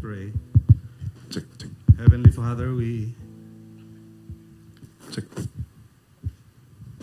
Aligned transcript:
pray. 0.00 0.32
Cek, 1.30 1.44
cek, 1.60 1.70
Heavenly 2.00 2.32
Father, 2.32 2.72
we 2.72 3.12
cek. 5.12 5.26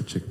Cek. 0.03 0.23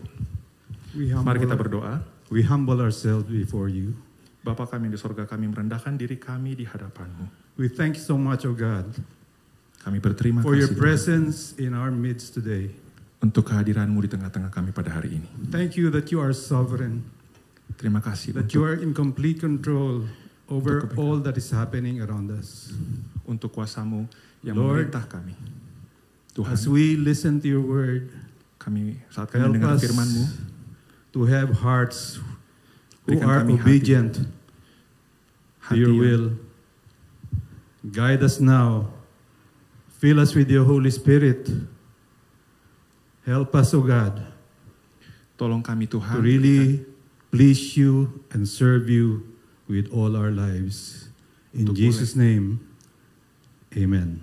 we 0.92 1.14
Mari 1.14 1.40
kita 1.40 1.54
humble, 1.54 1.62
berdoa. 1.62 1.94
we 2.28 2.42
humble 2.42 2.82
ourselves 2.82 3.24
before 3.30 3.70
you. 3.70 3.94
Bapa 4.42 4.66
kami 4.66 4.90
di 4.90 4.98
sorga, 4.98 5.26
kami 5.26 5.50
merendahkan 5.50 5.94
diri 5.94 6.18
kami 6.18 6.54
di 6.54 6.62
hadapanmu. 6.62 7.54
We 7.58 7.66
thank 7.66 7.96
you 7.98 8.04
so 8.04 8.14
much, 8.14 8.44
O 8.44 8.52
God, 8.52 8.86
Kami 9.80 9.98
berterima 10.02 10.42
for 10.42 10.58
your 10.58 10.66
kasih 10.66 10.76
Tuhan, 10.76 10.82
presence 10.82 11.36
in 11.56 11.72
our 11.72 11.90
midst 11.94 12.34
today. 12.34 12.70
untuk 13.16 13.48
kehadiranmu 13.48 13.96
di 14.04 14.10
tengah-tengah 14.12 14.52
kami 14.52 14.70
pada 14.70 14.92
hari 14.92 15.18
ini. 15.18 15.28
Thank 15.48 15.74
you 15.74 15.88
that 15.90 16.12
you 16.12 16.20
are 16.20 16.36
sovereign, 16.36 17.06
Terima 17.74 17.98
kasih 17.98 18.36
that 18.38 18.52
you 18.54 18.62
untuk, 18.62 18.70
are 18.70 18.76
in 18.78 18.90
complete 18.94 19.38
control 19.42 20.06
over 20.48 20.86
all 20.96 21.18
that 21.18 21.36
is 21.36 21.50
happening 21.50 21.98
around 22.00 22.30
us. 22.30 22.70
untuk 23.26 23.50
kuasamu 23.58 24.06
yang 24.46 24.54
Lord, 24.54 24.86
memerintah 24.86 25.02
kami. 25.10 25.34
Tuhan, 26.30 26.52
As 26.54 26.68
we 26.70 26.94
listen 26.94 27.42
to 27.42 27.48
your 27.50 27.64
word, 27.64 28.12
kami 28.62 29.02
saat 29.10 29.26
kami 29.34 29.50
mendengar 29.58 29.80
firman-Mu, 29.82 30.24
to 31.10 31.20
have 31.26 31.50
hearts 31.58 32.22
who 33.08 33.18
are 33.24 33.42
kami 33.42 33.58
hati. 33.58 33.62
obedient 33.66 34.14
to 35.66 35.74
your 35.74 35.94
will. 35.96 36.38
Guide 37.82 38.22
us 38.22 38.38
now. 38.38 38.90
Fill 39.98 40.20
us 40.20 40.34
with 40.36 40.46
your 40.46 40.62
Holy 40.62 40.90
Spirit. 40.92 41.48
Help 43.26 43.50
us, 43.58 43.74
O 43.74 43.82
God, 43.82 44.22
tolong 45.34 45.66
kami 45.66 45.90
to 45.90 45.98
Tuhan, 45.98 46.22
really 46.22 46.86
please 47.34 47.74
you 47.74 48.22
and 48.30 48.46
serve 48.46 48.86
you 48.86 49.26
with 49.66 49.90
all 49.90 50.14
our 50.16 50.30
lives. 50.30 51.08
In 51.54 51.74
Jesus' 51.74 52.14
name, 52.14 52.62
amen. 53.74 54.22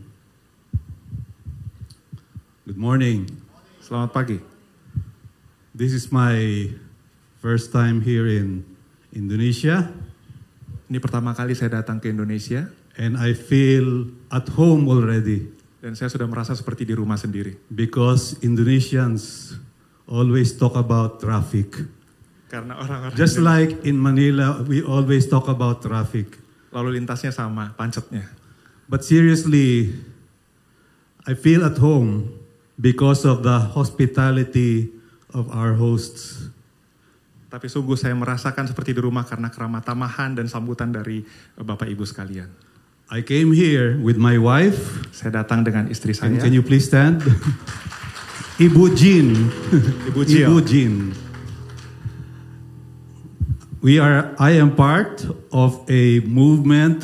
Good 2.64 2.80
morning. 2.80 3.28
Selamat 3.84 4.16
pagi. 4.16 4.40
This 5.76 5.92
is 5.92 6.08
my 6.14 6.70
first 7.44 7.76
time 7.76 8.00
here 8.00 8.28
in 8.30 8.64
Indonesia, 9.12 9.92
Ini 10.94 11.02
pertama 11.02 11.34
kali 11.34 11.58
saya 11.58 11.82
datang 11.82 11.98
ke 11.98 12.14
Indonesia 12.14 12.70
and 13.02 13.17
I 13.17 13.34
feel 13.34 14.14
at 14.30 14.45
home 14.54 14.86
already 14.86 15.50
dan 15.82 15.98
saya 15.98 16.06
sudah 16.06 16.30
merasa 16.30 16.54
seperti 16.54 16.86
di 16.86 16.94
rumah 16.94 17.17
sendiri. 17.17 17.58
because 17.73 18.38
Indonesians 18.45 19.54
always 20.06 20.54
talk 20.54 20.78
about 20.78 21.17
traffic. 21.17 21.89
Karena 22.54 22.78
orang-orang 22.78 23.18
Just 23.18 23.42
Indonesia- 23.42 23.73
like 23.73 23.82
in 23.82 23.98
Manila, 23.98 24.62
we 24.62 24.86
always 24.86 25.26
talk 25.26 25.50
about 25.50 25.82
traffic. 25.82 26.38
lalu 26.70 27.02
lintasnya 27.02 27.34
sama, 27.34 27.73
pancetnya. 27.73 28.30
But 28.90 29.02
seriously, 29.02 29.94
I 31.26 31.34
feel 31.34 31.66
at 31.66 31.78
home 31.78 32.30
because 32.78 33.26
of 33.26 33.42
the 33.45 33.73
hospitality 33.73 34.90
of 35.34 35.50
our 35.54 35.78
hosts. 35.78 36.50
Tapi 37.50 37.70
sungguh 37.70 37.94
saya 37.94 38.18
merasakan 38.18 38.66
seperti 38.66 38.98
di 38.98 39.02
rumah 39.02 39.22
karena 39.26 39.54
keramah 39.54 39.86
tamahan 39.86 40.34
dan 40.34 40.50
sambutan 40.50 40.90
dari 40.90 41.22
eh, 41.26 41.62
Bapak 41.62 41.86
Ibu 41.86 42.06
sekalian. 42.06 42.50
I 43.14 43.22
came 43.22 43.54
here 43.54 43.94
with 44.02 44.17
my 44.17 44.42
wife. 44.42 45.06
Saya 45.14 45.45
datang 45.45 45.62
dengan 45.62 45.86
istri 45.94 46.17
saya. 46.17 46.34
can 46.42 46.50
you 46.50 46.66
please 46.66 46.90
stand? 46.90 47.22
Ibu 48.66 48.94
Jin. 48.98 49.50
Ibu 50.10 50.22
Jio. 50.26 50.50
Ibu 50.50 50.60
Jin. 50.66 50.94
We 53.84 54.00
are, 54.00 54.31
I 54.39 54.56
am 54.56 54.80
part 54.80 55.28
of 55.52 55.84
a 55.92 56.23
movement 56.23 57.03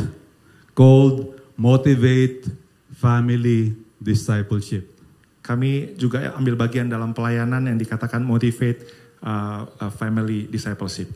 called 0.72 1.36
Motivate 1.60 2.48
Family 2.96 3.76
Discipleship. 4.00 4.88
Kami 5.44 6.00
juga 6.00 6.32
ambil 6.40 6.56
bagian 6.56 6.88
dalam 6.88 7.12
pelayanan 7.12 7.68
yang 7.68 7.76
dikatakan 7.76 8.24
motivate 8.24 8.88
uh, 9.20 9.68
uh, 9.68 9.92
family 9.92 10.48
discipleship. 10.48 11.12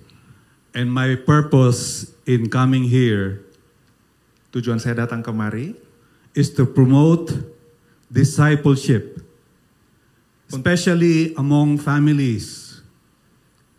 And 0.75 0.91
my 0.91 1.15
purpose 1.15 2.11
in 2.27 2.51
coming 2.51 2.83
here 2.83 3.47
Tujuan 4.53 4.77
saya 4.77 5.09
datang 5.09 5.25
kemari 5.25 5.73
is 6.37 6.53
to 6.53 6.69
promote 6.69 7.33
discipleship, 8.05 9.17
especially 10.45 11.33
among 11.33 11.81
families. 11.81 12.62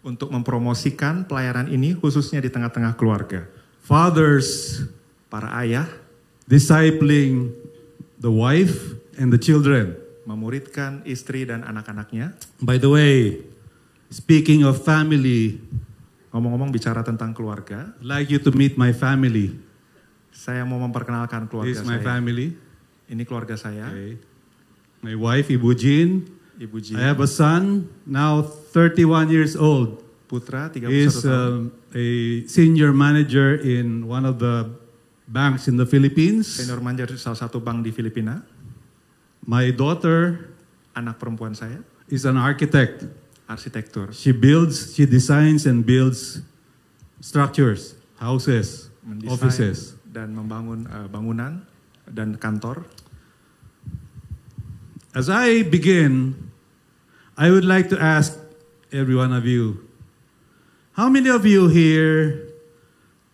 Untuk 0.04 0.28
mempromosikan 0.28 1.24
pelayanan 1.24 1.66
ini 1.66 1.96
khususnya 1.96 2.38
di 2.38 2.52
tengah-tengah 2.52 2.94
keluarga. 2.94 3.48
Fathers 3.82 4.80
Para 5.26 5.50
ayah 5.58 5.90
discipling 6.46 7.50
the 8.16 8.30
wife 8.30 8.94
and 9.18 9.34
the 9.34 9.40
children. 9.40 9.98
memuridkan 10.24 11.04
istri 11.04 11.44
dan 11.44 11.60
anak-anaknya. 11.60 12.32
By 12.56 12.80
the 12.80 12.88
way, 12.88 13.44
speaking 14.08 14.62
of 14.62 14.80
family, 14.80 15.60
Ngomong-ngomong 16.30 16.74
bicara 16.74 17.06
tentang 17.06 17.30
keluarga, 17.30 17.94
I'd 17.94 18.02
like 18.02 18.26
you 18.26 18.42
to 18.42 18.50
meet 18.50 18.74
my 18.74 18.90
family. 18.90 19.54
saya 20.34 20.66
mau 20.66 20.82
memperkenalkan 20.82 21.46
This 21.46 21.50
keluarga 21.50 21.78
is 21.78 21.86
my 21.86 21.98
saya. 22.02 22.06
family. 22.10 22.46
Ini 23.06 23.22
keluarga 23.22 23.54
saya, 23.54 23.86
Okay. 23.86 24.18
My 24.98 25.14
wife, 25.14 25.46
Ibu 25.46 25.70
Jin. 25.78 26.26
Ibu 26.56 26.76
Ji, 26.78 26.94
I 26.94 27.10
have 27.10 27.18
a 27.18 27.26
son, 27.26 27.88
now 28.06 28.42
31 28.42 29.30
years 29.30 29.56
old. 29.56 30.00
putra 30.24 30.72
31 30.72 30.88
He's 30.88 31.20
tahun, 31.20 31.28
um, 31.28 31.58
a 31.92 32.06
senior 32.48 32.90
manager 32.96 33.60
in 33.60 34.08
one 34.08 34.24
of 34.24 34.40
the 34.40 34.72
banks 35.28 35.68
in 35.68 35.76
the 35.76 35.84
Philippines. 35.84 36.48
senior 36.48 36.80
manajer 36.80 37.12
di 37.12 37.20
salah 37.20 37.36
satu 37.36 37.60
bank 37.60 37.84
di 37.84 37.92
Filipina. 37.92 38.40
My 39.44 39.68
daughter 39.70 40.50
Anak 40.94 41.18
perempuan 41.18 41.52
saya, 41.52 41.82
is 42.06 42.22
an 42.24 42.38
architect. 42.38 43.02
arsitektur, 43.44 44.08
She 44.14 44.32
builds, 44.32 44.94
she 44.96 45.04
designs 45.04 45.66
and 45.68 45.84
builds 45.84 46.40
structures, 47.20 47.92
houses, 48.16 48.88
mendesain 49.04 49.28
offices. 49.28 49.78
dan 50.08 50.32
membangun 50.32 50.88
uh, 50.88 51.04
bangunan 51.10 51.60
dan 52.08 52.38
kantor. 52.40 52.88
As 55.14 55.30
I 55.30 55.62
begin, 55.62 56.34
I 57.38 57.54
would 57.54 57.64
like 57.64 57.86
to 57.94 57.98
ask 57.98 58.34
every 58.90 59.14
one 59.14 59.30
of 59.30 59.46
you 59.46 59.84
how 60.94 61.10
many 61.10 61.30
of 61.30 61.46
you 61.46 61.66
here 61.70 62.50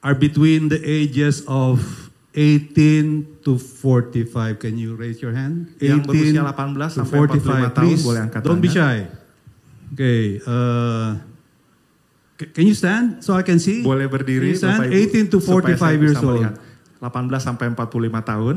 are 0.04 0.16
between 0.16 0.68
the 0.68 0.80
ages 0.80 1.44
of 1.44 2.08
18 2.32 3.44
to 3.44 3.58
45? 3.58 4.60
Can 4.60 4.76
you 4.80 4.96
raise 4.96 5.20
your 5.20 5.32
hand? 5.32 5.76
Yang 5.80 6.08
berusia 6.08 6.40
18 6.44 7.00
sampai 7.00 7.16
45 7.40 7.76
tahun 7.76 7.88
please. 7.88 8.04
boleh 8.04 8.20
angkat 8.28 8.40
Don't 8.44 8.64
be 8.64 8.72
shy. 8.72 9.04
Okay. 9.92 10.40
Uh, 10.40 11.20
ca- 12.40 12.50
can 12.56 12.64
you 12.64 12.76
stand 12.76 13.20
so 13.20 13.36
I 13.36 13.44
can 13.44 13.60
see? 13.60 13.84
Boleh 13.84 14.08
Can 14.08 14.20
berdiri 14.20 14.52
you 14.52 14.60
stand? 14.60 14.88
Bapak 14.88 14.92
Ibu, 14.92 15.28
18 15.28 15.32
to 15.32 15.38
supaya 15.40 15.76
saya 15.76 15.96
45 16.00 16.04
years 16.04 16.20
old. 16.20 16.44
melihat. 16.44 16.54
18 17.00 17.44
sampai 17.44 17.64
45 17.72 18.24
tahun. 18.24 18.56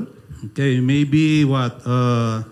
Okay, 0.52 0.80
maybe 0.84 1.44
what? 1.48 1.80
Uh, 1.84 2.44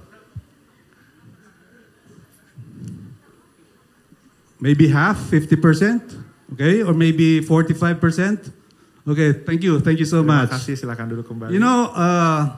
maybe 4.62 4.88
half, 4.94 5.18
50%? 5.18 6.22
Okay, 6.54 6.84
or 6.86 6.94
maybe 6.94 7.42
45%? 7.42 8.54
Okay, 9.02 9.34
thank 9.42 9.66
you. 9.66 9.82
Thank 9.82 9.98
you 9.98 10.06
so 10.06 10.22
Terima 10.22 10.46
much. 10.46 10.54
kasih, 10.54 10.78
silakan 10.78 11.10
duduk 11.10 11.26
kembali. 11.26 11.58
You 11.58 11.64
know, 11.64 11.90
uh, 11.90 12.54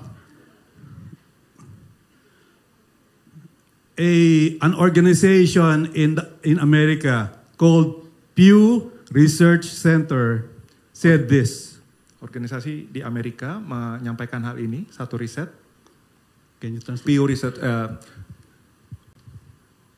a 3.96 4.12
an 4.60 4.76
organization 4.76 5.88
in 5.96 6.20
the, 6.20 6.26
in 6.44 6.60
America 6.60 7.32
called 7.56 8.04
Pew 8.36 8.92
Research 9.16 9.72
Center 9.72 10.52
said 10.92 11.32
this. 11.32 11.80
Organisasi 12.20 12.92
di 12.92 13.00
Amerika 13.00 13.62
menyampaikan 13.64 14.44
hal 14.44 14.60
ini, 14.60 14.90
satu 14.92 15.16
riset, 15.16 15.48
Can 16.60 16.76
you 16.76 16.82
translate? 16.84 17.08
Pew 17.08 17.24
Research 17.28 17.60
eh, 17.60 17.88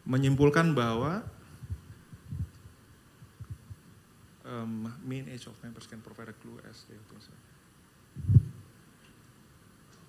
menyimpulkan 0.05 0.73
bahwa 0.73 1.21
um, 4.55 4.87
mean 5.03 5.27
age 5.27 5.51
of 5.51 5.55
members 5.59 5.83
can 5.83 5.99
provide 5.99 6.31
a 6.31 6.37
clue 6.39 6.55
as 6.63 6.87
they 6.87 6.95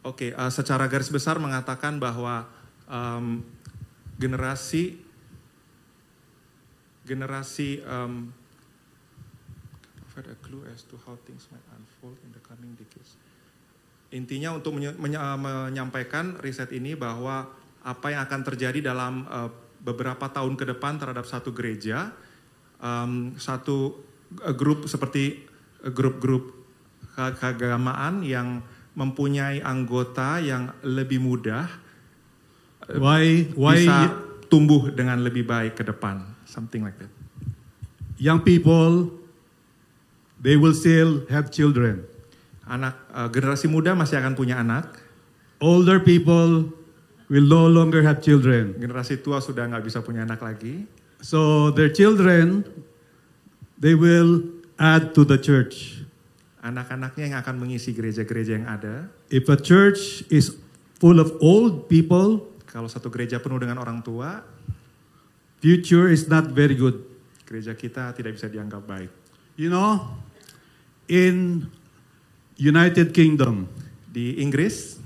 Oke, 0.06 0.31
eh, 0.31 0.50
secara 0.54 0.87
garis 0.87 1.10
besar 1.10 1.43
mengatakan 1.43 1.98
bahwa 1.98 2.46
em, 2.87 3.43
generasi 4.22 5.02
generasi 7.02 7.82
em, 7.82 8.31
provide 10.06 10.31
a 10.31 10.38
clue 10.46 10.62
as 10.70 10.87
to 10.87 10.94
how 11.02 11.19
things 11.26 11.50
might 11.50 11.66
unfold 11.75 12.14
in 12.22 12.31
the 12.31 12.42
coming 12.46 12.70
decades. 12.78 13.19
Intinya 14.14 14.54
untuk 14.54 14.78
menye- 14.78 14.94
menye- 14.94 15.19
eh, 15.19 15.38
menyampaikan 15.42 16.38
riset 16.38 16.70
ini 16.70 16.94
bahwa 16.94 17.50
apa 17.82 18.06
yang 18.14 18.22
akan 18.31 18.40
terjadi 18.46 18.78
dalam 18.94 19.26
eh, 19.26 19.50
beberapa 19.82 20.31
tahun 20.31 20.54
ke 20.54 20.70
depan 20.70 21.02
terhadap 21.02 21.26
satu 21.26 21.50
gereja, 21.50 22.14
em, 22.78 23.34
satu 23.42 24.06
grup 24.52 24.87
seperti 24.87 25.46
eh, 25.81 25.90
grup-grup 25.90 26.52
ke- 27.12 27.34
keagamaan 27.37 28.20
yang 28.20 28.61
mempunyai 28.93 29.61
anggota 29.61 30.40
yang 30.40 30.73
lebih 30.81 31.20
mudah 31.20 31.69
Why, 32.87 33.50
why 33.58 33.82
bisa 33.82 34.14
tumbuh 34.46 34.94
dengan 34.94 35.19
lebih 35.19 35.43
baik 35.43 35.75
ke 35.75 35.82
depan, 35.82 36.23
something 36.46 36.87
like 36.87 36.94
that. 37.02 37.11
young 38.17 38.38
people, 38.40 39.11
they 40.38 40.55
will 40.55 40.73
still 40.73 41.26
have 41.26 41.50
children. 41.50 42.06
Anak 42.62 42.94
eh, 43.11 43.28
generasi 43.28 43.67
muda 43.67 43.93
masih 43.93 44.23
akan 44.23 44.34
punya 44.34 44.62
anak, 44.62 45.02
Older 45.58 45.99
people 45.99 46.69
will 47.26 47.49
no 47.49 47.67
longer 47.67 48.06
have 48.06 48.23
children. 48.23 48.76
generasi 48.78 49.19
tua 49.19 49.43
sudah 49.43 49.67
nggak 49.67 49.82
bisa 49.82 49.99
punya 50.00 50.23
anak 50.23 50.38
lagi. 50.38 50.87
So 51.19 51.73
their 51.75 51.90
children, 51.90 52.62
they 53.81 53.94
will 53.94 54.44
add 54.76 55.12
to 55.17 55.25
the 55.25 55.37
church. 55.40 56.05
Anak-anaknya 56.61 57.31
yang 57.31 57.38
akan 57.38 57.62
mengisi 57.62 57.94
gereja-gereja 57.94 58.58
yang 58.58 58.67
ada. 58.67 59.06
If 59.31 59.46
a 59.46 59.55
church 59.55 60.26
is 60.28 60.58
full 60.99 61.23
of 61.23 61.32
old 61.38 61.87
people, 61.87 62.43
Kalau 62.67 62.90
satu 62.90 63.08
gereja 63.08 63.40
penuh 63.40 63.56
dengan 63.56 63.81
orang 63.81 64.02
tua, 64.05 64.44
future 65.62 66.11
is 66.12 66.28
not 66.28 66.50
very 66.52 66.76
good. 66.76 67.00
gereja 67.46 67.78
kita 67.78 68.11
tidak 68.11 68.34
bisa 68.34 68.50
dianggap 68.50 68.82
baik. 68.84 69.08
You 69.55 69.70
know, 69.70 70.19
in 71.06 71.70
United 72.58 73.14
Kingdom, 73.14 73.70
Di 74.11 74.43
Inggris, 74.43 74.99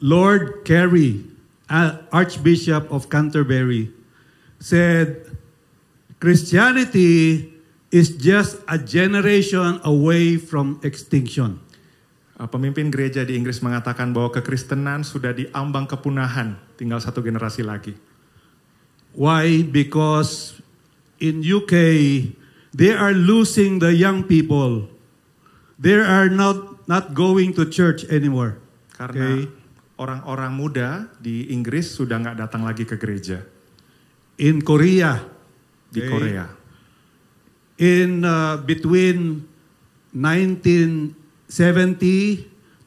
Lord 0.00 0.64
Carey, 0.64 1.28
uh, 1.68 2.00
Archbishop 2.08 2.88
of 2.88 3.12
Canterbury, 3.12 3.92
said 4.60 5.24
Christianity 6.20 7.48
is 7.88 8.12
just 8.14 8.60
a 8.68 8.76
generation 8.76 9.80
away 9.82 10.36
from 10.36 10.78
extinction. 10.84 11.58
eh, 12.36 12.48
pemimpin 12.48 12.88
gereja 12.88 13.24
di 13.24 13.36
Inggris 13.36 13.60
mengatakan 13.60 14.16
bahwa 14.16 14.32
kekristenan 14.32 15.04
sudah 15.04 15.36
diambang 15.36 15.84
kepunahan, 15.84 16.56
tinggal 16.76 16.96
satu 16.96 17.20
generasi 17.20 17.60
lagi. 17.60 17.92
Why? 19.12 19.60
Because 19.60 20.56
in 21.20 21.44
UK, 21.44 21.74
they 22.72 22.96
are 22.96 23.12
losing 23.12 23.76
the 23.82 23.92
young 23.92 24.24
people. 24.24 24.88
They 25.76 26.00
are 26.00 26.32
not, 26.32 26.84
not 26.88 27.12
going 27.12 27.52
to 27.60 27.68
church 27.68 28.08
anymore. 28.08 28.56
Karena 28.96 29.44
Okay. 29.44 29.48
orang-orang 29.96 30.52
muda 30.52 30.88
di 31.20 31.48
Inggris 31.52 31.92
sudah 31.92 32.20
nggak 32.20 32.36
datang 32.40 32.64
lagi 32.64 32.84
ke 32.84 32.96
gereja 32.96 33.44
In 34.40 34.64
Korea, 34.64 35.20
di 35.92 36.00
Okay. 36.00 36.08
Korea. 36.08 36.44
in 37.76 38.24
uh, 38.24 38.60
between 38.60 39.44
1970 40.12 41.16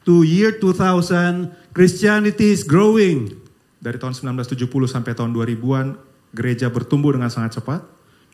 to 0.04 0.22
year 0.22 0.54
2000, 0.58 1.50
Christianity 1.74 2.54
is 2.54 2.62
growing. 2.62 3.34
Dari 3.82 3.98
tahun 3.98 4.14
1970 4.14 4.86
sampai 4.86 5.12
tahun 5.12 5.34
2000-an, 5.34 5.98
gereja 6.30 6.70
bertumbuh 6.70 7.10
dengan 7.12 7.28
sangat 7.28 7.58
cepat. 7.58 7.82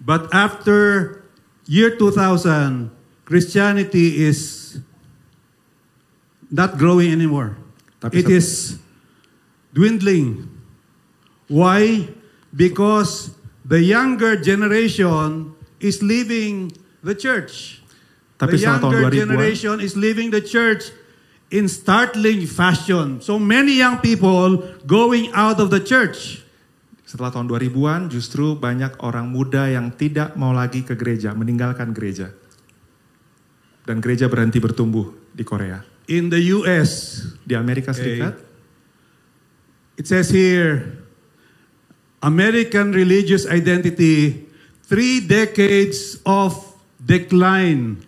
But 0.00 0.28
after 0.32 1.16
year 1.64 1.96
2000, 1.96 2.92
Christianity 3.24 4.26
is 4.26 4.76
not 6.50 6.76
growing 6.76 7.08
anymore. 7.10 7.56
Tapi 8.00 8.20
It 8.20 8.28
is 8.28 8.76
dwindling. 9.72 10.44
Why? 11.48 12.04
Because 12.50 13.34
the 13.62 13.78
younger 13.78 14.34
generation 14.34 15.54
is 15.78 16.02
leaving 16.02 16.74
the 17.02 17.14
church. 17.14 17.82
Tapi 18.40 18.56
the 18.56 18.66
setelah 18.66 18.80
tahun 18.82 18.92
younger 18.92 19.10
2000-an, 19.12 19.22
generation 19.22 19.76
is 19.78 19.92
leaving 19.94 20.28
the 20.34 20.42
church 20.42 20.90
in 21.54 21.70
startling 21.70 22.44
fashion. 22.48 23.22
So 23.22 23.38
many 23.38 23.78
young 23.78 24.02
people 24.02 24.60
going 24.88 25.30
out 25.36 25.62
of 25.62 25.70
the 25.70 25.78
church. 25.78 26.40
setelah 27.10 27.34
tahun 27.34 27.50
2000-an 27.50 28.06
justru 28.06 28.54
banyak 28.54 29.02
orang 29.02 29.26
muda 29.26 29.66
yang 29.66 29.90
tidak 29.90 30.38
mau 30.38 30.54
lagi 30.54 30.86
ke 30.86 30.94
gereja, 30.94 31.34
meninggalkan 31.34 31.90
gereja. 31.90 32.30
Dan 33.82 33.98
gereja 33.98 34.30
berhenti 34.30 34.62
bertumbuh 34.62 35.10
di 35.34 35.42
Korea. 35.42 35.82
In 36.06 36.30
the 36.30 36.38
US, 36.54 37.18
Di 37.42 37.58
Amerika 37.58 37.90
Okay. 37.90 38.22
Serikat, 38.22 38.34
It 39.98 40.06
says 40.06 40.30
here, 40.30 41.02
American 42.20 42.92
religious 42.92 43.48
identity, 43.48 44.46
three 44.84 45.24
decades 45.24 46.20
of 46.24 46.52
decline. 47.00 48.00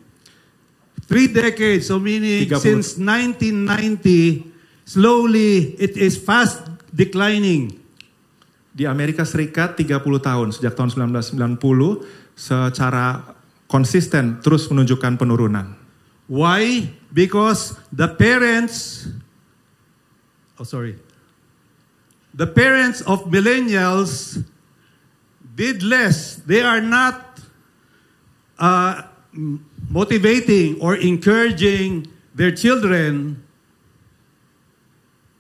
Three 1.09 1.29
decades, 1.29 1.89
so 1.89 1.99
meaning 1.99 2.49
30. 2.49 2.61
since 2.61 2.87
1990, 2.97 4.49
slowly 4.85 5.77
it 5.77 5.97
is 5.97 6.17
fast 6.17 6.65
declining. 6.93 7.83
di 8.73 8.89
Amerika 8.89 9.23
Serikat 9.29 9.77
30 9.77 10.01
tahun, 10.01 10.49
sejak 10.57 10.73
tahun 10.73 11.13
1990, 11.13 12.09
secara 12.33 13.37
konsisten 13.69 14.41
terus 14.41 14.65
menunjukkan 14.73 15.21
penurunan. 15.21 15.77
Why? 16.25 16.89
Because 17.13 17.77
the 17.93 18.09
parents, 18.09 19.05
oh 20.57 20.65
sorry, 20.65 20.97
the 22.35 22.49
parents 22.49 23.01
of 23.05 23.29
millennials 23.29 24.43
did 25.55 25.85
less. 25.85 26.41
They 26.43 26.65
are 26.65 26.81
not 26.81 27.41
uh, 28.57 29.03
motivating 29.89 30.81
or 30.81 30.97
encouraging 30.97 32.09
their 32.33 32.53
children 32.53 33.45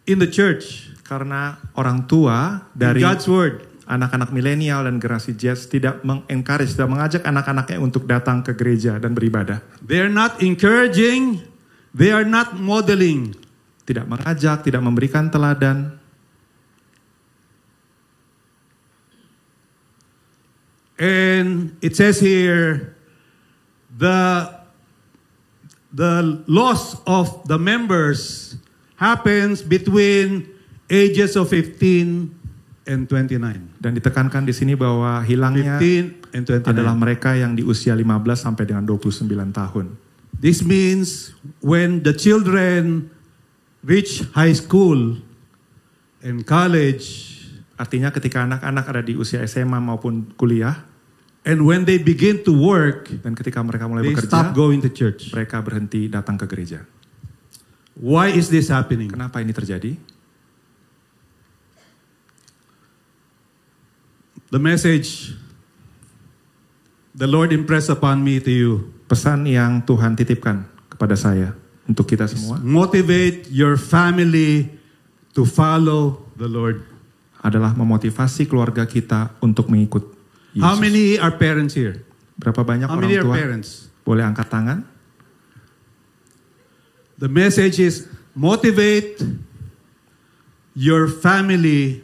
in 0.04 0.20
the 0.20 0.28
church, 0.28 0.92
Karena 1.06 1.60
orang 1.76 2.08
tua 2.08 2.68
in 2.72 2.80
dari 2.80 3.00
God's 3.04 3.28
word. 3.28 3.54
anak-anak 3.82 4.32
milenial 4.32 4.88
dan 4.88 4.96
generasi 4.96 5.36
Z 5.36 5.68
tidak 5.68 6.00
mengencourage, 6.00 6.72
tidak 6.72 6.90
mengajak 6.90 7.22
anak-anaknya 7.28 7.78
untuk 7.82 8.08
datang 8.08 8.40
ke 8.40 8.56
gereja 8.56 8.96
dan 8.96 9.12
beribadah. 9.12 9.60
They 9.84 10.00
are 10.00 10.12
not 10.12 10.40
encouraging. 10.40 11.44
They 11.92 12.08
are 12.08 12.24
not 12.24 12.56
modeling. 12.56 13.36
Tidak 13.84 14.08
mengajak, 14.08 14.64
tidak 14.64 14.80
memberikan 14.80 15.28
teladan. 15.28 16.01
And 21.02 21.74
it 21.82 21.98
says 21.98 22.22
here 22.22 22.94
the 23.90 24.46
the 25.90 26.46
loss 26.46 27.02
of 27.10 27.42
the 27.50 27.58
members 27.58 28.54
happens 28.94 29.66
between 29.66 30.46
ages 30.86 31.34
of 31.34 31.50
15 31.50 32.86
and 32.86 33.10
29. 33.10 33.82
Dan 33.82 33.98
ditekankan 33.98 34.46
di 34.46 34.54
sini 34.54 34.78
bahwa 34.78 35.26
hilangnya 35.26 35.82
15 35.82 36.38
and 36.38 36.44
29. 36.46 36.70
adalah 36.70 36.94
mereka 36.94 37.34
yang 37.34 37.58
di 37.58 37.66
usia 37.66 37.98
15 37.98 38.06
sampai 38.38 38.62
dengan 38.62 38.86
29 38.86 39.26
tahun. 39.50 39.98
This 40.38 40.62
means 40.62 41.34
when 41.58 42.06
the 42.06 42.14
children 42.14 43.10
reach 43.82 44.22
high 44.38 44.54
school 44.54 45.18
and 46.22 46.46
college 46.46 47.32
Artinya 47.82 48.14
ketika 48.14 48.46
anak-anak 48.46 48.84
ada 48.86 49.02
di 49.02 49.18
usia 49.18 49.42
SMA 49.42 49.82
maupun 49.82 50.30
kuliah 50.38 50.91
and 51.42 51.66
when 51.66 51.82
they 51.86 51.98
begin 51.98 52.42
to 52.46 52.52
work, 52.54 53.10
dan 53.22 53.34
ketika 53.34 53.62
mereka 53.62 53.86
mulai 53.90 54.06
they 54.06 54.14
bekerja, 54.14 54.30
stop 54.30 54.48
going 54.54 54.78
to 54.78 54.90
church. 54.90 55.30
mereka 55.34 55.58
berhenti 55.62 56.06
datang 56.06 56.38
ke 56.38 56.46
gereja. 56.46 56.86
Why 57.98 58.32
is 58.32 58.48
this 58.48 58.72
happening? 58.72 59.12
Kenapa 59.12 59.44
ini 59.44 59.52
terjadi? 59.52 59.98
The 64.52 64.60
message 64.60 65.32
the 67.16 67.28
Lord 67.28 67.52
impressed 67.56 67.88
upon 67.88 68.20
me 68.20 68.36
to 68.40 68.52
you 68.52 68.72
Pesan 69.08 69.44
yang 69.44 69.84
Tuhan 69.84 70.16
titipkan 70.16 70.64
kepada 70.88 71.12
saya 71.20 71.52
untuk 71.84 72.08
kita 72.08 72.24
semua 72.24 72.56
motivate 72.64 73.44
your 73.52 73.76
family 73.76 74.72
to 75.36 75.44
follow 75.44 76.24
the 76.40 76.48
Lord. 76.48 76.92
adalah 77.42 77.74
memotivasi 77.74 78.46
keluarga 78.46 78.86
kita 78.86 79.34
untuk 79.42 79.66
mengikut 79.66 80.21
Yesus. 80.52 80.64
How 80.64 80.76
many 80.76 81.16
are 81.16 81.32
parents 81.32 81.72
here? 81.72 82.04
Berapa 82.36 82.60
banyak 82.60 82.88
How 82.88 82.96
orang 83.00 83.08
many 83.08 83.16
are 83.20 83.24
tua 83.24 83.36
parents? 83.36 83.88
boleh 84.04 84.24
angkat 84.24 84.48
tangan? 84.52 84.84
The 87.16 87.30
message 87.30 87.78
is 87.80 88.10
motivate 88.34 89.22
your 90.74 91.08
family 91.08 92.02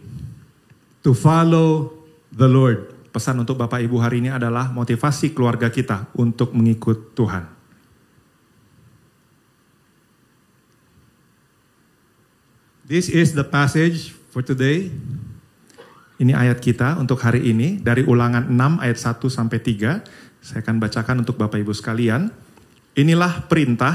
to 1.03 1.11
follow 1.13 1.93
the 2.33 2.47
Lord. 2.47 2.95
Pesan 3.09 3.41
untuk 3.41 3.59
Bapak 3.59 3.83
Ibu 3.83 3.99
hari 3.99 4.21
ini 4.23 4.31
adalah 4.31 4.71
motivasi 4.71 5.33
keluarga 5.33 5.73
kita 5.73 6.07
untuk 6.15 6.55
mengikut 6.55 7.17
Tuhan. 7.17 7.59
This 12.89 13.13
is 13.13 13.37
the 13.37 13.45
passage 13.45 14.17
for 14.33 14.41
today. 14.41 14.89
Ini 16.19 16.35
ayat 16.35 16.59
kita 16.59 16.99
untuk 16.99 17.23
hari 17.23 17.47
ini 17.47 17.79
dari 17.79 18.03
ulangan 18.03 18.51
6 18.51 18.83
ayat 18.83 18.99
1 18.99 19.23
sampai 19.31 19.63
3. 19.63 20.03
Saya 20.43 20.67
akan 20.67 20.83
bacakan 20.83 21.23
untuk 21.23 21.39
Bapak 21.39 21.63
Ibu 21.63 21.71
sekalian. 21.71 22.35
Inilah 22.99 23.47
perintah, 23.47 23.95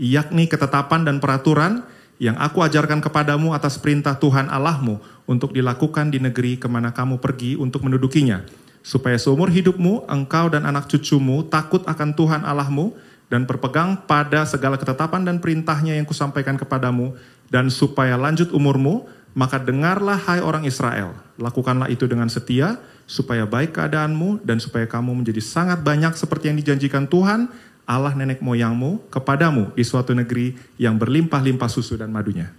yakni 0.00 0.48
ketetapan 0.48 1.04
dan 1.04 1.20
peraturan 1.20 1.84
yang 2.16 2.40
aku 2.40 2.64
ajarkan 2.64 3.04
kepadamu 3.04 3.52
atas 3.52 3.76
perintah 3.76 4.16
Tuhan 4.16 4.48
Allahmu 4.48 4.96
untuk 5.28 5.52
dilakukan 5.52 6.08
di 6.08 6.16
negeri 6.16 6.56
ke 6.56 6.72
mana 6.72 6.96
kamu 6.96 7.20
pergi 7.20 7.60
untuk 7.60 7.84
mendudukinya. 7.84 8.48
Supaya 8.80 9.20
seumur 9.20 9.52
hidupmu, 9.52 10.08
engkau 10.08 10.48
dan 10.48 10.64
anak 10.64 10.88
cucumu 10.88 11.44
takut 11.52 11.84
akan 11.84 12.16
Tuhan 12.16 12.48
Allahmu 12.48 12.96
dan 13.28 13.44
berpegang 13.44 14.08
pada 14.08 14.48
segala 14.48 14.80
ketetapan 14.80 15.20
dan 15.20 15.36
perintahnya 15.36 16.00
yang 16.00 16.08
kusampaikan 16.08 16.56
kepadamu. 16.56 17.12
Dan 17.52 17.68
supaya 17.68 18.16
lanjut 18.16 18.56
umurmu, 18.56 19.04
maka 19.36 19.60
dengarlah 19.60 20.16
hai 20.28 20.40
orang 20.40 20.64
Israel. 20.64 21.16
Lakukanlah 21.40 21.90
itu 21.92 22.08
dengan 22.08 22.28
setia, 22.30 22.80
supaya 23.08 23.48
baik 23.48 23.76
keadaanmu 23.76 24.44
dan 24.44 24.60
supaya 24.60 24.84
kamu 24.84 25.24
menjadi 25.24 25.40
sangat 25.40 25.80
banyak 25.80 26.12
seperti 26.12 26.52
yang 26.52 26.58
dijanjikan 26.60 27.08
Tuhan 27.08 27.48
Allah 27.88 28.12
nenek 28.12 28.44
moyangmu 28.44 29.08
kepadamu 29.08 29.72
di 29.72 29.80
suatu 29.80 30.12
negeri 30.12 30.52
yang 30.76 31.00
berlimpah-limpah 31.00 31.72
susu 31.72 31.96
dan 31.96 32.12
madunya. 32.12 32.52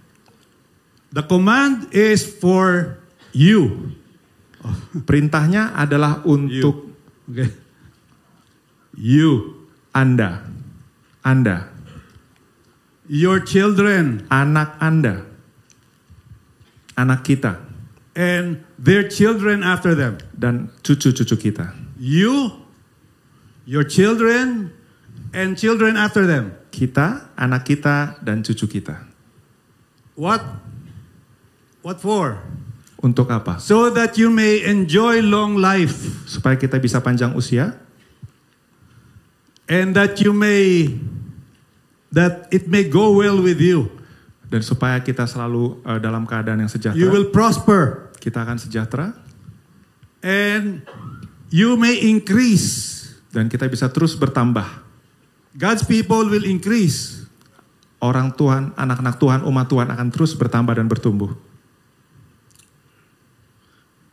The 1.14 1.22
command 1.22 1.94
is 1.94 2.26
for 2.26 2.98
you. 3.30 3.94
Perintahnya 5.06 5.72
adalah 5.78 6.26
untuk 6.26 6.90
Okay. 7.30 7.46
You, 8.98 9.54
Anda, 9.94 10.42
Anda, 11.22 11.70
your 13.06 13.38
children, 13.46 14.26
anak 14.26 14.74
Anda, 14.82 15.29
anak 16.96 17.26
kita, 17.26 17.60
and 18.16 18.62
their 18.78 19.06
children 19.06 19.62
after 19.62 19.94
them. 19.94 20.18
dan 20.40 20.72
cucu-cucu 20.80 21.36
kita. 21.36 21.76
You, 22.00 22.56
your 23.68 23.84
children, 23.84 24.72
and 25.36 25.54
children 25.60 26.00
after 26.00 26.24
them. 26.24 26.56
Kita, 26.72 27.34
anak 27.36 27.68
kita, 27.68 28.16
dan 28.24 28.40
cucu 28.40 28.80
kita. 28.80 29.04
What? 30.16 30.40
What 31.84 32.00
for? 32.00 32.40
Untuk 33.00 33.28
apa? 33.32 33.60
So 33.60 33.88
that 33.92 34.20
you 34.20 34.28
may 34.28 34.60
enjoy 34.60 35.24
long 35.24 35.56
life 35.56 36.28
Supaya 36.28 36.60
kita 36.60 36.76
bisa 36.76 37.00
panjang 37.00 37.32
usia, 37.32 37.72
and 39.64 39.96
that 39.96 40.20
you 40.20 40.36
may 40.36 40.92
that 42.12 42.50
it 42.52 42.68
may 42.68 42.84
go 42.84 43.16
well 43.16 43.40
with 43.40 43.60
you. 43.62 43.99
Dan 44.50 44.60
supaya 44.60 44.98
kita 44.98 45.24
selalu 45.24 45.78
eh, 45.80 45.98
dalam 45.98 46.26
keadaan 46.26 46.58
yang 46.58 46.68
You 46.68 46.76
sejahtera. 46.76 47.08
will 47.08 47.30
prosper 47.30 48.10
Kita 48.18 48.44
akan 48.44 48.58
sejahtera, 48.58 49.16
and 50.20 50.84
you 51.48 51.72
may 51.74 51.96
increase. 51.96 52.98
dan 53.30 53.46
kita 53.46 53.64
bisa 53.64 53.88
terus 53.88 54.12
bertambah. 54.12 54.66
God's 55.54 55.82
people 55.82 56.26
will 56.26 56.42
increase. 56.42 57.24
Orang 57.96 58.32
Tuhan, 58.32 58.74
anak-anak 58.74 59.16
Tuhan, 59.16 59.40
umat 59.42 59.66
Tuhan 59.66 59.86
akan 59.86 60.08
terus 60.10 60.34
bertambah 60.34 60.74
dan 60.74 60.84
bertumbuh. 60.84 61.30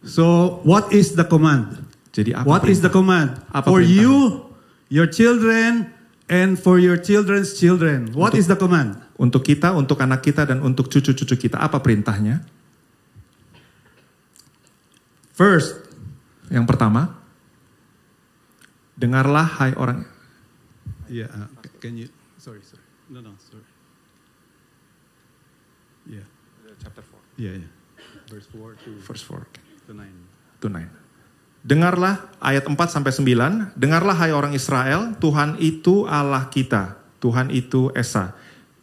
So, 0.03 0.59
what 0.63 0.93
is 0.93 1.17
the 1.17 1.25
command? 1.25 1.83
Jadi 2.13 2.31
apa 2.31 2.45
What 2.47 2.63
is 2.65 2.79
the 2.79 2.89
command? 2.89 3.37
Apa 3.49 3.67
For 3.67 3.81
perintahnya? 3.83 3.99
you, 3.99 4.15
your 4.87 5.07
children, 5.09 5.91
and 6.27 6.55
for 6.55 6.77
your 6.79 6.95
children's 6.95 7.57
children. 7.57 8.13
What 8.13 8.31
Untuk- 8.31 8.39
is 8.39 8.47
the 8.47 8.55
command? 8.55 9.01
Untuk 9.17 9.41
kita, 9.41 9.73
untuk 9.73 9.97
anak 9.99 10.21
kita, 10.21 10.45
dan 10.45 10.61
untuk 10.61 10.87
cucu-cucu 10.87 11.35
kita, 11.35 11.57
apa 11.57 11.81
perintahnya? 11.81 12.45
First, 15.37 15.87
Yang 16.47 16.65
pertama, 16.67 17.11
dengarlah 18.95 19.43
hai 19.59 19.75
orang 19.75 20.07
yeah, 21.11 21.27
uh, 21.35 21.47
can 21.83 21.99
you? 21.99 22.07
Sorry, 22.39 22.63
sorry. 22.63 22.83
No, 23.11 23.19
no, 23.19 23.35
sorry. 23.39 23.67
Yeah, 26.07 26.27
chapter 26.79 27.03
4, 27.03 27.19
yeah, 27.35 27.67
yeah. 27.67 27.71
Verse 28.31 28.47
4 28.47 28.79
to, 28.79 28.91
verse 29.03 29.23
4 29.27 29.43
to 29.87 29.91
9. 29.91 30.07
to 30.63 30.67
9. 30.71 30.87
Dengarlah 31.67 32.31
ayat 32.39 32.63
4 32.63 32.79
sampai 32.87 33.11
9, 33.11 33.75
dengarlah 33.75 34.15
hai 34.15 34.31
orang 34.31 34.55
Israel, 34.55 35.19
Tuhan 35.19 35.59
itu 35.59 36.07
Allah 36.07 36.47
kita, 36.47 36.95
Tuhan 37.19 37.51
itu 37.51 37.91
Esa. 37.91 38.31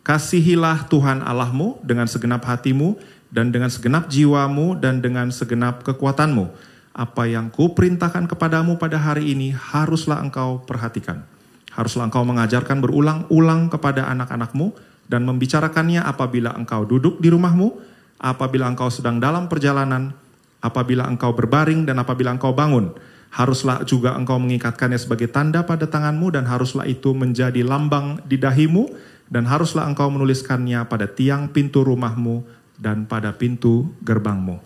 Kasihilah 0.05 0.85
Tuhan 0.93 1.25
Allahmu 1.25 1.81
dengan 1.81 2.05
segenap 2.05 2.45
hatimu 2.45 3.01
dan 3.33 3.49
dengan 3.49 3.73
segenap 3.73 4.13
jiwamu 4.13 4.77
dan 4.77 5.01
dengan 5.01 5.33
segenap 5.33 5.81
kekuatanmu. 5.81 6.53
Apa 6.93 7.25
yang 7.25 7.49
kuperintahkan 7.49 8.29
kepadamu 8.29 8.77
pada 8.77 9.01
hari 9.01 9.33
ini 9.33 9.57
haruslah 9.57 10.21
engkau 10.21 10.61
perhatikan. 10.69 11.25
Haruslah 11.73 12.13
engkau 12.13 12.21
mengajarkan 12.21 12.85
berulang-ulang 12.85 13.73
kepada 13.73 14.05
anak-anakmu 14.13 14.77
dan 15.09 15.25
membicarakannya 15.25 16.05
apabila 16.05 16.53
engkau 16.53 16.85
duduk 16.85 17.17
di 17.25 17.33
rumahmu, 17.33 17.73
apabila 18.21 18.69
engkau 18.69 18.93
sedang 18.93 19.17
dalam 19.17 19.49
perjalanan, 19.49 20.13
apabila 20.61 21.09
engkau 21.09 21.33
berbaring 21.33 21.89
dan 21.89 21.97
apabila 21.97 22.29
engkau 22.37 22.53
bangun. 22.53 22.93
Haruslah 23.33 23.83
juga 23.89 24.15
engkau 24.15 24.37
mengikatkannya 24.37 25.01
sebagai 25.01 25.33
tanda 25.33 25.65
pada 25.65 25.89
tanganmu 25.89 26.29
dan 26.31 26.45
haruslah 26.47 26.87
itu 26.87 27.11
menjadi 27.17 27.67
lambang 27.67 28.21
di 28.29 28.39
dahimu 28.39 29.14
dan 29.29 29.49
haruslah 29.49 29.89
engkau 29.89 30.09
menuliskannya 30.13 30.85
pada 30.87 31.09
tiang 31.09 31.49
pintu 31.51 31.83
rumahmu 31.83 32.45
dan 32.77 33.09
pada 33.09 33.33
pintu 33.33 33.89
gerbangmu. 34.05 34.61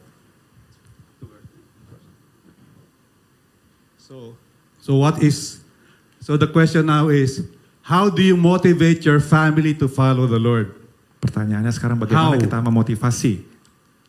So, 3.98 4.34
so 4.80 4.96
what 4.98 5.20
is? 5.20 5.60
So 6.24 6.40
the 6.40 6.48
question 6.48 6.88
now 6.88 7.12
is, 7.12 7.44
how 7.84 8.08
do 8.08 8.24
you 8.24 8.36
motivate 8.36 9.04
your 9.04 9.20
family 9.20 9.76
to 9.78 9.86
follow 9.86 10.24
the 10.24 10.40
Lord? 10.40 10.72
Pertanyaannya 11.18 11.72
sekarang 11.74 11.98
bagaimana 11.98 12.38
How? 12.38 12.42
kita 12.42 12.58
memotivasi 12.62 13.42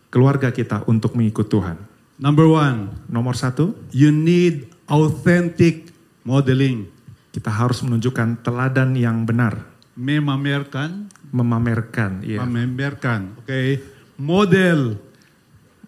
keluarga 0.08 0.54
kita 0.54 0.86
untuk 0.88 1.18
mengikut 1.18 1.50
Tuhan? 1.50 1.78
Number 2.20 2.48
one, 2.48 2.92
Nomor 3.08 3.34
satu, 3.36 3.76
you 3.96 4.12
need 4.12 4.68
authentic 4.88 5.90
modeling. 6.28 7.00
kita 7.30 7.54
harus 7.54 7.80
menunjukkan 7.86 8.42
teladan 8.42 8.98
yang 8.98 9.22
benar, 9.24 9.62
Memamerkan, 10.00 11.12
memamerkan, 11.36 12.24
ya, 12.24 12.40
memamerkan. 12.48 13.36
Okay, 13.44 13.84
model, 14.16 14.96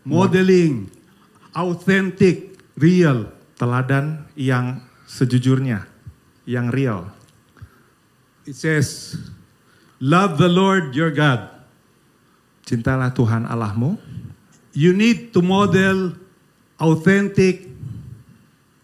modeling, 0.03 0.91
authentic, 1.55 2.59
real. 2.75 3.31
teladan 3.61 4.25
yang 4.33 4.81
sejujurnya, 5.05 5.85
yang 6.49 6.73
real. 6.73 7.05
It 8.49 8.57
says, 8.57 9.13
love 10.01 10.41
the 10.41 10.49
Lord 10.49 10.97
your 10.97 11.13
God. 11.13 11.45
Cintalah 12.65 13.13
Tuhan 13.13 13.45
Allahmu. 13.45 14.01
You 14.73 14.97
need 14.97 15.29
to 15.37 15.45
model 15.45 16.17
authentic 16.81 17.69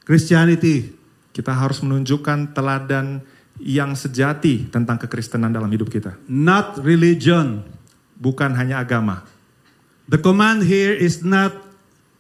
Christianity. 0.06 0.94
Kita 1.34 1.58
harus 1.58 1.82
menunjukkan 1.82 2.54
teladan 2.54 3.26
yang 3.62 3.98
sejati 3.98 4.70
tentang 4.70 4.98
kekristenan 4.98 5.50
dalam 5.50 5.70
hidup 5.70 5.90
kita. 5.90 6.16
not 6.30 6.78
religion. 6.82 7.64
Bukan 8.18 8.58
hanya 8.58 8.82
agama. 8.82 9.22
The 10.10 10.18
command 10.18 10.66
here 10.66 10.98
is 10.98 11.22
not 11.22 11.54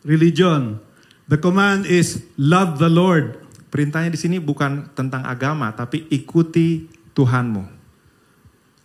religion. 0.06 0.78
The 1.26 1.42
command 1.42 1.90
is 1.90 2.22
love 2.38 2.78
the 2.78 2.88
Lord. 2.88 3.42
Perintahnya 3.74 4.14
di 4.14 4.20
sini 4.22 4.38
bukan 4.38 4.94
tentang 4.94 5.26
agama, 5.26 5.74
tapi 5.74 6.06
ikuti 6.08 6.86
Tuhanmu. 7.18 7.66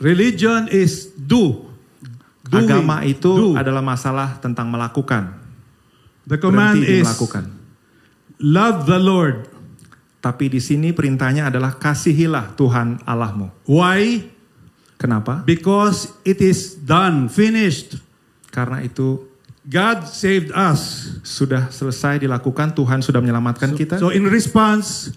Religion 0.01 0.67
is 0.73 1.13
do. 1.15 1.69
Doing, 2.43 2.67
Agama 2.67 3.07
itu 3.07 3.31
do. 3.31 3.49
adalah 3.55 3.85
masalah 3.85 4.41
tentang 4.43 4.67
melakukan. 4.73 5.37
The 6.27 6.41
command 6.41 6.81
Berhenti 6.83 6.99
is 6.99 7.07
melakukan. 7.07 7.45
love 8.41 8.89
the 8.89 8.99
Lord. 8.99 9.52
Tapi 10.23 10.47
di 10.47 10.63
sini 10.63 10.95
perintahnya 10.95 11.51
adalah 11.51 11.75
kasihilah 11.75 12.55
Tuhan 12.55 13.03
Allahmu. 13.03 13.51
Why? 13.67 14.23
Kenapa? 14.95 15.43
Because 15.43 16.15
it 16.23 16.39
is 16.39 16.79
done, 16.79 17.27
finished. 17.27 17.99
Karena 18.55 18.79
itu 18.87 19.27
God 19.67 20.07
saved 20.07 20.55
us. 20.55 21.11
sudah 21.27 21.75
selesai 21.75 22.23
dilakukan, 22.23 22.71
Tuhan 22.71 23.03
sudah 23.03 23.19
menyelamatkan 23.19 23.75
kita. 23.75 23.99
So 23.99 24.15
in 24.15 24.31
response, 24.31 25.11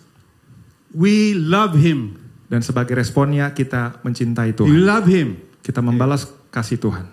we 0.89 1.37
love 1.37 1.77
Him. 1.77 2.17
Dan 2.49 2.65
sebagai 2.65 2.97
responnya 2.97 3.53
kita 3.53 4.01
mencintai 4.01 4.57
We 4.57 4.57
Tuhan. 4.57 4.73
love 4.89 5.05
Him. 5.05 5.37
Kita 5.61 5.85
membalas 5.85 6.29
kasih 6.49 6.81
Tuhan. 6.81 7.05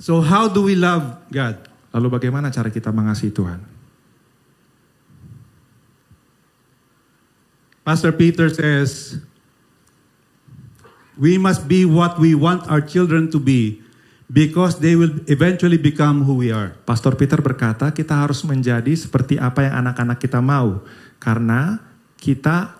So 0.00 0.24
how 0.24 0.48
do 0.48 0.64
we 0.64 0.76
love 0.76 1.24
God? 1.28 1.60
Lalu 1.92 2.08
bagaimana 2.20 2.48
cara 2.48 2.72
kita 2.72 2.88
mengasihi 2.88 3.32
Tuhan? 3.32 3.60
Pastor 7.88 8.12
Peter 8.12 8.52
says, 8.52 9.16
we 11.16 11.40
must 11.40 11.64
be 11.64 11.88
what 11.88 12.20
we 12.20 12.36
want 12.36 12.68
our 12.68 12.84
children 12.84 13.32
to 13.32 13.40
be 13.40 13.80
because 14.28 14.76
they 14.84 14.92
will 14.92 15.24
eventually 15.24 15.80
become 15.80 16.28
who 16.28 16.36
we 16.36 16.52
are. 16.52 16.76
Pastor 16.84 17.16
Peter 17.16 17.40
berkata, 17.40 17.88
kita 17.88 18.12
harus 18.12 18.44
menjadi 18.44 18.92
seperti 18.92 19.40
apa 19.40 19.64
yang 19.64 19.88
anak-anak 19.88 20.20
kita 20.20 20.44
mau. 20.44 20.84
Karena 21.16 21.80
kita 22.20 22.76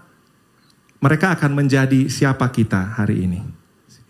mereka 1.00 1.32
akan 1.32 1.56
menjadi 1.56 2.12
siapa 2.12 2.44
kita 2.52 3.00
hari 3.00 3.24
ini. 3.24 3.40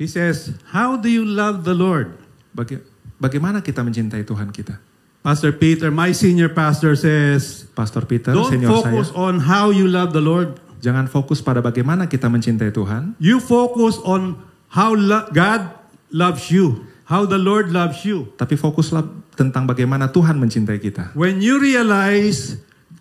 He 0.02 0.10
says, 0.10 0.50
How 0.74 0.98
do 0.98 1.06
you 1.06 1.22
love 1.22 1.62
the 1.62 1.78
Lord? 1.78 2.10
Baga- 2.50 2.82
bagaimana 3.22 3.62
kita 3.62 3.86
mencintai 3.86 4.26
Tuhan 4.26 4.50
kita? 4.50 4.82
Pastor 5.22 5.54
Peter, 5.54 5.94
my 5.94 6.10
senior 6.10 6.50
pastor, 6.50 6.98
says, 6.98 7.70
Pastor 7.70 8.02
Peter, 8.02 8.34
Don't 8.34 8.50
senior 8.50 8.70
saya, 8.70 8.82
focus 8.82 9.08
on 9.14 9.46
how 9.46 9.70
you 9.70 9.86
love 9.86 10.10
the 10.10 10.22
Lord. 10.22 10.58
Jangan 10.78 11.06
fokus 11.06 11.38
pada 11.38 11.58
bagaimana 11.58 12.04
kita 12.04 12.26
mencintai 12.26 12.70
Tuhan, 12.70 13.14
You 13.18 13.38
focus 13.38 13.98
on 14.00 14.38
how 14.68 14.92
lo- 14.92 15.28
God 15.28 15.68
loves 16.08 16.48
you, 16.48 16.82
how 17.04 17.22
the 17.22 17.36
Lord 17.36 17.68
loves 17.68 18.02
you. 18.02 18.30
tapi 18.34 18.54
fokuslah 18.54 19.04
tentang 19.32 19.64
bagaimana 19.64 20.08
Tuhan 20.08 20.34
mencintai 20.34 20.78
kita. 20.78 21.12
When 21.12 21.38
you 21.38 21.56
realize 21.56 22.58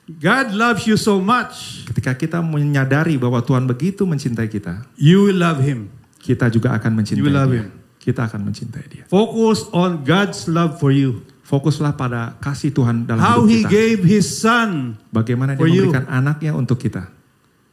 God 0.07 0.51
loves 0.51 0.83
you 0.83 0.95
so 0.95 1.19
much, 1.19 1.83
Ketika 1.85 2.13
kita 2.13 2.39
menyadari 2.39 3.15
bahwa 3.15 3.39
Tuhan 3.39 3.65
begitu 3.65 4.03
mencintai 4.03 4.47
kita, 4.47 4.87
you 4.95 5.25
will 5.25 5.35
love 5.35 5.59
Him. 5.59 5.91
kita 6.17 6.47
juga 6.47 6.71
akan 6.73 6.91
mencintai 6.95 7.19
You 7.19 7.25
will 7.25 7.35
love 7.35 7.51
dia. 7.51 7.63
him. 7.63 7.75
Kita 7.97 8.23
akan 8.23 8.41
mencintai 8.41 8.85
dia. 8.87 9.03
Focus 9.07 9.67
on 9.69 9.99
God's 10.01 10.47
love 10.47 10.75
for 10.75 10.91
you. 10.91 11.19
Fokuslah 11.43 11.91
pada 11.91 12.35
kasih 12.37 12.71
Tuhan 12.71 13.03
dalam 13.03 13.19
How 13.19 13.43
hidup 13.43 13.47
He 13.47 13.59
kita. 13.61 13.69
gave 13.69 13.99
His 14.05 14.27
Son. 14.27 14.95
Bagaimana 15.07 15.55
dia 15.55 15.59
for 15.59 15.67
you. 15.67 15.87
memberikan 15.87 16.07
anaknya 16.07 16.51
untuk 16.51 16.75
kita. 16.77 17.07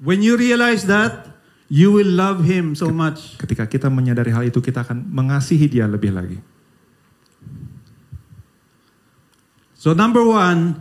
When 0.03 0.21
you 0.21 0.35
realize 0.35 0.87
that, 0.87 1.31
you 1.67 1.91
will 1.91 2.09
love 2.09 2.43
Him 2.45 2.75
so 2.75 2.91
much. 2.91 3.39
Ketika 3.39 3.67
kita 3.67 3.87
menyadari 3.89 4.31
hal 4.31 4.45
itu, 4.47 4.59
kita 4.59 4.83
akan 4.83 5.07
mengasihi 5.07 5.67
dia 5.67 5.87
lebih 5.87 6.13
lagi. 6.13 6.39
So, 9.75 9.93
number 9.93 10.25
one, 10.25 10.81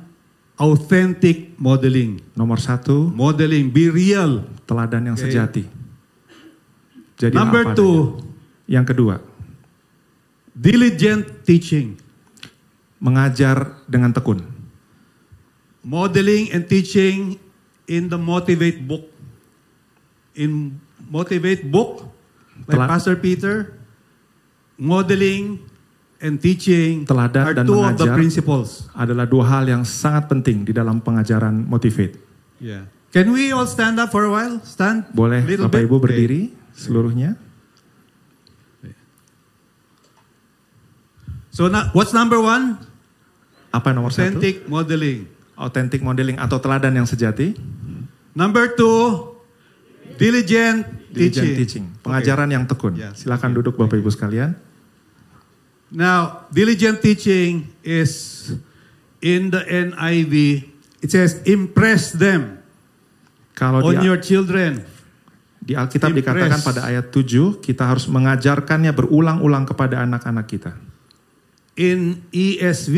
authentic 0.56 1.60
modeling. 1.60 2.24
Nomor 2.34 2.58
satu, 2.58 3.12
Modeling, 3.12 3.68
be 3.68 3.92
real. 3.92 4.48
teladan 4.64 5.12
yang 5.12 5.18
Okay. 5.20 5.28
sejati. 5.28 5.64
Jadi 7.20 7.36
Number 7.36 7.76
two, 7.76 8.16
Yang 8.64 8.96
kedua, 8.96 9.16
diligent 10.56 11.44
teaching. 11.44 12.00
mengajar 13.04 13.84
dengan 13.84 14.16
tekun. 14.16 14.40
Modeling 15.84 16.56
and 16.56 16.64
teaching 16.64 17.36
in 17.88 18.08
the 18.08 18.18
Motivate 18.18 18.84
book. 18.84 19.08
In 20.34 20.80
Motivate 21.04 21.68
book, 21.68 22.10
like 22.66 22.80
Tela- 22.80 22.90
Pastor 22.90 23.16
Peter, 23.16 23.78
modeling 24.80 25.62
and 26.18 26.40
teaching 26.40 27.04
Teladan 27.04 27.44
are 27.44 27.54
dan 27.54 27.66
two 27.68 27.78
of 27.78 28.00
the 28.00 28.08
principles. 28.16 28.88
Adalah 28.96 29.28
dua 29.28 29.46
hal 29.46 29.68
yang 29.68 29.84
sangat 29.84 30.32
penting 30.32 30.64
di 30.64 30.72
dalam 30.72 31.04
pengajaran 31.04 31.54
Motivate. 31.54 32.18
Yeah. 32.58 32.88
Can 33.14 33.30
we 33.30 33.54
all 33.54 33.70
stand 33.70 34.02
up 34.02 34.10
for 34.10 34.26
a 34.26 34.32
while? 34.32 34.58
Stand. 34.66 35.06
Boleh 35.14 35.46
Bapak 35.46 35.70
bit? 35.70 35.86
Ibu 35.86 35.96
Okay. 36.00 36.04
berdiri 36.10 36.42
seluruhnya. 36.74 37.38
So 41.54 41.70
what's 41.94 42.18
number 42.18 42.42
one? 42.42 42.82
Apa 43.70 43.94
nomor 43.94 44.10
satu? 44.10 44.42
Authentic 44.42 44.66
modeling. 44.66 45.30
Authentic 45.54 46.02
modeling 46.02 46.42
atau 46.42 46.58
teladan 46.58 46.94
yang 46.94 47.06
sejati. 47.06 47.54
Number 48.34 48.74
two, 48.74 49.30
diligent, 50.18 50.86
Diligent 51.14 51.46
teaching. 51.46 51.54
teaching. 51.54 51.86
Pengajaran 52.02 52.50
yang 52.50 52.66
tekun. 52.66 52.98
Ya, 52.98 53.14
Silakan 53.14 53.54
oke. 53.54 53.58
duduk 53.62 53.74
Bapak 53.78 54.02
Ibu 54.02 54.10
sekalian. 54.10 54.58
Now, 55.94 56.50
diligent 56.50 57.06
teaching 57.06 57.70
is 57.86 58.50
in 59.22 59.54
the 59.54 59.62
NIV. 59.62 60.66
It 61.06 61.14
says, 61.14 61.38
impress 61.46 62.10
them 62.18 62.58
Kalau 63.54 63.86
on 63.86 64.02
di, 64.02 64.10
your 64.10 64.18
children. 64.18 64.82
di 65.62 65.78
Alkitab 65.78 66.12
Impress. 66.12 66.50
dikatakan 66.50 66.60
pada 66.66 66.82
ayat 66.90 67.14
7, 67.14 67.62
kita 67.62 67.86
harus 67.86 68.10
mengajarkannya 68.10 68.90
berulang-ulang 68.92 69.70
kepada 69.70 70.02
anak-anak 70.02 70.50
kita. 70.50 70.74
In 71.78 72.26
ESV, 72.34 72.98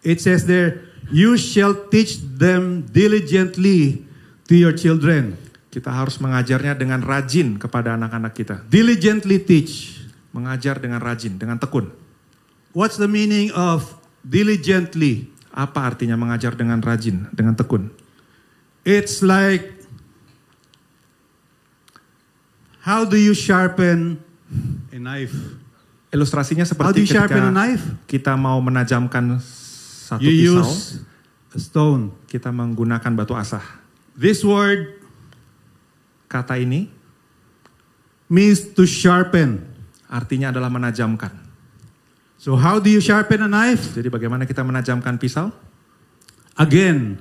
it 0.00 0.22
says 0.22 0.46
there, 0.46 0.87
you 1.12 1.36
shall 1.36 1.74
teach 1.88 2.20
them 2.20 2.84
diligently 2.88 4.04
to 4.48 4.54
your 4.56 4.72
children. 4.72 5.36
Kita 5.68 5.92
harus 5.92 6.16
mengajarnya 6.18 6.74
dengan 6.80 7.04
rajin 7.04 7.60
kepada 7.60 7.94
anak-anak 7.94 8.32
kita. 8.32 8.56
Diligently 8.66 9.36
teach. 9.40 10.00
Mengajar 10.32 10.80
dengan 10.80 11.00
rajin, 11.00 11.40
dengan 11.40 11.56
tekun. 11.56 11.88
What's 12.76 13.00
the 13.00 13.08
meaning 13.08 13.48
of 13.56 13.96
diligently? 14.24 15.32
Apa 15.52 15.88
artinya 15.92 16.14
mengajar 16.14 16.54
dengan 16.54 16.78
rajin, 16.84 17.26
dengan 17.32 17.56
tekun? 17.56 17.90
It's 18.84 19.24
like 19.24 19.74
how 22.84 23.04
do 23.04 23.16
you 23.20 23.32
sharpen 23.36 24.20
a 24.92 24.98
knife? 25.00 25.34
Ilustrasinya 26.08 26.64
How 26.64 26.92
do 26.92 26.96
seperti 26.96 26.98
you 27.04 27.08
sharpen 27.08 27.36
a 27.36 27.52
ketika 27.52 27.52
knife? 27.52 27.84
kita 28.08 28.32
mau 28.38 28.56
menajamkan 28.64 29.36
satu 30.08 30.24
You 30.24 30.56
pisau, 30.56 30.64
use 30.64 31.04
a 31.52 31.60
stone. 31.60 32.16
kita 32.24 32.48
menggunakan 32.48 33.12
batu 33.12 33.36
asah. 33.36 33.64
This 34.16 34.40
word 34.40 34.96
Kata 36.28 36.56
ini 36.56 36.88
means 38.26 38.72
to 38.72 38.84
sharpen. 38.84 39.64
artinya 40.08 40.48
adalah 40.48 40.72
menajamkan. 40.72 41.32
So 42.40 42.56
how 42.56 42.80
do 42.80 42.88
you 42.88 43.00
sharpen 43.00 43.44
a 43.44 43.50
knife? 43.50 43.92
Jadi 43.92 44.08
bagaimana 44.08 44.48
kita 44.48 44.64
menajamkan 44.64 45.20
pisau? 45.20 45.52
Again. 46.56 47.20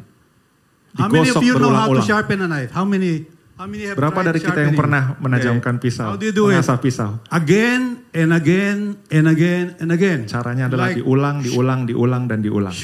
How 0.95 1.11
many 1.11 1.27
of 1.27 1.43
you 1.43 1.59
know 1.59 1.71
how 1.71 1.91
to 1.91 1.99
sharpen 1.99 2.39
a 2.39 2.47
knife? 2.47 2.71
How 2.71 2.87
many 2.87 3.27
how 3.55 3.67
many 3.67 3.87
have 3.91 3.95
Berapa 3.99 4.23
dari 4.23 4.39
kita 4.39 4.59
yang 4.59 4.75
pernah 4.75 5.19
menajamkan 5.19 5.75
Okay. 5.79 5.91
pisau? 5.91 6.13
How 6.13 6.19
do 6.19 6.25
you 6.27 6.35
do 6.35 6.47
it? 6.47 6.59
mengasah 6.59 6.79
pisau. 6.79 7.11
Again 7.27 7.96
and 8.11 8.31
again 8.31 8.95
and 9.09 9.25
again 9.25 9.75
and 9.77 9.89
again. 9.89 10.25
Caranya 10.25 10.67
adalah 10.67 10.91
Like- 10.91 10.99
diulang, 10.99 11.37
diulang, 11.41 11.79
diulang 11.85 12.23
dan 12.25 12.39
diulang. 12.39 12.75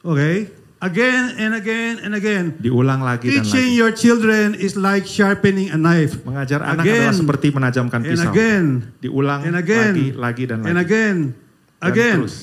Okay? 0.00 0.48
Again 0.80 1.36
and 1.36 1.52
again 1.52 2.00
and 2.00 2.16
again. 2.16 2.56
Diulang 2.56 3.04
lagi 3.04 3.28
dan 3.28 3.44
Teaching 3.44 3.68
lagi. 3.68 3.78
your 3.78 3.92
children 3.92 4.56
is 4.56 4.72
like 4.74 5.04
sharpening 5.04 5.68
a 5.68 5.76
knife. 5.76 6.24
Mengajar 6.24 6.64
anak 6.64 6.88
Again 6.88 7.12
adalah 7.12 7.20
seperti 7.20 7.46
menajamkan 7.52 8.00
And 8.00 8.08
pisau. 8.08 8.32
again 8.32 8.64
Diulang 8.98 9.44
and 9.44 9.60
again 9.60 9.92
lagi, 9.92 10.08
lagi 10.16 10.42
dan 10.48 10.58
lagi. 10.60 10.68
and 10.72 10.78
again, 10.80 11.16
Dan 11.76 11.84
again. 11.84 12.18
terus. 12.24 12.36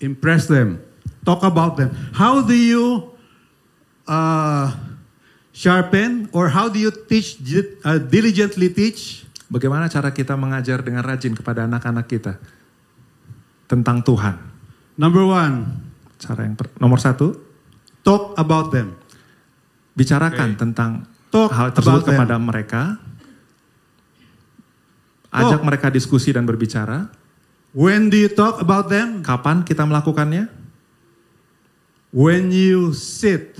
Impress 0.00 0.46
them. 0.46 0.80
Talk 1.24 1.42
about 1.42 1.76
them. 1.76 1.92
How 2.14 2.40
do 2.40 2.54
you 2.56 3.12
uh, 4.10 4.74
sharpen 5.54 6.26
or 6.34 6.50
how 6.50 6.66
do 6.66 6.82
you 6.82 6.90
teach 6.90 7.38
uh, 7.86 8.02
diligently 8.02 8.66
teach? 8.68 9.22
Bagaimana 9.46 9.86
cara 9.86 10.10
kita 10.10 10.34
mengajar 10.34 10.82
dengan 10.82 11.02
rajin 11.02 11.34
kepada 11.34 11.66
anak-anak 11.66 12.06
kita 12.06 12.38
tentang 13.66 14.02
Tuhan? 14.02 14.38
Number 14.94 15.22
one, 15.22 15.86
Cara 16.20 16.44
yang 16.44 16.52
per- 16.52 16.70
nomor 16.76 17.00
satu, 17.00 17.32
talk 18.04 18.36
about 18.36 18.68
them. 18.70 18.92
bicarakan 19.90 20.54
Oke. 20.54 20.60
tentang 20.60 20.90
Talk 21.32 21.50
hal 21.50 21.72
tersebut 21.72 21.88
about 21.88 22.06
them. 22.06 22.12
kepada 22.14 22.36
mereka. 22.38 22.82
Ajak 25.30 25.60
Talk. 25.60 25.66
mereka 25.66 25.86
diskusi 25.88 26.30
dan 26.30 26.46
berbicara. 26.46 27.10
When 27.70 28.10
do 28.10 28.18
you 28.18 28.30
talk 28.30 28.58
about 28.58 28.90
them? 28.90 29.22
Kapan 29.22 29.62
kita 29.62 29.86
melakukannya? 29.86 30.50
When 32.10 32.50
you 32.50 32.90
sit. 32.92 33.54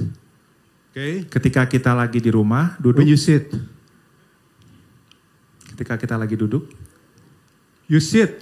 Okay? 0.91 1.23
Ketika 1.27 1.63
kita 1.65 1.95
lagi 1.95 2.19
di 2.19 2.29
rumah, 2.29 2.75
duduk. 2.77 3.01
When 3.01 3.11
you 3.11 3.19
sit. 3.19 3.47
Ketika 5.71 5.97
kita 5.97 6.15
lagi 6.17 6.37
duduk, 6.37 6.67
You 7.91 7.99
sit 7.99 8.39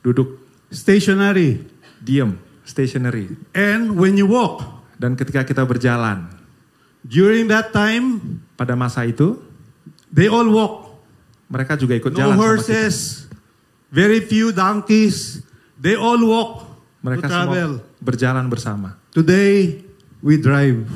duduk, 0.00 0.40
stationary. 0.72 1.60
diam, 2.00 2.40
stationary. 2.64 3.28
And 3.52 3.94
when 3.94 4.16
you 4.16 4.24
walk. 4.24 4.64
Dan 4.96 5.12
ketika 5.14 5.44
kita 5.44 5.62
berjalan, 5.62 6.30
During 7.02 7.50
that 7.50 7.74
time, 7.74 8.38
pada 8.54 8.78
masa 8.78 9.02
itu, 9.02 9.34
they 10.06 10.30
all 10.30 10.46
walk. 10.46 11.02
mereka 11.50 11.74
juga 11.74 11.98
ikut 11.98 12.14
No 12.14 12.16
jalan 12.16 12.32
sama 12.32 12.38
kita. 12.38 12.46
horses, 12.46 12.96
very 13.90 14.22
few 14.22 14.54
donkeys. 14.54 15.42
They 15.76 15.98
all 15.98 16.22
walk 16.22 16.62
Mereka 17.02 17.26
to 17.26 17.28
semua 17.28 17.42
travel. 17.50 17.72
berjalan 17.98 18.46
bersama. 18.46 18.88
Today, 19.10 19.82
we 20.22 20.38
drive. 20.38 20.86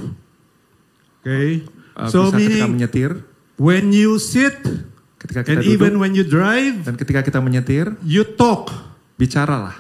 Okay? 1.26 1.66
Uh, 1.98 2.06
so 2.06 2.30
bisa 2.30 2.38
ketika 2.38 2.70
meaning, 2.70 2.70
menyetir, 2.78 3.10
when 3.58 3.90
you 3.90 4.22
sit, 4.22 4.54
ketika 5.18 5.42
kita 5.42 5.58
and 5.58 5.66
duduk, 5.66 5.74
even 5.74 5.92
when 5.98 6.14
you 6.14 6.22
drive, 6.22 6.86
dan 6.86 6.94
ketika 6.94 7.26
kita 7.26 7.42
menyetir, 7.42 7.98
you 8.06 8.22
talk. 8.22 8.70
bicaralah, 9.18 9.74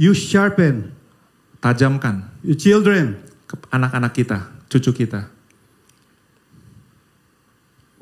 You 0.00 0.16
sharpen 0.16 0.96
tajamkan 1.60 2.32
your 2.40 2.56
children. 2.56 3.20
anak-anak 3.70 4.16
kita, 4.16 4.38
cucu 4.66 5.04
kita. 5.04 5.30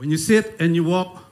When 0.00 0.08
you 0.08 0.16
sit 0.16 0.56
and 0.56 0.72
you 0.72 0.86
walk, 0.86 1.28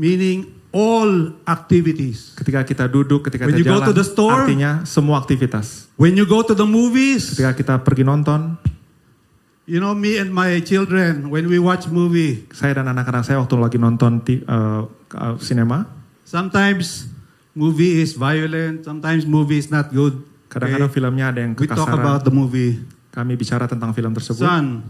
meaning 0.00 0.54
all 0.74 1.36
activities. 1.46 2.34
Ketika 2.34 2.66
kita 2.66 2.84
duduk, 2.88 3.28
ketika 3.28 3.46
When 3.46 3.54
kita 3.54 3.60
you 3.60 3.66
go 3.68 3.78
jalan, 3.78 3.88
to 3.90 3.94
the 3.94 4.06
store, 4.06 4.44
artinya 4.44 4.82
semua 4.88 5.20
aktivitas. 5.22 5.86
When 5.94 6.18
you 6.18 6.26
go 6.26 6.42
to 6.42 6.56
the 6.56 6.66
movies, 6.66 7.36
Ketika 7.36 7.54
kita 7.54 7.74
pergi 7.84 8.02
nonton, 8.02 8.58
you 9.64 9.78
know 9.78 9.92
me 9.92 10.16
and 10.16 10.28
my 10.28 10.60
children 10.60 11.28
when 11.28 11.48
we 11.48 11.56
watch 11.56 11.88
movie, 11.88 12.44
saya 12.52 12.76
dan 12.76 12.88
anak-anak 12.88 13.24
saya 13.24 13.40
waktu 13.40 13.54
lagi 13.56 13.78
nonton 13.78 14.20
eh, 14.24 14.40
uh, 14.44 14.84
sinema, 15.38 15.88
sometimes 16.24 17.08
movie 17.52 18.00
is 18.00 18.12
violent, 18.12 18.82
sometimes 18.82 19.24
movie 19.24 19.56
is 19.56 19.68
not 19.68 19.88
good. 19.90 20.20
kadang-kadang 20.50 20.86
Okay? 20.86 20.96
filmnya 20.96 21.26
ada 21.30 21.40
yang 21.42 21.52
We 21.58 21.66
talk 21.66 21.82
kekasaran. 21.82 21.98
about 21.98 22.20
the 22.22 22.30
movie. 22.30 22.78
Kami 23.10 23.34
bicara 23.34 23.66
tentang 23.66 23.90
film 23.90 24.10
tersebut. 24.10 24.42
Son, 24.42 24.82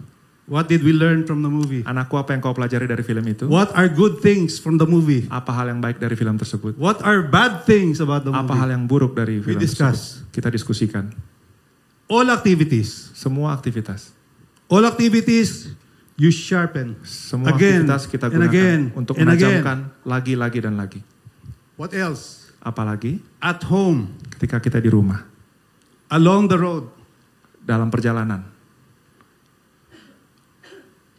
what 0.44 0.64
did 0.64 0.80
we 0.80 0.92
learn 0.92 1.24
from 1.24 1.40
the 1.40 1.48
movie? 1.48 1.84
Anakku, 1.84 2.16
apa 2.16 2.32
yang 2.32 2.40
kau 2.40 2.52
pelajari 2.52 2.84
dari 2.84 3.00
film 3.00 3.24
itu? 3.24 3.44
What 3.48 3.72
are 3.72 3.88
good 3.88 4.20
things 4.20 4.56
from 4.56 4.76
the 4.76 4.84
movie? 4.84 5.28
Apa 5.28 5.52
hal 5.52 5.68
yang 5.68 5.80
baik 5.80 6.00
dari 6.00 6.16
film 6.16 6.36
tersebut? 6.36 6.76
What 6.76 7.00
are 7.00 7.20
bad 7.20 7.64
things 7.64 8.00
about 8.00 8.24
the 8.24 8.32
Apa 8.32 8.48
hal 8.50 8.68
movie? 8.68 8.72
yang 8.72 8.82
buruk 8.84 9.12
dari 9.12 9.40
We 9.40 9.52
film 9.52 9.60
discuss. 9.60 10.24
tersebut? 10.24 10.32
Kita 10.32 10.48
diskusikan. 10.48 11.04
All 12.08 12.28
activities. 12.28 13.12
Semua 13.12 13.52
aktivitas. 13.52 14.12
All 14.70 14.84
activities 14.84 15.72
you 16.16 16.32
sharpen. 16.32 16.96
Semua 17.04 17.52
Again, 17.52 17.84
aktivitas 17.84 18.02
kita 18.08 18.26
gunakan 18.32 18.50
again, 18.50 18.82
untuk 18.96 19.14
menajamkan 19.20 19.92
lagi, 20.06 20.34
lagi, 20.34 20.58
dan 20.62 20.74
lagi. 20.78 21.00
What 21.76 21.92
else? 21.92 22.54
Apalagi 22.64 23.20
At 23.42 23.60
home, 23.68 24.16
ketika 24.32 24.56
kita 24.56 24.80
di 24.80 24.88
rumah, 24.88 25.20
along 26.08 26.48
the 26.48 26.56
road, 26.56 26.88
dalam 27.60 27.92
perjalanan. 27.92 28.54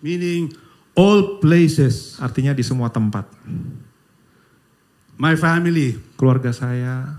meaning 0.05 0.53
all 0.93 1.41
places. 1.41 2.21
Artinya 2.21 2.53
di 2.53 2.61
semua 2.61 2.93
tempat. 2.93 3.25
My 5.17 5.33
family, 5.33 5.97
Keluarga 6.13 6.53
saya, 6.53 7.17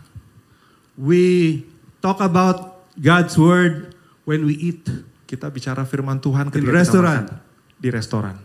we 0.95 1.65
talk 1.99 2.23
about 2.23 2.87
God's 2.95 3.35
word 3.35 3.99
when 4.23 4.47
we 4.47 4.55
eat. 4.55 4.87
Kita 5.27 5.51
bicara 5.51 5.83
firman 5.83 6.17
Tuhan 6.17 6.49
ketika 6.49 6.63
In 6.63 6.71
kita 6.71 6.79
restaurant. 6.79 7.27
makan. 7.27 7.45
Di 7.77 7.89
restoran. 7.93 8.37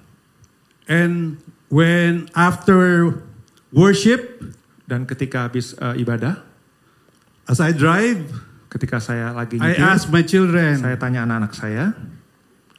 And 0.89 1.39
when 1.71 2.27
after 2.35 3.13
worship, 3.71 4.43
Dan 4.83 5.07
ketika 5.07 5.47
habis 5.47 5.71
eh, 5.79 6.03
ibadah, 6.03 6.43
as 7.47 7.63
I 7.63 7.71
drive, 7.71 8.27
ketika 8.67 8.99
saya 8.99 9.31
lagi 9.31 9.55
I 9.55 9.71
nyetir, 9.71 9.87
ask 9.87 10.11
my 10.11 10.19
children, 10.19 10.83
saya 10.83 10.99
tanya 10.99 11.23
anak-anak 11.23 11.53
saya, 11.55 11.95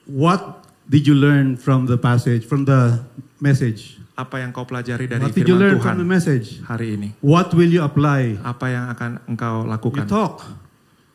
what 0.04 0.60
did 0.84 1.08
you 1.08 1.16
learn 1.16 1.56
from 1.56 1.88
the 1.88 1.96
passage, 1.96 2.44
from 2.44 2.68
the 2.68 3.00
message? 3.40 3.96
apa 4.12 4.44
yang 4.44 4.52
kau 4.52 4.68
pelajari 4.68 5.08
dari 5.08 5.24
What 5.24 5.32
did 5.32 5.48
you 5.48 5.56
firman 5.56 5.62
learn 5.64 5.76
Tuhan 5.80 5.84
from 5.88 5.98
the 6.04 6.10
message? 6.12 6.60
hari 6.68 7.00
ini? 7.00 7.16
What 7.24 7.56
will 7.56 7.72
you 7.72 7.80
apply? 7.80 8.36
Apa 8.44 8.66
yang 8.68 8.84
akan 8.92 9.10
engkau 9.24 9.64
You 9.64 9.72
lakukan? 9.72 10.04
talk 10.04 10.44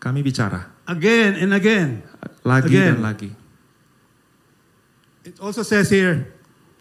Kami 0.01 0.25
bicara 0.25 0.65
again 0.89 1.37
and 1.37 1.53
again. 1.53 2.01
Lagi 2.47 2.71
Again. 2.71 2.95
dan 2.95 3.03
lagi. 3.03 3.29
It 5.21 5.35
also 5.37 5.61
says 5.61 5.91
here, 5.91 6.31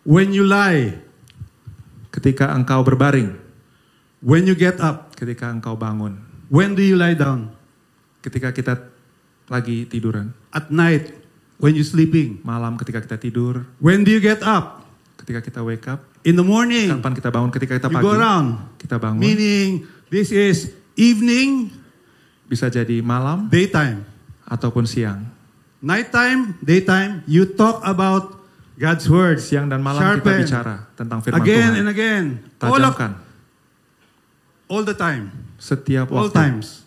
when 0.02 0.30
you 0.30 0.46
lie, 0.46 1.02
Ketika 2.08 2.48
engkau 2.48 2.80
berbaring, 2.80 3.36
when 4.24 4.48
you 4.48 4.56
get 4.56 4.80
up, 4.80 5.12
ketika 5.12 5.52
engkau 5.52 5.76
bangun, 5.76 6.16
when 6.48 6.72
do 6.72 6.80
you 6.80 6.96
lie 6.96 7.12
down? 7.12 7.52
ketika 8.24 8.50
kita 8.50 8.88
lagi 9.46 9.84
tiduran, 9.84 10.32
At 10.48 10.72
night, 10.72 11.12
when 11.58 11.76
you're 11.76 11.84
sleeping. 11.84 12.40
malam 12.40 12.80
ketika 12.80 12.98
kita 12.98 13.20
tidur, 13.20 13.68
When 13.76 14.00
do 14.00 14.08
you 14.08 14.18
get 14.18 14.40
up? 14.40 14.88
ketika 15.20 15.44
kita 15.44 15.60
wake 15.60 15.84
up, 15.86 16.08
In 16.24 16.34
the 16.34 16.42
morning. 16.42 16.88
kapan 16.88 17.12
kita 17.12 17.28
bangun, 17.28 17.50
ketika 17.52 17.76
kita 17.76 17.88
You 17.92 17.96
pagi, 18.00 18.04
go 18.04 18.16
around. 18.16 18.48
kita 18.80 18.96
bangun, 18.96 19.20
Meaning, 19.20 19.68
this 20.08 20.32
is 20.32 20.72
evening, 20.96 21.68
bisa 22.48 22.72
jadi 22.72 23.04
malam 23.04 23.46
daytime. 23.46 24.08
ataupun 24.42 24.88
siang. 24.88 25.35
Nighttime, 25.78 26.56
daytime, 26.58 27.20
you 27.28 27.44
talk 27.44 27.84
about 27.84 28.40
God's 28.74 29.06
word. 29.06 29.38
Siang 29.38 29.68
dan 29.68 29.80
malam 29.80 30.00
kita 30.00 30.24
Sharpen. 30.24 30.38
bicara 30.42 30.74
tentang 30.94 31.18
firman 31.20 31.40
Again 31.40 31.70
Tuhan. 31.72 31.80
and 31.80 31.88
again. 31.88 32.24
All, 32.60 32.76
of, 32.76 32.92
Tajamkan 32.92 33.12
all 34.66 34.82
the 34.82 34.96
time. 34.96 35.30
setiap 35.56 36.08
All 36.10 36.26
waktu. 36.26 36.34
times. 36.34 36.84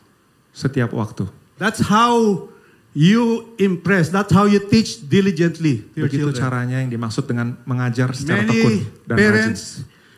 Setiap 0.52 0.92
waktu. 0.92 1.30
That's 1.56 1.80
how 1.86 2.50
you 2.92 3.54
impress. 3.56 4.10
That's 4.10 4.34
how 4.34 4.46
you 4.46 4.60
teach 4.60 5.00
diligently 5.02 5.86
to 5.94 6.04
your 6.04 6.10
Begitu 6.10 6.34
children. 6.34 6.42
caranya 6.42 6.78
yang 6.82 6.90
dimaksud 6.90 7.24
dengan 7.26 7.56
mengajar 7.64 8.12
secara 8.12 8.44
tekun 8.44 8.84
Many 8.84 9.06
dan 9.06 9.16
rajin. 9.16 9.22
parents, 9.22 9.62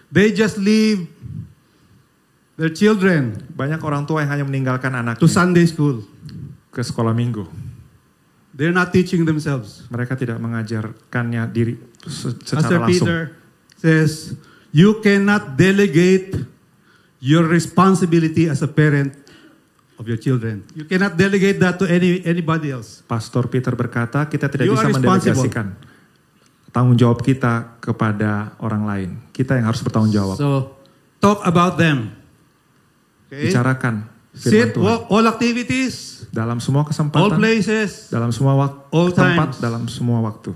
they 0.10 0.32
just 0.32 0.56
leave 0.58 1.06
their 2.56 2.72
children 2.72 3.36
Banyak 3.52 3.80
orang 3.80 4.04
tua 4.06 4.24
yang 4.24 4.32
hanya 4.32 4.46
meninggalkan 4.48 4.92
to 4.92 4.98
anaknya 4.98 5.28
Sunday 5.28 5.66
school. 5.68 6.02
ke 6.72 6.80
sekolah 6.80 7.12
minggu. 7.12 7.44
They're 8.62 8.78
not 8.78 8.94
teaching 8.94 9.26
themselves. 9.26 9.90
Mereka 9.90 10.14
tidak 10.14 10.38
mengajarkannya 10.38 11.50
diri 11.50 11.82
secara 12.06 12.86
langsung. 12.86 13.10
Peter 13.10 13.20
says, 13.74 14.38
you 14.70 15.02
cannot 15.02 15.58
delegate 15.58 16.38
your 17.18 17.50
responsibility 17.50 18.46
as 18.46 18.62
a 18.62 18.70
parent 18.70 19.18
of 19.98 20.06
your 20.06 20.22
children. 20.22 20.62
You 20.78 20.86
cannot 20.86 21.18
delegate 21.18 21.58
that 21.58 21.82
to 21.82 21.90
any 21.90 22.22
anybody 22.22 22.70
else. 22.70 23.02
Pastor 23.10 23.50
Peter 23.50 23.74
berkata, 23.74 24.30
kita 24.30 24.46
tidak 24.46 24.70
You 24.70 24.78
bisa 24.78 24.94
mendelegasikan 24.94 25.74
tanggung 26.70 27.02
jawab 27.02 27.26
kita 27.26 27.82
kepada 27.82 28.54
orang 28.62 28.84
lain. 28.86 29.10
Kita 29.34 29.58
yang 29.58 29.74
harus 29.74 29.82
bertanggung 29.82 30.14
jawab. 30.14 30.38
So, 30.38 30.78
talk 31.18 31.42
about 31.50 31.82
them. 31.82 32.14
Okay? 33.26 33.50
Bicarakan 33.50 34.21
Sit, 34.32 34.80
walk, 34.80 35.12
all 35.12 35.28
activities, 35.28 36.24
Dalam 36.32 36.64
semua 36.64 36.88
all 36.88 36.88
kesempatan, 36.88 37.36
places, 37.36 38.08
dalam 38.08 38.32
semua 38.32 38.56
waktu, 38.56 38.80
all 38.90 39.10
tempat, 39.12 39.48
times. 39.52 39.60
dalam 39.60 39.84
semua 39.92 40.24
waktu. 40.24 40.56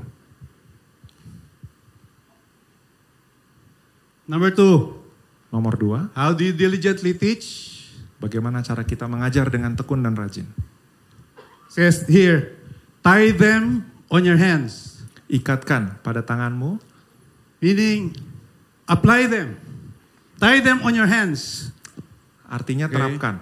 Number 4.26 4.50
two, 4.50 4.96
Nomor 5.52 5.76
dua, 5.80 6.00
how 6.12 6.32
do 6.32 6.44
you 6.44 6.52
diligently 6.52 7.16
teach? 7.16 7.74
bagaimana 8.16 8.60
cara 8.60 8.82
kita 8.82 9.06
mengajar 9.06 9.46
dengan 9.48 9.76
tekun 9.76 10.02
dan 10.02 10.16
rajin. 10.18 10.48
Says 11.70 12.08
here, 12.08 12.58
tie 13.00 13.30
them 13.30 13.86
on 14.08 14.24
your 14.26 14.40
hands. 14.40 15.04
Ikatkan 15.28 16.00
pada 16.02 16.24
tanganmu, 16.24 16.80
Meaning, 17.60 18.14
apply 18.86 19.26
them. 19.26 19.58
Tie 20.38 20.60
them 20.60 20.82
on 20.82 20.94
your 20.94 21.08
hands. 21.08 21.70
artinya 22.46 22.86
Okay. 22.86 22.94
terapkan. 22.94 23.36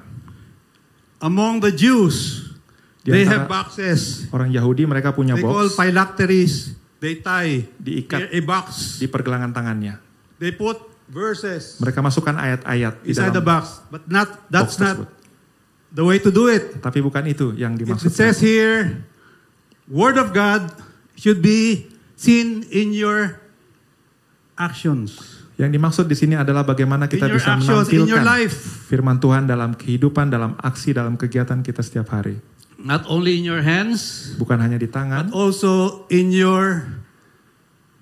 Among 1.23 1.63
the 1.63 1.71
Jews, 1.71 2.51
Di 2.99 3.15
they 3.15 3.23
have 3.23 3.47
boxes. 3.47 4.27
Orang 4.35 4.51
Yahudi 4.51 4.83
mereka 4.83 5.15
punya 5.15 5.39
They 5.39 5.43
call 5.43 5.71
box, 5.71 5.79
phylacteries. 5.79 6.75
They 6.99 7.19
tie 7.23 7.67
diikat 7.79 8.31
a 8.31 8.39
box. 8.43 8.99
di 8.99 9.07
pergelangan 9.07 9.55
tangannya. 9.55 9.99
They 10.39 10.51
put 10.51 10.79
verses 11.07 11.79
Mereka 11.83 11.99
masukkan 11.99 12.35
ayat-ayat 12.35 13.03
di 13.03 13.11
inside 13.11 13.35
the 13.35 13.43
dalam 13.43 13.63
box. 13.63 13.83
But 13.87 14.07
not 14.07 14.27
that's 14.47 14.75
box 14.75 14.83
not 14.83 14.95
tersebut. 15.03 15.95
the 15.95 16.03
way 16.03 16.17
to 16.19 16.31
do 16.31 16.47
it. 16.47 16.79
Tapi 16.79 16.99
bukan 17.03 17.23
itu 17.27 17.55
yang 17.55 17.75
It, 17.75 18.07
it 18.07 18.15
says 18.15 18.39
here, 18.39 19.03
Word 19.91 20.15
of 20.15 20.31
God 20.31 20.71
should 21.19 21.43
be 21.43 21.91
seen 22.15 22.63
in 22.71 22.95
your 22.95 23.43
actions. 24.55 25.42
Yang 25.53 25.71
dimaksud 25.77 26.05
di 26.09 26.17
sini 26.17 26.33
adalah 26.33 26.65
bagaimana 26.65 27.05
kita 27.05 27.29
in 27.29 27.37
bisa 27.37 27.53
actions, 27.55 27.85
menampilkan 27.85 28.25
life. 28.25 28.57
firman 28.89 29.21
Tuhan 29.21 29.45
dalam 29.45 29.77
kehidupan, 29.77 30.33
dalam 30.33 30.57
aksi, 30.57 30.97
dalam 30.97 31.13
kegiatan 31.13 31.61
kita 31.61 31.85
setiap 31.85 32.09
hari. 32.09 32.41
Not 32.81 33.05
only 33.05 33.37
in 33.37 33.45
your 33.45 33.61
hands, 33.61 34.33
Bukan 34.35 34.57
hanya 34.59 34.81
di 34.81 34.89
but 34.89 34.97
tangan, 34.97 35.29
also 35.31 36.03
in 36.09 36.33
your 36.33 36.89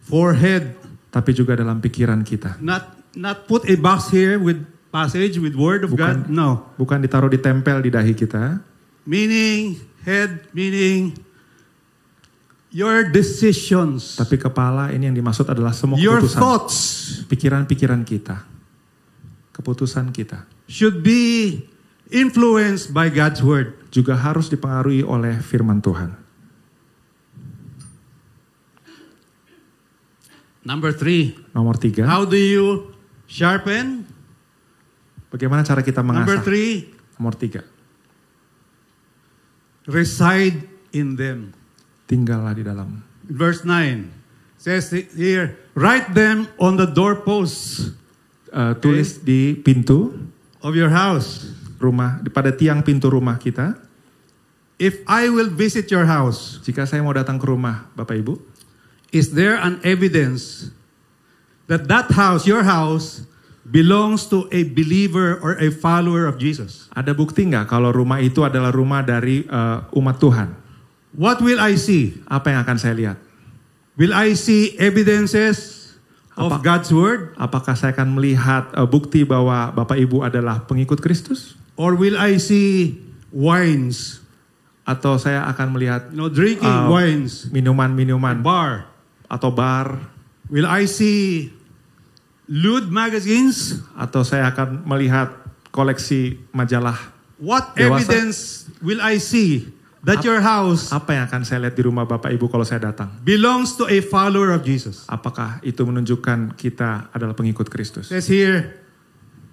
forehead. 0.01 0.79
tapi 1.11 1.35
juga 1.35 1.59
dalam 1.59 1.83
pikiran 1.83 2.23
kita. 2.23 2.55
Not 2.63 2.87
not 3.19 3.43
put 3.51 3.67
a 3.67 3.75
box 3.75 4.07
here 4.15 4.39
with 4.39 4.63
passage 4.87 5.35
with 5.35 5.59
word 5.59 5.83
of 5.83 5.91
Bukan. 5.91 6.27
God. 6.27 6.31
No. 6.31 6.71
Bukan 6.79 7.03
ditaruh 7.03 7.27
ditempel 7.27 7.83
di 7.83 7.91
dahi 7.91 8.15
kita, 8.15 8.63
Meaning 9.03 9.75
head, 10.07 10.47
meaning 10.55 11.11
your 12.71 13.12
decisions, 13.12 14.15
tapi 14.15 14.39
kepala 14.39 14.89
ini 14.95 15.12
yang 15.12 15.15
dimaksud 15.15 15.45
adalah 15.47 15.75
semua 15.75 15.99
your 15.99 16.23
keputusan. 16.23 16.39
thoughts 16.39 16.77
Pikiran-pikiran 17.27 18.01
kita. 18.07 18.47
Keputusan 19.51 20.10
kita. 20.15 20.47
should 20.71 21.03
be 21.03 21.60
influenced 22.07 22.95
by 22.95 23.12
God's 23.12 23.43
word. 23.43 23.75
Juga 23.91 24.15
harus 24.15 24.47
dipengaruhi 24.47 25.03
oleh 25.03 25.36
firman 25.43 25.84
Tuhan. 25.84 26.15
Number 30.62 30.93
three, 30.93 31.34
Nomor 31.57 31.75
tiga, 31.75 32.05
how 32.05 32.21
do 32.23 32.38
you 32.38 32.93
sharpen? 33.25 34.05
bagaimana 35.34 35.63
cara 35.65 35.81
kita 35.81 36.05
Number 36.05 36.38
mengasah? 36.38 36.45
three, 36.45 36.91
Nomor 37.17 37.34
tiga, 37.34 37.65
reside 39.89 40.69
in 40.93 41.17
them. 41.17 41.51
Tinggallah 42.12 42.52
di 42.52 42.67
dalam. 42.67 43.00
Verse 43.32 43.63
9 43.63 44.60
says 44.60 44.91
here, 45.15 45.56
write 45.71 46.12
them 46.12 46.52
on 46.60 46.76
the 46.76 46.86
doorposts 46.86 47.95
eh, 48.52 48.76
tulis 48.84 49.24
di 49.24 49.56
pintu 49.56 50.12
of 50.60 50.76
your 50.76 50.91
house. 50.91 51.62
rumah 51.82 52.21
pada 52.30 52.54
tiang 52.54 52.86
pintu 52.86 53.10
rumah 53.10 53.41
kita. 53.41 53.74
If 54.78 55.02
I 55.10 55.30
will 55.34 55.50
visit 55.50 55.89
your 55.89 56.06
house, 56.06 56.62
Jika 56.62 56.86
saya 56.86 57.02
mau 57.02 57.13
datang 57.13 57.41
ke 57.41 57.45
rumah 57.45 57.89
Bapak 57.97 58.21
Ibu, 58.21 58.38
is 59.13 59.34
there 59.34 59.58
an 59.58 59.82
evidence 59.82 60.69
that 61.69 61.86
that 61.89 62.13
house, 62.13 62.50
your 62.50 62.65
house, 62.65 63.26
belongs 63.62 64.26
to 64.30 64.50
a 64.50 64.65
believer 64.74 65.38
or 65.41 65.58
a 65.62 65.69
follower 65.69 66.26
of 66.26 66.41
Jesus? 66.41 66.89
ada 66.97 67.13
bukti 67.13 67.45
nggak 67.45 67.69
kalau 67.69 67.93
rumah 67.93 68.21
itu 68.21 68.41
adalah 68.41 68.74
rumah 68.74 69.06
dari 69.06 69.45
eh, 69.45 69.78
umat 69.97 70.17
Tuhan? 70.17 70.50
What 71.12 71.43
will 71.43 71.60
I 71.60 71.76
see? 71.76 72.15
Apa 72.26 72.56
yang 72.56 72.63
akan 72.63 72.78
saya 72.80 72.95
lihat? 72.95 73.17
Will 74.00 74.15
I 74.15 74.32
see 74.34 74.74
evidences 74.80 75.91
of 76.34 76.56
Apa? 76.56 76.63
God's 76.63 76.89
word? 76.89 77.36
Apakah 77.36 77.76
saya 77.76 77.91
akan 77.91 78.15
melihat 78.15 78.71
eh, 78.71 78.88
bukti 78.88 79.28
bahwa 79.28 79.76
Bapak 79.76 80.00
Ibu 80.00 80.24
adalah 80.24 80.63
pengikut 80.63 81.04
Kristus? 81.04 81.60
Or 81.76 82.00
will 82.00 82.15
I 82.15 82.39
see 82.39 83.00
wines? 83.30 84.24
Atau 84.82 85.19
saya 85.19 85.45
akan 85.45 85.78
melihat 85.78 86.10
You 86.10 86.17
know, 86.17 86.32
drinking 86.32 86.67
Uh, 86.67 86.89
wines, 86.89 87.52
minuman-minuman 87.52 88.39
bar. 88.41 88.88
atau 89.28 89.47
bar? 89.47 89.95
Will 90.52 90.67
I 90.67 90.84
see 90.84 91.47
lewd 92.47 92.91
magazines? 92.91 93.80
Atau 93.95 94.24
saya 94.24 94.52
akan 94.52 94.84
melihat 94.84 95.32
koleksi 95.71 96.39
majalah? 96.52 96.97
What 97.39 97.76
Dewasa. 97.76 98.04
evidence 98.04 98.38
will 98.80 99.00
I 99.00 99.19
see 99.19 99.71
that 100.03 100.21
your 100.21 100.39
house 100.39 100.89
Apa 100.89 101.13
yang 101.13 101.23
akan 101.25 101.41
saya 101.41 101.67
lihat 101.67 101.75
di 101.75 101.83
rumah 101.83 102.03
Bapak 102.03 102.29
Ibu 102.29 102.47
kalau 102.47 102.63
saya 102.63 102.81
datang? 102.81 103.09
belongs 103.21 103.75
to 103.75 103.85
a 103.85 104.01
follower 104.01 104.51
of 104.51 104.61
Jesus? 104.61 105.05
Apakah 105.05 105.61
itu 105.61 105.81
menunjukkan 105.81 106.55
kita 106.55 107.09
adalah 107.09 107.33
pengikut 107.33 107.67
Kristus? 107.67 108.09
says 108.09 108.25
here, 108.25 108.81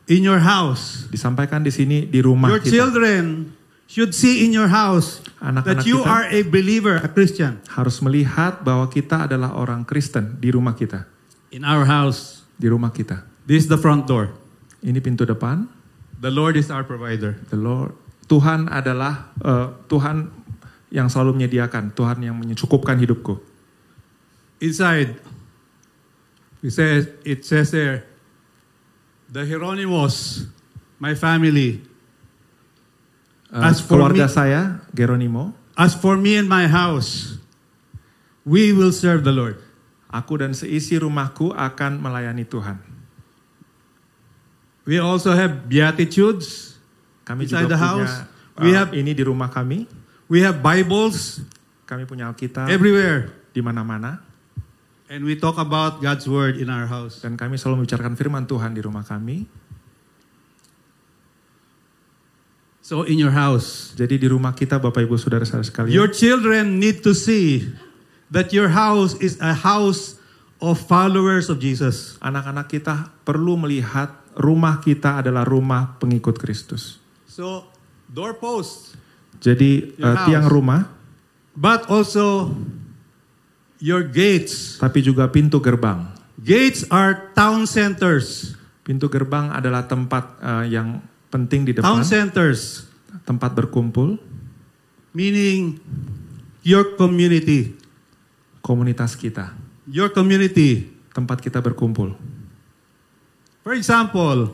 in 0.06 0.24
your 0.24 0.40
house, 0.40 1.04
Disampaikan 1.08 1.60
di 1.60 1.68
sini 1.68 2.04
di 2.04 2.18
rumah 2.18 2.48
your 2.48 2.62
kita. 2.62 2.72
children 2.74 3.52
should 3.84 4.12
see 4.12 4.44
in 4.44 4.52
your 4.52 4.68
house 4.68 5.20
Anak-anak 5.38 5.80
that 5.80 5.88
you 5.88 6.00
are 6.02 6.26
a 6.28 6.42
believer, 6.44 6.98
a 7.00 7.08
Christian. 7.08 7.60
harus 7.72 8.00
melihat 8.00 8.60
bahwa 8.60 8.88
kita 8.88 9.28
adalah 9.28 9.54
orang 9.54 9.84
Kristen 9.84 10.36
di 10.36 10.48
rumah 10.48 10.72
kita, 10.72 11.04
In 11.48 11.64
our 11.64 11.84
house, 11.84 12.44
di 12.56 12.68
rumah 12.68 12.90
kita. 12.90 13.24
this 13.48 13.64
is 13.64 13.68
the 13.68 13.80
front 13.80 14.04
door. 14.04 14.32
Ini 14.78 15.00
pintu 15.00 15.24
depan. 15.24 15.66
The 16.18 16.28
Lord 16.28 16.58
is 16.58 16.68
our 16.68 16.82
provider. 16.82 17.38
The 17.48 17.56
Lord 17.56 17.94
Tuhan 18.28 18.68
adalah 18.68 19.32
eh, 19.40 19.66
Tuhan 19.88 20.37
yang 20.88 21.08
selalu 21.08 21.36
menyediakan, 21.40 21.92
Tuhan 21.92 22.18
yang 22.20 22.36
mencukupkan 22.36 22.96
hidupku. 22.96 23.36
Inside, 24.58 25.14
it 26.60 26.72
says, 26.72 27.02
it 27.22 27.44
says 27.44 27.70
there, 27.70 28.08
the 29.28 29.44
Hieronymus, 29.44 30.48
my 30.96 31.12
family, 31.12 31.84
Eh, 33.48 33.64
As 33.64 33.80
for 33.80 33.96
keluarga 33.96 34.28
me- 34.28 34.36
saya, 34.36 34.60
Geronimo, 34.92 35.56
as 35.72 35.96
for 35.96 36.20
me 36.20 36.36
and 36.36 36.44
my 36.44 36.68
house, 36.68 37.40
we 38.44 38.76
will 38.76 38.92
serve 38.92 39.24
the 39.24 39.32
Lord. 39.32 39.56
aku 40.08 40.40
dan 40.40 40.52
seisi 40.52 40.96
rumahku 40.96 41.52
akan 41.52 41.96
melayani 41.96 42.44
Tuhan. 42.44 42.80
We 44.88 44.96
also 44.96 45.36
have 45.36 45.68
beatitudes. 45.68 46.80
Kami 47.28 47.44
Inside 47.44 47.68
juga 47.68 47.76
the 47.76 47.76
punya 47.76 47.84
house, 47.84 48.14
eh, 48.16 48.64
we 48.64 48.70
have- 48.72 48.92
ini 48.96 49.12
di 49.12 49.20
rumah 49.20 49.52
kami. 49.52 49.84
We 50.28 50.44
have 50.44 50.60
Bibles 50.60 51.40
Kami 51.88 52.04
punya 52.04 52.28
Alkitab 52.28 52.68
everywhere. 52.68 53.32
di 53.56 53.64
mana-mana 53.64 54.20
And 55.08 55.24
we 55.24 55.40
talk 55.40 55.56
about 55.56 56.04
God's 56.04 56.28
word 56.28 56.60
in 56.60 56.68
our 56.68 56.84
house. 56.84 57.24
dan 57.24 57.40
kami 57.40 57.56
selalu 57.56 57.82
membicarakan 57.82 58.12
firman 58.12 58.44
Tuhan 58.44 58.76
di 58.76 58.84
rumah 58.84 59.00
kami. 59.08 59.48
So 62.84 63.08
in 63.08 63.16
your 63.16 63.32
house, 63.32 63.96
Jadi 63.96 64.20
di 64.20 64.28
rumah 64.28 64.52
kita 64.52 64.76
Bapak 64.76 65.08
Ibu 65.08 65.16
Saudara-saudara 65.16 65.64
sekalian, 65.64 65.96
your 65.96 66.12
children 66.12 66.76
need 66.76 67.00
to 67.00 67.16
see 67.16 67.72
that 68.28 68.52
your 68.52 68.68
house 68.68 69.16
is 69.16 69.40
a 69.40 69.56
house 69.56 70.20
of 70.60 70.76
followers 70.76 71.48
of 71.48 71.56
Jesus. 71.56 72.20
anak-anak 72.20 72.68
kita 72.68 73.08
perlu 73.24 73.56
melihat 73.56 74.12
rumah 74.36 74.76
kita 74.84 75.24
adalah 75.24 75.48
rumah 75.48 75.96
pengikut 75.96 76.36
Kristus. 76.36 77.00
So 77.24 77.64
doorposts, 78.12 78.92
Jadi 79.38 79.94
Your 79.94 80.14
eh, 80.14 80.24
tiang 80.26 80.46
house. 80.46 80.52
rumah, 80.52 80.80
but 81.54 81.86
also 81.86 82.50
your 83.78 84.02
gates. 84.02 84.76
tapi 84.76 84.98
juga 85.00 85.30
pintu 85.30 85.62
gerbang. 85.62 86.10
Gates 86.38 86.86
are 86.88 87.30
town 87.32 87.66
centers. 87.66 88.54
Pintu 88.82 89.06
gerbang 89.06 89.52
adalah 89.52 89.84
tempat 89.84 90.24
eh, 90.40 90.74
yang 90.74 90.98
penting 91.28 91.68
di 91.68 91.76
Town 91.76 92.00
depan, 92.00 92.08
centers, 92.08 92.88
tempat 93.22 93.52
berkumpul, 93.52 94.16
meaning 95.12 95.76
your 96.64 96.96
community. 96.96 97.76
komunitas 98.58 99.16
kita, 99.16 99.56
Your 99.88 100.12
community. 100.12 100.92
tempat 101.08 101.40
kita 101.40 101.56
berkumpul. 101.58 102.12
For 103.60 103.72
example, 103.72 104.52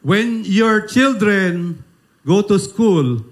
when 0.00 0.46
your 0.46 0.86
children 0.86 1.82
go 2.22 2.38
to 2.40 2.54
school, 2.56 3.26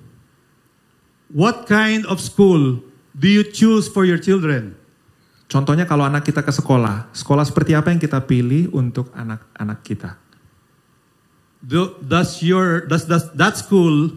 what 1.33 1.67
kind 1.67 2.07
of 2.07 2.23
school 2.23 2.83
do 3.17 3.27
you 3.27 3.43
choose 3.47 3.87
for 3.87 4.05
your 4.05 4.21
children? 4.21 4.77
Contohnya 5.47 5.87
kalau 5.87 6.03
anak 6.03 6.27
kita 6.27 6.43
ke 6.43 6.51
sekolah, 6.51 7.07
sekolah 7.15 7.47
seperti 7.47 7.79
apa 7.79 7.95
yang 7.95 8.03
kita 8.03 8.19
pilih 8.27 8.71
untuk 8.75 9.15
anak-anak 9.15 9.79
kita? 9.87 10.19
Do, 11.63 11.99
does 12.03 12.43
your 12.43 12.87
does, 12.87 13.07
does 13.07 13.31
that 13.35 13.55
school 13.59 14.15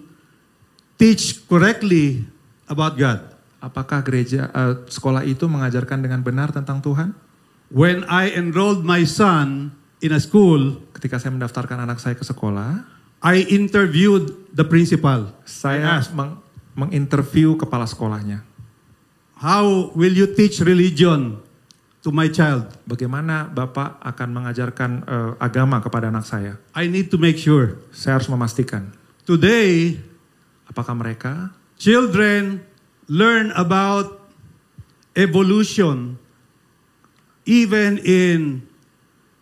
teach 0.98 1.46
correctly 1.46 2.26
about 2.66 2.98
God? 2.98 3.26
Apakah 3.62 4.02
gereja 4.02 4.50
eh, 4.50 4.76
sekolah 4.90 5.22
itu 5.26 5.46
mengajarkan 5.46 6.02
dengan 6.02 6.26
benar 6.26 6.50
tentang 6.50 6.82
Tuhan? 6.82 7.14
When 7.70 8.02
I 8.10 8.34
enrolled 8.34 8.82
my 8.82 9.06
son 9.06 9.78
in 10.02 10.10
a 10.10 10.22
school, 10.22 10.82
Ketika 11.00 11.16
saya 11.16 11.32
mendaftarkan 11.32 11.80
anak 11.80 12.04
saya 12.04 12.12
ke 12.12 12.28
sekolah, 12.28 12.84
I 13.24 13.48
interviewed 13.48 14.52
the 14.52 14.68
principal. 14.68 15.32
Saya 15.48 15.96
asked, 15.96 16.12
meng- 16.12 16.36
menginterview 16.80 17.60
kepala 17.60 17.84
sekolahnya. 17.84 18.40
"How 19.44 19.92
will 19.92 20.16
you 20.16 20.32
teach 20.32 20.64
religion 20.64 21.44
to 22.00 22.16
my 22.16 22.32
child?" 22.32 22.72
Bagaimana 22.88 23.52
Bapak 23.52 24.00
akan 24.00 24.30
mengajarkan 24.32 24.92
eh, 25.04 25.32
agama 25.44 25.84
kepada 25.84 26.08
anak 26.08 26.24
saya? 26.24 26.56
I 26.72 26.88
need 26.88 27.12
to 27.12 27.20
make 27.20 27.36
sure. 27.36 27.84
Saya 27.92 28.18
harus 28.18 28.32
memastikan 28.32 28.96
Today, 29.28 30.00
apakah 30.66 30.96
mereka 30.98 31.54
children 31.78 32.64
learn 33.06 33.54
about 33.54 34.26
evolution 35.14 36.18
even 37.46 38.02
in 38.02 38.66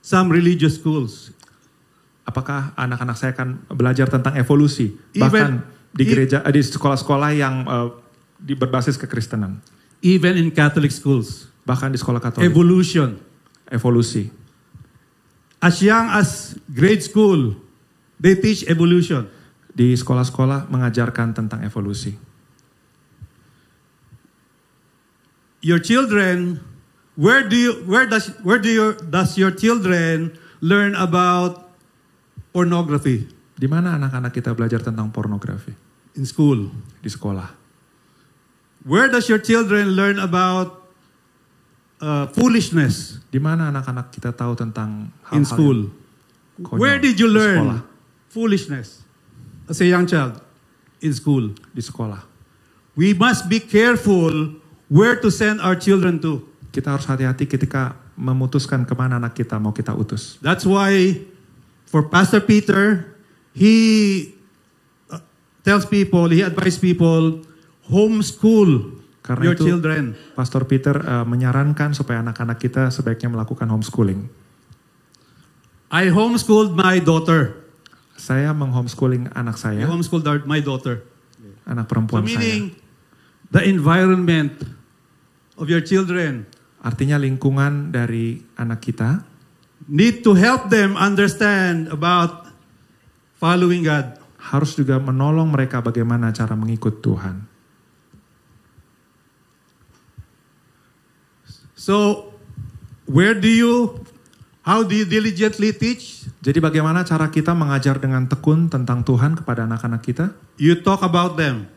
some 0.02 0.28
religious 0.28 0.76
schools. 0.76 1.38
apakah 2.28 2.76
anak-anak 2.76 3.16
saya 3.16 3.32
akan 3.32 3.64
belajar 3.72 4.12
tentang 4.12 4.36
evolusi 4.36 5.00
Even- 5.16 5.24
bahkan 5.24 5.52
di 5.94 6.04
gereja 6.04 6.44
eh, 6.44 6.54
di 6.54 6.62
sekolah-sekolah 6.64 7.30
yang 7.36 7.56
eh, 7.64 7.90
di 8.38 8.54
berbasis 8.54 8.96
kekristenan 8.98 9.60
Even 10.04 10.38
in 10.38 10.54
Catholic 10.54 10.94
schools. 10.94 11.50
bahkan 11.68 11.92
di 11.92 12.00
sekolah 12.00 12.22
Katolik 12.22 12.48
Evolution. 12.48 13.20
evolusi 13.68 14.32
As 15.58 15.82
young 15.82 16.14
as 16.14 16.54
grade 16.70 17.02
school, 17.02 17.58
they 18.22 18.38
teach 18.38 18.62
evolution. 18.70 19.26
di 19.78 19.94
sekolah-sekolah 19.94 20.74
mengajarkan 20.74 21.38
tentang 21.38 21.62
evolusi 21.62 22.18
Your 25.62 25.82
children, 25.82 26.62
where 27.18 27.42
do 27.50 27.58
you 27.58 27.74
where 27.90 28.06
does 28.06 28.30
where 28.46 28.62
do 28.62 28.70
your 28.70 28.94
does 28.94 29.36
your 29.36 29.50
children 29.50 30.38
learn 30.62 30.94
about 30.94 31.74
pornography 32.54 33.26
di 33.58 33.66
mana 33.66 33.98
anak-anak 33.98 34.32
kita 34.32 34.54
belajar 34.54 34.86
tentang 34.86 35.10
pornografi 35.10 35.74
in 36.16 36.26
school? 36.26 36.70
di 37.02 37.10
sekolah 37.10 37.66
Where 38.88 39.12
does 39.12 39.28
your 39.28 39.42
children 39.42 40.00
learn 40.00 40.16
about 40.16 40.88
uh, 42.00 42.30
foolishness 42.32 43.20
di 43.28 43.42
mana 43.42 43.68
anak-anak 43.68 44.14
kita 44.14 44.32
tahu 44.32 44.56
tentang 44.56 45.12
in 45.34 45.44
hal-hal 45.44 45.50
school? 45.50 45.80
yang 46.56 46.64
konyol 46.64 46.80
Where 46.80 46.98
did 47.02 47.18
you 47.18 47.28
sekolah? 47.28 47.38
learn 47.38 47.68
foolishness 48.30 48.88
as 49.68 49.82
a 49.82 49.88
young 49.90 50.06
child 50.06 50.38
in 51.02 51.12
school? 51.12 51.52
di 51.74 51.82
sekolah 51.82 52.22
We 52.98 53.14
must 53.14 53.46
be 53.46 53.62
careful 53.62 54.58
where 54.90 55.14
to 55.22 55.30
send 55.30 55.62
our 55.62 55.78
children 55.78 56.18
to. 56.24 56.46
kita 56.72 56.94
harus 56.94 57.10
hati-hati 57.10 57.50
ketika 57.50 57.98
memutuskan 58.14 58.86
ke 58.86 58.94
mana 58.94 59.18
anak 59.18 59.34
kita 59.34 59.58
mau 59.58 59.74
kita 59.74 59.98
utus 59.98 60.38
That's 60.46 60.62
why 60.62 61.26
for 61.90 62.06
Pastor 62.06 62.38
Peter, 62.40 63.17
he 63.58 63.76
uh, 65.10 65.18
tells 65.62 65.84
people, 65.84 66.30
he 66.30 66.46
advises 66.46 66.78
people, 66.78 67.42
homeschool 67.90 68.94
Karena 69.26 69.44
your 69.44 69.58
itu- 69.58 69.66
children. 69.66 70.14
Pastor 70.32 70.64
Peter 70.64 70.94
eh, 70.96 71.26
menyarankan 71.26 71.92
supaya 71.92 72.22
anak-anak 72.22 72.62
kita 72.62 72.88
sebaiknya 72.88 73.34
melakukan 73.34 73.66
homeschooling 73.68 74.30
I 75.88 76.12
homeschooled 76.12 76.76
my 76.76 77.00
daughter. 77.00 77.64
Saya 78.14 78.52
menghomeschooling 78.52 79.32
anak 79.32 79.56
I 79.56 79.62
saya, 79.62 79.84
homeschooled 79.88 80.28
our- 80.28 80.44
my 80.44 80.60
daughter. 80.60 81.04
anak 81.64 81.88
So 81.88 81.92
perempuan 81.92 82.24
saya. 82.24 82.32
meaning 82.32 82.62
the 83.50 83.64
environment 83.64 84.64
of 85.56 85.68
your 85.68 85.80
children 85.80 86.48
Artinya 86.78 87.20
lingkungan 87.20 87.92
dari 87.92 88.40
anak 88.56 88.80
kita 88.80 89.28
need 89.86 90.24
to 90.24 90.32
help 90.32 90.72
them 90.72 90.96
understand 90.96 91.92
about 91.92 92.47
following 93.38 93.86
God. 93.86 94.18
harus 94.38 94.78
juga 94.78 94.96
menolong 94.96 95.50
mereka 95.52 95.84
bagaimana 95.84 96.32
cara 96.32 96.56
mengikut 96.56 97.04
Tuhan. 97.04 97.44
So 101.76 102.30
where 103.10 103.36
do 103.36 103.50
you 103.50 103.98
how 104.64 104.88
do 104.88 104.96
you 104.96 105.04
diligently 105.04 105.76
teach? 105.76 106.30
Jadi 106.40 106.64
bagaimana 106.64 107.04
cara 107.04 107.28
kita 107.28 107.52
mengajar 107.52 108.00
dengan 108.00 108.24
tekun 108.30 108.72
tentang 108.72 109.04
Tuhan 109.04 109.36
kepada 109.36 109.68
anak-anak 109.68 110.02
kita? 110.06 110.26
You 110.56 110.80
talk 110.80 111.04
about 111.04 111.36
them. 111.36 111.68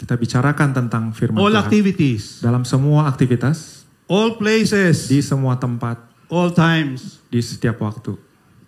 Kita 0.00 0.16
bicarakan 0.16 0.72
tentang 0.72 1.12
firman 1.12 1.38
All 1.38 1.52
Tuhan. 1.52 1.62
activities, 1.68 2.40
Dalam 2.40 2.66
semua 2.66 3.06
aktivitas, 3.06 3.84
all 4.10 4.34
places, 4.40 5.06
di 5.06 5.20
semua 5.22 5.60
tempat, 5.60 6.00
all 6.32 6.50
times. 6.50 7.20
di 7.28 7.38
setiap 7.38 7.78
waktu. 7.84 8.16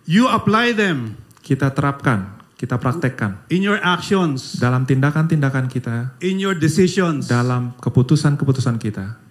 You 0.05 0.29
apply 0.29 0.77
them 0.77 1.17
Kita 1.45 1.69
terapkan, 1.69 2.41
kita 2.57 2.81
praktekkan. 2.81 3.45
in 3.53 3.61
your 3.61 3.77
actions, 3.85 4.57
Dalam 4.57 4.81
tindakan-tindakan 4.83 5.69
kita, 5.69 6.17
in 6.25 6.41
your 6.41 6.57
decisions. 6.57 7.29
dalam 7.29 7.77
keputusan-keputusan 7.77 8.81
kita. 8.81 9.21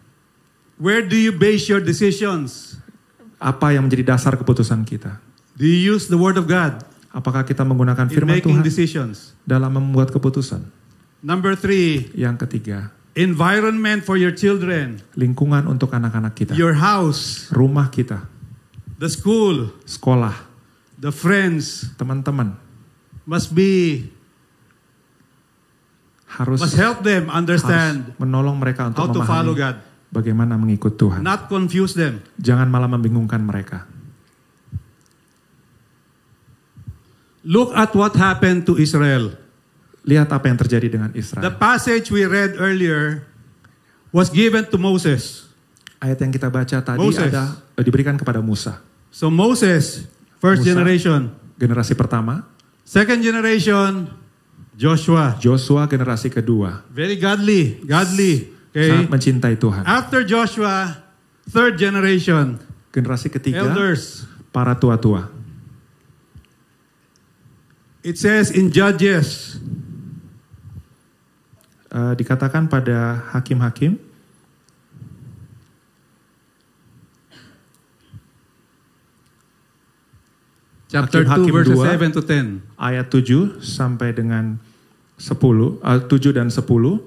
Where 0.79 1.03
do 1.03 1.19
you 1.19 1.35
base 1.35 1.67
your 1.67 1.83
decisions? 1.83 2.79
Apa 3.43 3.75
yang 3.75 3.91
menjadi 3.91 4.15
dasar 4.15 4.39
keputusan 4.39 4.87
kita? 4.87 5.19
Do 5.59 5.67
you 5.67 5.91
use 5.91 6.07
the 6.07 6.19
word 6.19 6.39
of 6.39 6.47
God 6.47 6.83
Apakah 7.11 7.47
kita 7.47 7.63
menggunakan 7.63 8.11
firman 8.11 8.43
Tuhan 8.43 8.59
decisions? 8.63 9.39
dalam 9.47 9.71
membuat 9.71 10.11
keputusan? 10.11 10.67
Number 11.23 11.55
three, 11.55 12.11
Yang 12.11 12.43
ketiga, 12.43 12.91
environment 13.15 14.03
for 14.03 14.19
your 14.19 14.35
children, 14.35 14.99
lingkungan 15.15 15.71
untuk 15.71 15.95
anak-anak 15.95 16.35
kita. 16.35 16.53
your 16.59 16.75
house, 16.75 17.47
Rumah 17.55 17.87
kita, 17.95 18.27
the 18.99 19.07
school, 19.07 19.71
sekolah, 19.87 20.35
the 21.05 21.13
friends 21.13 21.93
teman-teman 22.01 22.57
must 23.29 23.53
be 23.53 24.09
harus 26.33 26.65
must 26.65 26.81
help 26.81 27.05
them 27.05 27.29
harus 27.29 27.37
understand 27.45 28.17
menolong 28.17 28.57
mereka 28.57 28.89
untuk 28.89 29.05
how 29.05 29.13
to 29.13 29.21
follow 29.21 29.53
God, 29.53 29.85
bagaimana 30.09 30.57
mengikut 30.57 30.97
Tuhan. 30.97 31.21
not 31.21 31.53
confuse 31.53 31.93
them. 31.93 32.25
Jangan 32.41 32.73
malah 32.73 32.89
membingungkan 32.89 33.45
mereka. 33.45 33.85
Look 37.45 37.77
at 37.77 37.93
what 37.93 38.17
happened 38.17 38.65
to 38.65 38.81
Israel. 38.81 39.37
Lihat 40.09 40.33
apa 40.33 40.49
yang 40.49 40.57
terjadi 40.57 40.89
dengan 40.89 41.13
The 41.13 41.21
Israel. 41.21 41.53
passage 41.61 42.09
we 42.09 42.25
read 42.25 42.57
earlier 42.57 43.29
was 44.09 44.33
given 44.33 44.65
to 44.73 44.81
Moses. 44.81 45.45
Ayat 46.01 46.25
yang 46.25 46.33
kita 46.33 46.49
baca 46.49 46.77
tadi 46.81 47.01
Moses. 47.01 47.29
ada 47.29 47.61
eh, 47.77 47.85
diberikan 47.85 48.17
kepada 48.17 48.41
Musa. 48.41 48.81
So 49.13 49.29
Moses, 49.29 50.09
first 50.45 50.61
Musa. 50.61 50.77
generation. 50.77 51.21
Generasi 51.57 51.97
pertama, 51.97 52.45
Second 52.85 53.25
generation, 53.25 54.13
Joshua. 54.77 55.41
Joshua 55.41 55.89
generasi 55.89 56.29
kedua. 56.29 56.85
Very 56.93 57.17
godly, 57.17 57.81
godly. 57.81 58.53
Okay. 58.69 58.91
Sangat 58.93 59.09
mencintai 59.09 59.55
Tuhan. 59.57 59.83
After 59.89 60.21
Joshua, 60.21 61.01
third 61.49 61.81
generation, 61.81 62.61
Generasi 62.93 63.33
ketiga, 63.33 63.65
elders. 63.65 64.29
para 64.53 64.77
tua-tua. 64.77 65.33
It 68.05 68.21
says 68.21 68.53
in 68.53 68.69
Judges, 68.69 69.57
Eh, 71.95 72.15
dikatakan 72.19 72.67
pada 72.67 73.23
hakim-hakim, 73.31 73.95
chapter 80.95 81.27
2, 81.27 81.27
Hakim-hakim 81.27 81.53
verses 81.53 81.75
dua. 81.75 81.91
7 81.99 82.15
to 82.15 82.23
10. 82.23 82.63
ayat 82.79 83.07
7 83.11 83.59
sampai 83.59 84.15
dengan 84.15 84.63
10, 85.19 85.83
eh, 85.83 86.01
7 86.07 86.31
dan 86.31 86.49
10. 86.55 87.03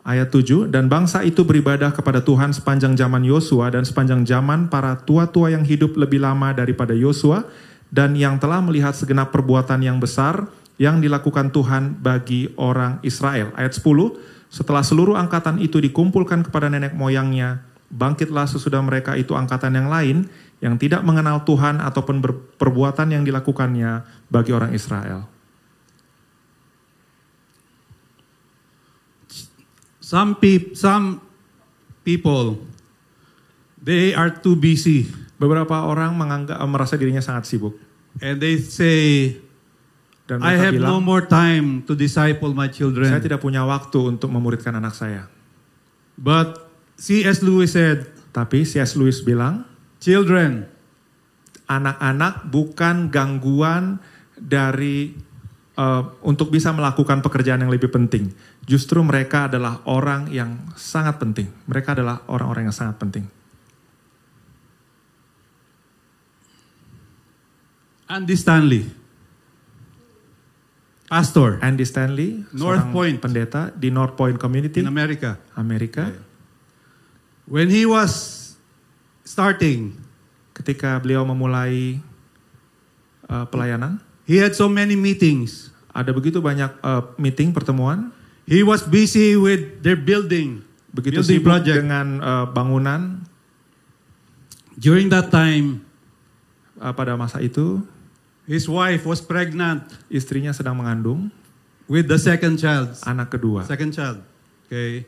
Ayat 0.00 0.32
7, 0.32 0.64
dan 0.64 0.88
bangsa 0.88 1.20
itu 1.24 1.44
beribadah 1.44 1.92
kepada 1.92 2.24
Tuhan 2.24 2.56
sepanjang 2.56 2.96
zaman 2.96 3.20
Yosua 3.20 3.68
dan 3.68 3.84
sepanjang 3.84 4.24
zaman 4.24 4.72
para 4.72 4.96
tua-tua 4.96 5.52
yang 5.52 5.60
hidup 5.60 5.92
lebih 5.96 6.24
lama 6.24 6.56
daripada 6.56 6.96
Yosua 6.96 7.44
dan 7.92 8.16
yang 8.16 8.40
telah 8.40 8.64
melihat 8.64 8.96
segenap 8.96 9.28
perbuatan 9.28 9.84
yang 9.84 10.00
besar 10.00 10.48
yang 10.80 11.04
dilakukan 11.04 11.52
Tuhan 11.52 12.00
bagi 12.00 12.48
orang 12.56 12.96
Israel. 13.04 13.52
Ayat 13.52 13.76
10, 13.76 14.16
setelah 14.48 14.80
seluruh 14.80 15.20
angkatan 15.20 15.60
itu 15.60 15.76
dikumpulkan 15.84 16.48
kepada 16.48 16.72
nenek 16.72 16.96
moyangnya, 16.96 17.60
bangkitlah 17.92 18.48
sesudah 18.48 18.80
mereka 18.80 19.18
itu 19.20 19.36
angkatan 19.36 19.76
yang 19.76 19.92
lain 19.92 20.24
yang 20.60 20.76
tidak 20.76 21.00
mengenal 21.00 21.40
Tuhan 21.42 21.80
ataupun 21.80 22.20
perbuatan 22.60 23.08
yang 23.16 23.24
dilakukannya 23.24 24.04
bagi 24.28 24.52
orang 24.52 24.76
Israel. 24.76 25.24
Some, 30.00 30.36
peop- 30.36 30.76
some 30.76 31.22
people, 32.04 32.60
they 33.80 34.12
are 34.12 34.28
too 34.28 34.58
busy. 34.58 35.08
Beberapa 35.40 35.88
orang 35.88 36.12
menganggap 36.12 36.60
merasa 36.68 37.00
dirinya 37.00 37.24
sangat 37.24 37.48
sibuk 37.48 37.72
And 38.18 38.42
they 38.42 38.58
say, 38.58 39.38
dan 40.26 40.42
I 40.42 40.58
have 40.58 40.74
bilang, 40.74 40.98
no 40.98 40.98
more 40.98 41.22
time 41.22 41.86
to 41.86 41.94
disciple 41.94 42.50
my 42.50 42.66
saya 42.66 42.74
children. 42.74 43.06
tidak 43.22 43.38
punya 43.38 43.62
waktu 43.62 44.02
untuk 44.02 44.34
memuridkan 44.34 44.74
anak 44.74 44.98
saya. 44.98 45.30
But 46.18 46.58
C.S. 46.98 47.40
Lewis 47.40 47.78
said, 47.78 48.10
Tapi 48.34 48.66
C.S. 48.66 48.98
Lewis 48.98 49.22
bilang, 49.22 49.62
children, 50.00 50.66
anak-anak 51.68 52.48
bukan 52.50 53.12
gangguan 53.12 54.02
dari 54.34 55.14
eh, 55.76 56.02
untuk 56.24 56.50
bisa 56.50 56.72
melakukan 56.72 57.20
pekerjaan 57.20 57.62
yang 57.62 57.70
lebih 57.70 57.92
penting. 57.92 58.32
Justru 58.64 59.04
mereka 59.04 59.46
adalah 59.46 59.84
orang 59.86 60.32
yang 60.32 60.56
sangat 60.74 61.20
penting. 61.20 61.46
Mereka 61.68 61.94
adalah 61.94 62.24
orang-orang 62.26 62.72
yang 62.72 62.76
sangat 62.76 62.96
penting. 62.98 63.28
Andy 68.10 68.34
Stanley, 68.34 68.90
pastor 71.06 71.62
Andy 71.62 71.86
Stanley, 71.86 72.42
North 72.50 72.90
Point. 72.90 73.22
pendeta 73.22 73.70
di 73.70 73.94
North 73.94 74.18
Point 74.18 74.34
Community, 74.34 74.82
in 74.82 74.90
America, 74.90 75.38
Amerika. 75.54 76.10
when 77.46 77.70
he 77.70 77.86
was 77.86 78.39
starting, 79.30 79.94
Ketika 80.50 80.98
beliau 80.98 81.24
memulai 81.24 82.02
eh, 83.24 83.44
pelayanan, 83.48 83.96
he 84.26 84.36
had 84.36 84.52
so 84.52 84.66
many 84.66 84.92
meetings. 84.92 85.70
ada 85.90 86.10
begitu 86.10 86.38
banyak 86.38 86.68
eh, 86.68 87.02
meeting 87.16 87.54
pertemuan, 87.54 88.10
He 88.44 88.66
was 88.66 88.82
busy 88.82 89.38
with 89.38 89.78
their 89.80 89.94
building, 89.94 90.66
begitu 90.90 91.22
building 91.22 91.38
sibuk 91.38 91.46
project. 91.48 91.76
dengan 91.80 92.06
eh, 92.18 92.46
bangunan 92.50 93.22
During 94.74 95.08
that 95.08 95.28
time, 95.28 95.84
eh, 96.76 96.92
pada 96.92 97.14
masa 97.14 97.38
itu 97.38 97.84
his 98.44 98.64
wife 98.64 99.04
was 99.04 99.20
pregnant 99.20 99.86
istrinya 100.08 100.50
sedang 100.50 100.74
mengandung 100.74 101.28
with 101.84 102.04
the 102.04 102.18
second 102.18 102.56
child. 102.56 102.90
anak 103.04 103.30
kedua. 103.30 103.62
Second 103.64 103.92
child. 103.92 104.18
Okay. 104.66 105.04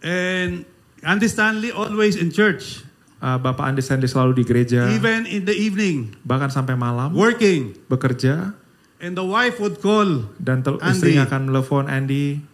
And 0.00 0.64
Andy 1.00 1.28
Stanley 1.28 1.68
always 1.68 2.16
in 2.16 2.28
church, 2.28 2.84
Eh, 3.24 3.38
Bapak 3.40 3.72
Andi 3.72 3.80
Stanley 3.80 4.04
selalu 4.04 4.36
di 4.36 4.44
gereja, 4.44 4.84
even 4.92 5.24
in 5.24 5.48
the 5.48 5.56
evening, 5.56 6.12
bahkan 6.28 6.52
sampai 6.52 6.76
malam 6.76 7.16
working. 7.16 7.72
bekerja 7.88 8.52
And 9.00 9.16
the 9.16 9.24
wife 9.24 9.56
would 9.64 9.80
call 9.80 10.28
dan 10.36 10.60
Andy. 10.60 10.84
istrinya 10.92 11.24
akan 11.24 11.48
telepon 11.48 11.84
Andy, 11.88 12.44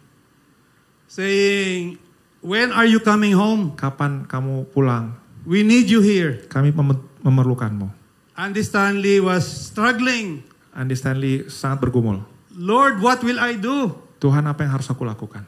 saying, 1.10 1.98
When 2.40 2.70
are 2.70 2.86
you 2.86 3.02
coming 3.02 3.34
home? 3.34 3.74
kapan 3.74 4.24
kamu 4.30 4.70
pulang? 4.70 5.18
We 5.42 5.66
need 5.66 5.90
you 5.90 6.00
here. 6.00 6.46
Kami 6.46 6.70
mem- 6.70 7.02
memerlukanmu. 7.20 7.90
Andy 8.38 8.64
Stanley 8.64 9.20
was 9.20 9.44
struggling. 9.44 10.46
Andy 10.72 10.96
Stanley 10.96 11.50
sangat 11.50 11.84
bergumul. 11.84 12.24
Lord, 12.54 13.02
what 13.04 13.20
will 13.20 13.42
I 13.42 13.58
do? 13.58 13.92
Tuhan 14.22 14.46
apa 14.48 14.64
yang 14.64 14.72
harus 14.78 14.88
aku 14.88 15.04
lakukan? 15.04 15.44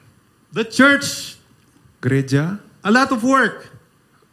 The 0.52 0.66
church, 0.66 1.38
Gereja 2.02 2.58
a 2.84 2.90
lot 2.90 3.08
of 3.14 3.22
work. 3.24 3.71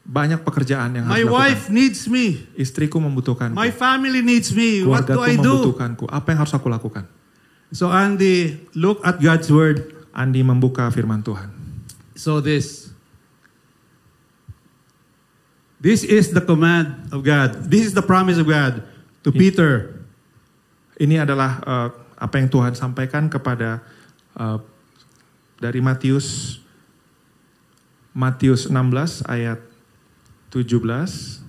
Banyak 0.10 0.41
pekerjaan 0.41 0.97
yang 0.97 1.05
My 1.05 1.22
harus 1.22 1.30
dilakukan. 1.30 1.38
wife 1.38 1.64
needs 1.70 2.01
me. 2.10 2.41
Istriku 2.57 2.97
membutuhkanku. 2.97 3.53
My 3.53 3.70
family 3.70 4.26
needs 4.26 4.49
me. 4.49 4.82
What 4.82 5.05
do 5.05 5.22
I 5.22 5.38
do? 5.38 5.70
membutuhkanku. 5.70 6.10
Apa 6.10 6.34
yang 6.34 6.39
harus 6.41 6.53
aku 6.57 6.66
lakukan? 6.66 7.05
So 7.70 7.93
Andy, 7.93 8.66
look 8.74 9.05
at 9.05 9.22
God's 9.22 9.53
word. 9.53 9.86
Andi 10.10 10.41
membuka 10.41 10.89
firman 10.89 11.22
Tuhan. 11.22 11.53
So 12.18 12.41
this. 12.41 12.89
This 15.78 16.01
is 16.01 16.34
the 16.34 16.41
command 16.41 17.14
of 17.14 17.22
God. 17.22 17.70
This 17.70 17.86
is 17.86 17.93
the 17.93 18.03
promise 18.03 18.41
of 18.41 18.49
God 18.49 18.82
to 19.22 19.30
Peter. 19.30 20.01
Ini 20.97 21.24
adalah 21.24 21.62
eh, 21.62 21.89
apa 22.18 22.36
yang 22.41 22.49
Tuhan 22.49 22.74
sampaikan 22.74 23.30
kepada 23.30 23.86
eh, 24.36 24.57
dari 25.62 25.80
Matius 25.86 26.57
Matius 28.12 28.68
16 28.68 29.30
ayat 29.30 29.68
17. 30.49 31.45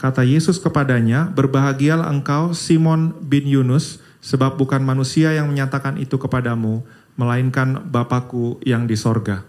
Kata 0.00 0.24
Yesus 0.24 0.56
kepadanya, 0.56 1.28
"Berbahagialah 1.28 2.08
engkau 2.08 2.56
Simon 2.56 3.12
bin 3.20 3.44
Yunus, 3.44 4.00
sebab 4.24 4.56
bukan 4.56 4.80
manusia 4.80 5.36
yang 5.36 5.52
menyatakan 5.52 6.00
itu 6.00 6.16
kepadamu, 6.16 6.80
melainkan 7.20 7.84
Bapakku 7.84 8.56
yang 8.64 8.88
di 8.88 8.96
sorga." 8.96 9.44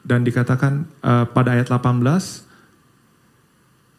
Dan 0.00 0.24
dikatakan 0.24 0.88
eh, 1.04 1.24
pada 1.28 1.56
ayat 1.56 1.68
18, 1.68 2.44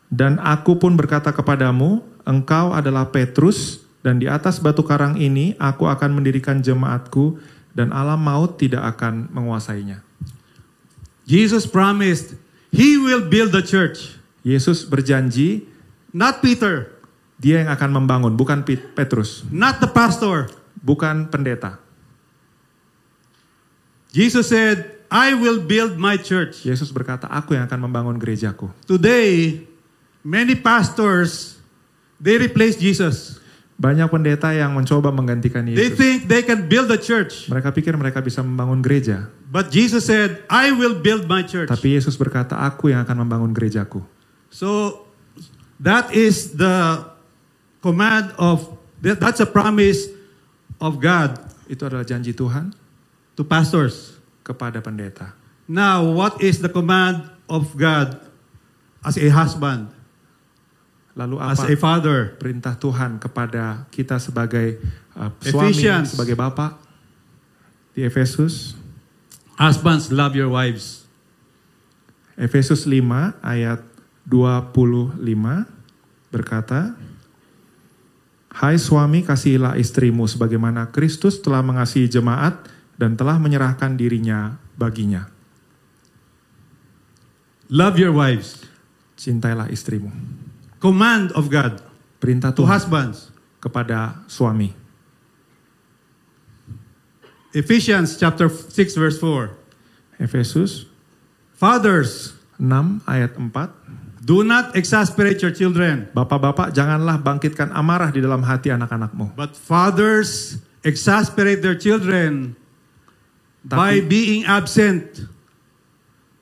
Dan 0.05 0.37
aku 0.37 0.77
pun 0.77 0.93
berkata 0.93 1.33
kepadamu, 1.33 2.05
engkau 2.29 2.77
adalah 2.77 3.09
Petrus, 3.09 3.81
dan 4.05 4.21
di 4.21 4.29
atas 4.29 4.61
batu 4.61 4.85
karang 4.85 5.17
ini 5.17 5.57
aku 5.57 5.89
akan 5.89 6.21
mendirikan 6.21 6.61
jemaatku, 6.61 7.41
dan 7.73 7.89
alam 7.89 8.21
maut 8.21 8.61
tidak 8.61 8.85
akan 8.95 9.33
menguasainya. 9.33 10.04
Jesus 11.25 11.65
promised 11.65 12.37
he 12.69 12.95
will 12.95 13.25
build 13.25 13.49
the 13.49 13.65
church, 13.65 14.13
Yesus 14.45 14.85
berjanji, 14.85 15.65
not 16.13 16.39
Peter, 16.39 16.93
dia 17.35 17.65
yang 17.65 17.71
akan 17.73 17.89
membangun, 17.91 18.33
bukan 18.37 18.61
Pet- 18.61 18.93
Petrus, 18.93 19.41
not 19.49 19.81
the 19.81 19.89
pastor. 19.89 20.47
bukan 20.85 21.25
pendeta. 21.33 21.81
Jesus 24.13 24.47
said, 24.47 24.85
I 25.09 25.33
will 25.33 25.57
build 25.59 25.97
my 25.97 26.15
church. 26.15 26.61
Yesus 26.61 26.93
berkata, 26.93 27.25
aku 27.25 27.57
yang 27.57 27.65
akan 27.65 27.89
membangun 27.89 28.21
gerejaku. 28.21 28.69
Today, 28.85 29.65
many 30.21 30.53
pastors, 30.53 31.57
they 32.21 32.37
replace 32.37 32.77
Jesus. 32.77 33.41
Banyak 33.75 34.07
pendeta 34.07 34.55
yang 34.55 34.71
mencoba 34.71 35.11
menggantikan 35.11 35.67
They 35.67 35.91
Yesus. 35.91 35.99
think 35.99 36.17
they 36.31 36.39
can 36.41 36.71
build 36.71 36.87
a 36.87 36.95
church. 36.95 37.51
Mereka 37.51 37.75
pikir 37.75 37.91
mereka 37.99 38.23
bisa 38.23 38.39
membangun 38.39 38.79
gereja. 38.79 39.27
But 39.51 39.67
Jesus 39.67 40.07
said, 40.07 40.47
I 40.47 40.71
will 40.71 40.95
build 40.95 41.27
my 41.27 41.43
church. 41.43 41.67
Tapi 41.67 41.99
Yesus 41.99 42.15
berkata, 42.15 42.55
aku 42.55 42.95
yang 42.95 43.03
akan 43.03 43.27
membangun 43.27 43.51
gerejaku. 43.51 43.99
So 44.47 45.03
that 45.77 46.15
is 46.15 46.55
the 46.55 47.03
command 47.79 48.31
of, 48.39 48.63
that- 49.03 49.19
that's 49.19 49.43
a 49.43 49.47
promise 49.47 50.07
of 50.79 50.99
God 50.99 51.35
Itu 51.65 51.83
adalah 51.83 52.05
janji 52.05 52.31
Tuhan 52.31 52.71
to 53.35 53.43
pastors. 53.43 54.15
kepada 54.45 54.77
pendeta. 54.77 55.33
Now, 55.65 56.05
what 56.05 56.37
is 56.37 56.61
the 56.61 56.69
command 56.69 57.25
of 57.49 57.73
God 57.73 58.21
as 59.01 59.17
a 59.17 59.25
husband, 59.33 59.89
Lalu 61.15 61.39
as 61.39 61.63
apa 61.63 61.71
a 61.71 61.75
father? 61.79 62.19
perintah 62.35 62.75
Tuhan 62.75 63.17
kepada 63.23 63.87
kita 63.87 64.19
sebagai 64.19 64.83
uh, 65.15 65.31
suami, 65.39 65.71
Ephesians. 65.71 66.11
sebagai 66.11 66.35
bapak? 66.35 66.75
Di 67.95 68.03
Efesus, 68.03 68.75
Husbands, 69.55 70.11
love 70.11 70.35
your 70.35 70.51
wives. 70.51 71.07
Efesus 72.35 72.83
5 72.83 73.39
ayat 73.39 73.79
25 74.27 75.23
berkata, 76.27 76.91
Hai 78.51 78.75
suami, 78.75 79.23
kasihilah 79.23 79.79
istrimu 79.79 80.27
sebagaimana 80.27 80.91
Kristus 80.91 81.39
telah 81.39 81.63
mengasihi 81.63 82.11
jemaat 82.11 82.67
dan 82.99 83.15
telah 83.15 83.39
menyerahkan 83.39 83.95
dirinya 83.95 84.59
baginya. 84.75 85.31
Love 87.71 87.95
your 87.99 88.11
wives. 88.11 88.63
Cintailah 89.15 89.71
istrimu. 89.71 90.11
Command 90.85 91.33
of 91.33 91.49
God 91.49 91.81
Perintah 92.21 92.53
to 92.53 92.61
Tuhan 92.61 92.69
husbands. 92.69 93.33
kepada 93.57 94.21
suami. 94.29 94.69
Ephesians 97.57 98.13
chapter 98.21 98.45
6 98.45 98.93
verse 98.93 99.17
4. 99.17 100.21
Efesus 100.21 100.85
Fathers, 101.57 102.37
6 102.61 103.01
ayat 103.09 103.33
4. 103.33 104.21
do 104.25 104.45
not 104.45 104.77
exasperate 104.77 105.41
your 105.41 105.53
children, 105.53 106.05
Bapak-bapak 106.13 106.73
janganlah 106.73 107.17
bangkitkan 107.17 107.73
amarah 107.73 108.13
di 108.13 108.21
dalam 108.21 108.45
hati 108.45 108.69
anak-anakmu. 108.69 109.33
but 109.33 109.57
fathers 109.57 110.61
exasperate 110.85 111.65
their 111.65 111.77
children 111.77 112.53
by 113.65 113.97
Tapi, 113.97 114.05
being 114.05 114.41
absent, 114.45 115.25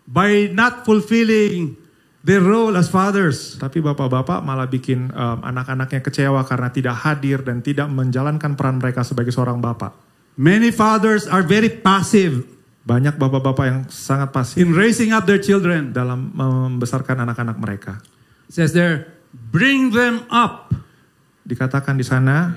by 0.03 0.51
not 0.51 0.83
fulfilling 0.83 1.79
their 2.23 2.39
role 2.39 2.73
as 2.79 2.87
fathers. 2.87 3.59
tapi 3.59 3.83
bapak-bapak 3.83 4.39
malah 4.41 4.65
bikin 4.65 5.11
um, 5.11 5.39
anak-anaknya 5.43 5.99
kecewa 5.99 6.41
karena 6.47 6.71
tidak 6.71 6.95
hadir 7.03 7.43
dan 7.43 7.59
tidak 7.59 7.91
menjalankan 7.91 8.55
peran 8.55 8.79
mereka 8.79 9.03
sebagai 9.03 9.35
seorang 9.35 9.59
bapak. 9.59 9.91
Many 10.33 10.73
fathers 10.73 11.29
are 11.29 11.45
very 11.45 11.69
passive 11.69 12.49
Banyak 12.83 13.15
bapak-bapak 13.15 13.65
yang 13.65 13.79
sangat 13.87 14.35
pasif 14.35 14.59
in 14.59 14.75
raising 14.75 15.15
up 15.15 15.23
their 15.23 15.39
children. 15.39 15.95
dalam 15.95 16.35
membesarkan 16.35 17.23
anak-anak 17.23 17.55
mereka. 17.55 18.03
It 18.51 18.59
says 18.59 18.75
there, 18.75 19.07
bring 19.31 19.95
them 19.95 20.27
up. 20.27 20.75
Dikatakan 21.47 21.95
di 21.95 22.03
sana 22.03 22.51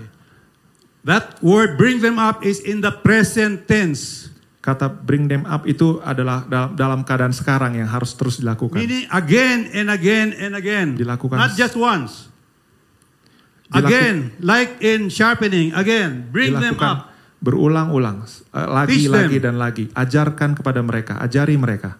That 1.07 1.39
word 1.39 1.79
bring 1.79 2.03
them 2.03 2.19
up 2.19 2.43
is 2.43 2.59
in 2.59 2.83
the 2.83 2.91
present 2.91 3.71
tense, 3.71 4.26
kata 4.67 4.91
bring 4.91 5.31
them 5.31 5.47
up 5.47 5.63
itu 5.63 6.03
adalah 6.03 6.43
dalam, 6.43 6.75
dalam 6.75 7.01
keadaan 7.07 7.31
sekarang 7.31 7.79
yang 7.79 7.87
harus 7.87 8.19
terus 8.19 8.43
dilakukan. 8.43 8.75
meaning 8.75 9.07
again 9.15 9.71
and 9.71 9.87
again 9.87 10.35
and 10.35 10.59
again. 10.59 10.99
Dilakukan. 10.99 11.39
Not 11.39 11.55
just 11.55 11.79
once. 11.79 12.27
Dilaku- 13.71 13.87
Again, 13.87 14.17
like 14.43 14.79
in 14.79 15.07
sharpening, 15.07 15.71
again, 15.75 16.31
bring 16.31 16.55
them 16.55 16.79
up. 16.79 17.15
berulang-ulang, 17.39 18.27
eh, 18.27 18.67
lagi, 18.67 19.07
Teach 19.07 19.11
lagi 19.11 19.39
them. 19.39 19.55
dan 19.55 19.57
lagi. 19.59 19.85
Ajarkan 19.95 20.59
kepada 20.59 20.83
mereka, 20.83 21.19
ajari 21.23 21.55
mereka 21.55 21.95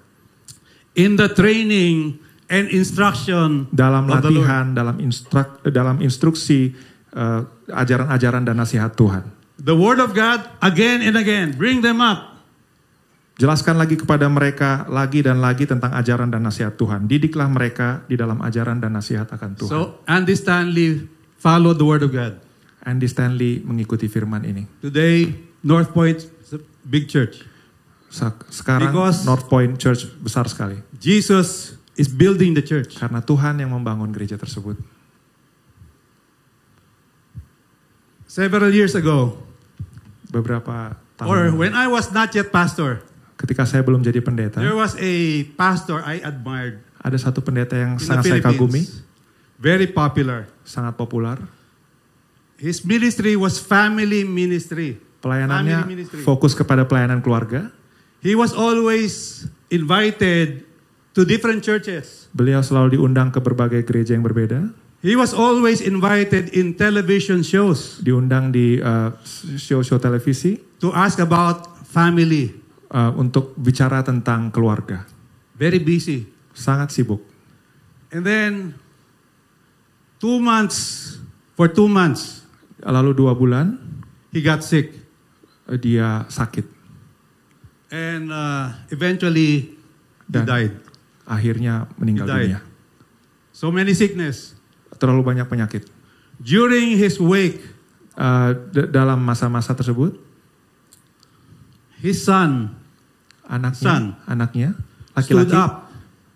in 0.97 1.15
the 1.15 1.29
training 1.29 2.19
and 2.49 2.67
instruction 2.73 3.69
dalam 3.71 4.09
latihan, 4.09 4.73
dalam 4.73 4.97
instruk, 4.99 5.61
dalam 5.67 6.01
instruksi 6.01 6.73
eh, 7.13 7.41
ajaran-ajaran 7.71 8.43
dan 8.43 8.57
nasihat 8.59 8.93
Tuhan. 8.97 9.27
The 9.57 9.75
word 9.77 9.99
of 9.99 10.13
God 10.13 10.45
again 10.61 11.01
and 11.01 11.17
again. 11.17 11.57
Bring 11.57 11.81
them 11.81 11.99
up. 11.99 12.36
Jelaskan 13.37 13.77
lagi 13.77 14.01
kepada 14.01 14.25
mereka 14.33 14.89
lagi 14.89 15.21
dan 15.21 15.45
lagi 15.45 15.69
tentang 15.69 15.93
ajaran 15.93 16.33
dan 16.33 16.41
nasihat 16.41 16.73
Tuhan. 16.73 17.05
Didiklah 17.05 17.53
mereka 17.53 18.01
di 18.09 18.17
dalam 18.17 18.41
ajaran 18.41 18.81
dan 18.81 18.97
nasihat 18.97 19.29
akan 19.29 19.61
Tuhan. 19.61 19.69
So 19.69 20.01
Andy 20.09 20.33
Stanley 20.33 21.05
followed 21.37 21.77
the 21.77 21.85
word 21.85 22.01
of 22.01 22.17
God. 22.17 22.41
Andy 22.81 23.05
Stanley 23.05 23.61
mengikuti 23.61 24.09
firman 24.09 24.41
ini. 24.49 24.65
Today, 24.81 25.37
North 25.61 25.93
Point 25.93 26.25
is 26.25 26.57
a 26.57 26.61
big 26.89 27.13
church. 27.13 27.45
Sekarang 28.49 28.89
Because- 28.89 29.29
North 29.29 29.53
Point 29.53 29.77
Church 29.77 30.09
besar 30.17 30.49
sekali. 30.49 30.81
Jesus 30.97 31.77
is 32.01 32.09
building 32.09 32.57
the 32.57 32.65
church. 32.65 32.97
Karena 32.97 33.21
Tuhan 33.21 33.61
yang 33.61 33.77
membangun 33.77 34.17
gereja 34.17 34.41
tersebut. 34.41 34.81
Several 38.25 38.73
years 38.73 38.97
ago, 38.97 39.45
Beberapa 40.33 40.97
or 41.21 41.53
tahun 41.53 41.61
when 41.61 41.73
I 41.73 41.89
was 41.89 42.13
not 42.13 42.33
yet 42.33 42.49
pastor, 42.49 43.05
ketika 43.37 43.69
saya 43.69 43.85
belum 43.85 44.01
jadi 44.01 44.21
pendeta, 44.25 44.59
there 44.59 44.77
was 44.77 44.97
a 44.99 45.45
pastor 45.57 46.01
I 46.03 46.21
admired 46.25 46.83
ada 47.07 47.19
satu 47.23 47.39
pendeta 47.39 47.79
yang 47.79 48.03
sangat 48.03 48.35
saya 48.35 48.43
kagumi. 48.43 48.83
Very 49.57 49.87
popular. 49.89 50.51
sangat 50.67 50.99
populer. 50.99 51.39
His 52.59 52.83
ministry 52.83 53.39
was 53.39 53.63
family 53.63 54.27
ministry. 54.27 54.99
Pelayanannya 55.23 55.87
Family 55.87 55.93
ministry. 56.03 56.21
fokus 56.27 56.53
kepada 56.53 56.83
pelayanan 56.85 57.23
keluarga. 57.23 57.71
He 58.21 58.35
was 58.35 58.51
always 58.51 59.47
invited 59.71 60.67
to 61.15 61.23
different 61.23 61.63
churches. 61.63 62.27
Beliau 62.35 62.61
selalu 62.61 62.99
diundang 62.99 63.31
ke 63.31 63.39
berbagai 63.39 63.87
gereja 63.87 64.19
yang 64.19 64.27
berbeda, 64.27 64.75
He 65.07 65.15
was 65.15 65.31
always 65.31 65.79
invited 65.85 66.51
in 66.51 66.75
television 66.75 67.47
shows 67.47 68.03
diundang 68.03 68.51
di 68.51 68.83
uh, 68.83 69.15
show-show 69.55 70.03
televisi 70.03 70.59
to 70.83 70.91
ask 70.91 71.23
about 71.23 71.79
family. 71.87 72.66
Uh, 72.97 73.13
untuk 73.15 73.53
bicara 73.55 74.01
tentang 74.01 74.49
keluarga. 74.49 75.05
Very 75.53 75.77
busy. 75.77 76.25
Sangat 76.51 76.89
sibuk. 76.89 77.21
And 78.09 78.25
then, 78.25 78.53
two 80.17 80.41
months, 80.41 81.13
for 81.53 81.69
two 81.69 81.85
months, 81.87 82.49
Lalu 82.77 83.13
dua 83.13 83.33
bulan 83.33 83.77
he 84.31 84.41
got 84.41 84.61
sick. 84.63 84.93
uh, 85.67 85.75
dia 85.75 86.25
sakit 86.29 86.65
And 87.89 88.29
uh, 88.29 88.73
eventually, 88.89 89.75
he 90.25 90.31
Dan- 90.33 90.47
died. 90.47 90.73
akhirnya 91.23 91.91
meninggal 91.97 92.25
He 92.25 92.31
died. 92.31 92.43
dunia. 92.55 92.61
So 93.51 93.69
many 93.69 93.93
sickness. 93.93 94.55
Terlalu 94.97 95.21
banyak 95.25 95.47
penyakit. 95.47 95.85
During 96.37 96.97
his 96.97 97.21
wake, 97.21 97.77
Uh, 98.17 98.57
dalam 98.89 99.21
masa-masa 99.21 99.77
tersebut 99.77 100.17
his 102.01 102.25
son 102.25 102.73
anaknya 103.47 103.95
Son. 103.95 104.05
anaknya 104.27 104.69
stood 105.23 105.49
laki-laki 105.49 105.57
up 105.57 105.73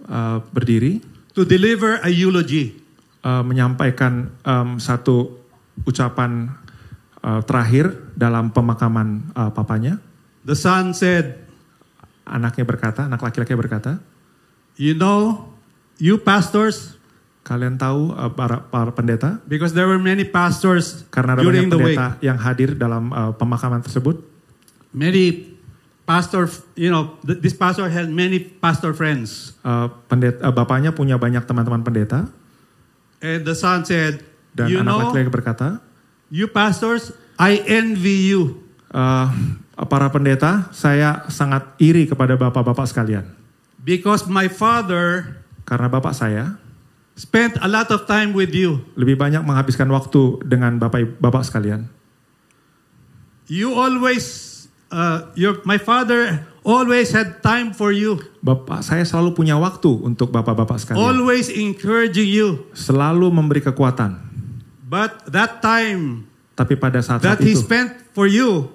uh, 0.09 0.39
berdiri 0.55 1.03
to 1.35 1.47
deliver 1.47 1.99
a 2.03 2.11
eulogy. 2.11 2.81
uh, 3.25 3.43
menyampaikan 3.45 4.33
um, 4.45 4.81
satu 4.81 5.41
ucapan 5.85 6.53
uh, 7.25 7.41
terakhir 7.45 7.93
dalam 8.17 8.53
pemakaman 8.53 9.33
uh, 9.37 9.51
papanya. 9.53 10.01
The 10.45 10.57
son 10.57 10.97
said, 10.97 11.49
Anaknya 12.31 12.63
berkata, 12.63 13.11
anak 13.11 13.27
laki-laki 13.27 13.59
berkata, 13.59 13.99
You 14.79 14.95
know, 14.95 15.51
you 15.99 16.15
pastors, 16.15 16.95
kalian 17.43 17.75
tahu 17.75 18.15
uh, 18.15 18.31
para, 18.31 18.63
para 18.71 18.95
pendeta 18.95 19.43
because 19.51 19.75
there 19.75 19.91
were 19.91 19.99
many 19.99 20.23
pastors 20.23 21.03
karena 21.11 21.35
ada 21.35 21.43
banyak 21.43 21.67
pendeta 21.67 22.09
yang 22.23 22.39
hadir 22.39 22.79
dalam 22.79 23.11
uh, 23.11 23.33
pemakaman 23.35 23.83
tersebut. 23.83 24.23
Many 24.95 25.59
pastor, 26.11 26.51
you 26.75 26.91
know, 26.91 27.15
th- 27.23 27.39
this 27.39 27.55
pastor 27.55 27.87
had 27.87 28.11
many 28.11 28.43
pastor 28.43 28.91
friends. 28.91 29.55
Uh, 29.63 29.87
pendeta, 30.11 30.43
uh, 30.43 30.51
bapaknya 30.51 30.91
punya 30.91 31.15
banyak 31.15 31.47
teman-teman 31.47 31.87
pendeta 31.87 32.27
And 33.23 33.47
the 33.47 33.55
son 33.55 33.87
said, 33.87 34.25
dan 34.51 34.73
You 34.73 34.83
anak 34.83 34.91
know, 34.91 34.99
laki-laki 35.13 35.31
berkata, 35.31 35.79
you 36.33 36.51
pastors, 36.51 37.15
I 37.39 37.63
envy 37.63 38.35
you. 38.35 38.59
uh, 38.91 39.31
para 39.87 40.11
pendeta, 40.11 40.67
saya 40.75 41.31
sangat 41.31 41.63
iri 41.79 42.11
kepada 42.11 42.35
bapak-bapak 42.35 42.91
sekalian 42.91 43.31
Because 43.81 44.27
my 44.27 44.51
father 44.51 45.39
karena 45.63 45.87
bapak 45.87 46.13
saya 46.13 46.59
spent 47.15 47.55
a 47.63 47.69
lot 47.71 47.89
of 47.95 48.05
time 48.09 48.35
with 48.35 48.51
you. 48.51 48.83
lebih 48.99 49.15
banyak 49.15 49.45
menghabiskan 49.45 49.87
waktu 49.93 50.43
dengan 50.43 50.81
bapak-bapak 50.81 51.45
sekalian. 51.47 51.87
You 53.51 53.77
always, 53.77 54.50
uh, 54.91 55.31
your, 55.39 55.63
my 55.65 55.79
father 55.79 56.45
always 56.61 57.15
had 57.15 57.41
time 57.41 57.73
for 57.73 57.95
you, 57.95 58.21
Bapak 58.45 58.85
saya 58.85 59.07
selalu 59.07 59.33
punya 59.33 59.57
waktu 59.57 59.89
untuk 59.89 60.29
bapak-bapak 60.35 60.77
sekalian. 60.77 61.01
always 61.01 61.49
encouraging 61.49 62.29
you. 62.29 62.69
Selalu 62.77 63.31
memberi 63.33 63.65
kekuatan. 63.65 64.21
But 64.91 65.31
that 65.31 65.63
time 65.63 66.27
Tapi 66.59 66.77
pada 66.77 67.01
that 67.01 67.07
saat-saat 67.07 67.41
he 67.41 67.57
itu, 67.57 67.63
spent 67.65 67.95
for 68.13 68.29
you 68.29 68.69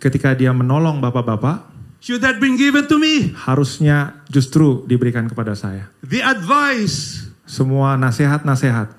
ketika 0.00 0.32
dia 0.34 0.50
menolong 0.50 0.98
bapak-bapak, 0.98 1.68
should 2.02 2.24
have 2.24 2.42
been 2.42 2.58
given 2.58 2.88
to 2.88 2.98
me. 2.98 3.30
harusnya 3.46 4.24
justru 4.32 4.82
diberikan 4.88 5.28
kepada 5.30 5.54
saya. 5.54 5.92
The 6.02 6.24
advice 6.24 7.30
Semua 7.42 8.00
nasihat-nasihat 8.00 8.96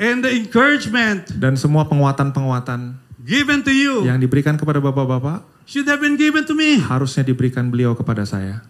and 0.00 0.24
the 0.24 0.32
encouragement 0.32 1.28
dan 1.36 1.52
semua 1.54 1.84
penguatan-penguatan 1.84 2.96
given 3.22 3.62
to 3.62 3.70
you 3.70 4.02
yang 4.04 4.18
diberikan 4.18 4.58
kepada 4.58 4.82
bapak-bapak 4.82 5.46
should 5.64 5.86
have 5.86 6.02
been 6.02 6.18
given 6.18 6.42
to 6.42 6.52
me. 6.52 6.76
harusnya 6.82 7.22
diberikan 7.22 7.70
beliau 7.70 7.94
kepada 7.94 8.26
saya. 8.26 8.66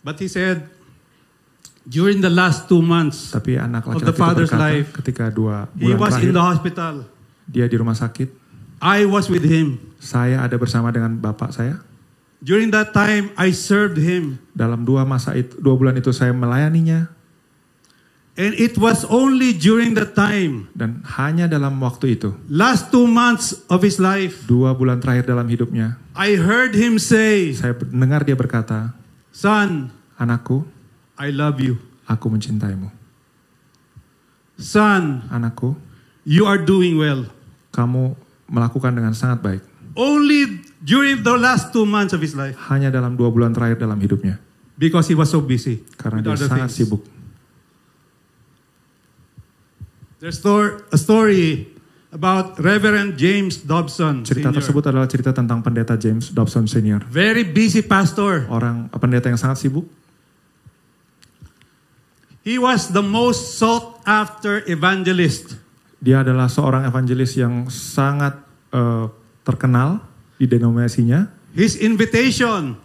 But 0.00 0.16
he 0.18 0.26
said, 0.32 0.64
during 1.84 2.24
the 2.24 2.32
last 2.32 2.66
two 2.66 2.80
months, 2.80 3.30
Tapi 3.30 3.60
anak 3.60 3.84
Of 3.84 4.00
laki-laki 4.00 4.08
the 4.08 4.14
itu 4.16 4.20
father's 4.20 4.50
berkata 4.52 4.66
life, 4.66 4.88
ketika 4.96 5.24
dua 5.28 5.68
he 5.76 5.92
bulan 5.92 5.98
was 6.00 6.12
terakhir 6.16 6.28
in 6.28 6.34
the 6.34 6.44
hospital. 6.44 6.94
dia 7.46 7.66
di 7.68 7.76
rumah 7.76 7.96
sakit, 7.96 8.28
I 8.80 9.04
was 9.04 9.28
with 9.28 9.44
him. 9.44 9.76
saya 10.00 10.40
ada 10.40 10.56
bersama 10.56 10.88
dengan 10.90 11.14
bapak 11.20 11.52
saya. 11.52 11.78
During 12.40 12.72
that 12.72 12.96
time, 12.96 13.28
I 13.36 13.52
served 13.52 14.00
him. 14.00 14.40
Dalam 14.56 14.88
dua 14.88 15.04
masa 15.04 15.36
itu, 15.36 15.52
dua 15.60 15.76
bulan 15.76 15.92
itu 16.00 16.08
saya 16.08 16.32
melayaninya 16.32 17.12
And 18.38 18.54
it 18.56 18.78
was 18.78 19.04
only 19.04 19.52
during 19.52 19.92
that 19.98 20.14
time, 20.14 20.70
dan 20.72 21.02
hanya 21.18 21.44
dalam 21.44 21.76
waktu 21.82 22.16
itu, 22.16 22.32
last 22.48 22.88
two 22.88 23.04
months 23.04 23.58
of 23.68 23.82
his 23.82 23.98
life, 23.98 24.46
dua 24.46 24.72
bulan 24.72 25.02
terakhir 25.02 25.28
dalam 25.28 25.44
hidupnya, 25.50 25.98
I 26.14 26.38
heard 26.38 26.72
him 26.72 26.96
say, 26.96 27.52
saya 27.52 27.74
mendengar 27.90 28.24
dia 28.24 28.38
berkata, 28.38 28.94
Son, 29.28 29.90
anakku, 30.16 30.64
I 31.20 31.34
love 31.34 31.58
you. 31.60 31.76
aku 32.06 32.32
mencintaimu. 32.32 32.88
Son, 34.60 35.24
Anakku, 35.32 35.72
you 36.22 36.44
are 36.44 36.60
doing 36.60 37.00
well. 37.00 37.24
kamu 37.72 38.12
melakukan 38.44 38.92
dengan 38.92 39.12
sangat 39.16 39.40
baik. 39.40 39.62
Only 39.96 40.60
during 40.80 41.20
the 41.20 41.34
last 41.34 41.72
two 41.72 41.84
months 41.84 42.12
of 42.12 42.20
his 42.20 42.32
life, 42.32 42.56
Hanya 42.68 42.88
dalam 42.92 43.16
dua 43.16 43.28
bulan 43.28 43.52
terakhir 43.52 43.80
dalam 43.80 43.96
hidupnya, 43.98 44.36
because 44.76 45.08
he 45.08 45.16
was 45.16 45.28
so 45.28 45.40
busy 45.40 45.82
karena 45.96 46.20
dia 46.20 46.36
sangat 46.40 46.68
things. 46.72 46.88
sibuk. 46.88 47.02
There's 50.20 50.36
a 50.44 50.98
story 51.00 51.72
about 52.12 52.60
Reverend 52.60 53.16
James 53.16 53.64
Dobson. 53.64 54.20
Cerita 54.20 54.52
Sr. 54.52 54.60
tersebut 54.60 54.84
adalah 54.92 55.08
cerita 55.08 55.32
tentang 55.32 55.64
pendeta 55.64 55.96
James 55.96 56.28
Dobson 56.28 56.68
Senior, 56.68 57.08
Very 57.08 57.40
busy 57.40 57.80
pastor. 57.80 58.44
orang 58.52 58.92
pendeta 58.92 59.32
yang 59.32 59.40
sangat 59.40 59.64
sibuk. 59.64 59.88
He 62.44 62.60
was 62.60 62.92
the 62.92 63.00
most 63.00 63.56
sought 63.56 64.04
after 64.04 64.60
evangelist. 64.68 65.56
Dia 66.04 66.20
adalah 66.20 66.52
seorang 66.52 66.84
evangelis 66.84 67.40
yang 67.40 67.72
sangat 67.72 68.36
eh, 68.76 69.06
terkenal 69.40 70.04
di 70.36 70.44
denominasinya. 70.44 71.32
His 71.56 71.80
invitation 71.80 72.76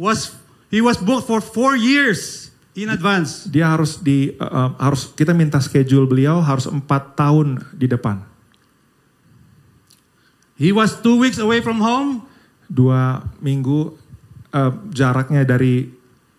was 0.00 0.32
he 0.72 0.80
was 0.80 0.96
booked 0.96 1.28
for 1.28 1.44
four 1.44 1.76
years 1.76 2.51
in 2.76 2.88
advance. 2.88 3.48
Dia 3.48 3.72
harus 3.72 4.00
di 4.00 4.32
eh, 4.32 4.70
harus 4.80 5.12
kita 5.12 5.36
minta 5.36 5.60
schedule 5.60 6.08
beliau 6.08 6.40
harus 6.40 6.68
empat 6.68 7.16
tahun 7.16 7.60
di 7.76 7.88
depan. 7.88 8.24
He 10.56 10.70
was 10.70 11.00
two 11.00 11.18
weeks 11.18 11.42
away 11.42 11.64
from 11.64 11.82
home. 11.82 12.24
Dua 12.72 13.20
minggu 13.44 13.92
eh, 14.52 14.72
jaraknya 14.92 15.44
dari 15.44 15.88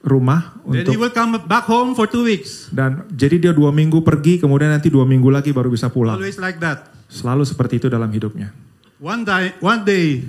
rumah 0.03 0.59
Then 0.67 0.83
he 0.83 0.99
untuk 0.99 0.99
will 0.99 1.15
come 1.15 1.39
back 1.47 1.63
home 1.63 1.95
for 1.95 2.11
two 2.11 2.27
weeks. 2.27 2.67
dan 2.75 3.07
jadi 3.07 3.39
dia 3.39 3.53
dua 3.55 3.71
minggu 3.71 4.03
pergi 4.03 4.35
kemudian 4.35 4.75
nanti 4.75 4.91
dua 4.91 5.07
minggu 5.07 5.31
lagi 5.31 5.55
baru 5.55 5.71
bisa 5.71 5.87
pulang. 5.87 6.19
Always 6.19 6.41
like 6.41 6.59
that. 6.59 6.91
Selalu 7.07 7.47
seperti 7.47 7.79
itu 7.79 7.87
dalam 7.87 8.11
hidupnya. 8.11 8.51
One 8.99 9.23
day, 9.23 9.55
one 9.59 9.83
day, 9.83 10.23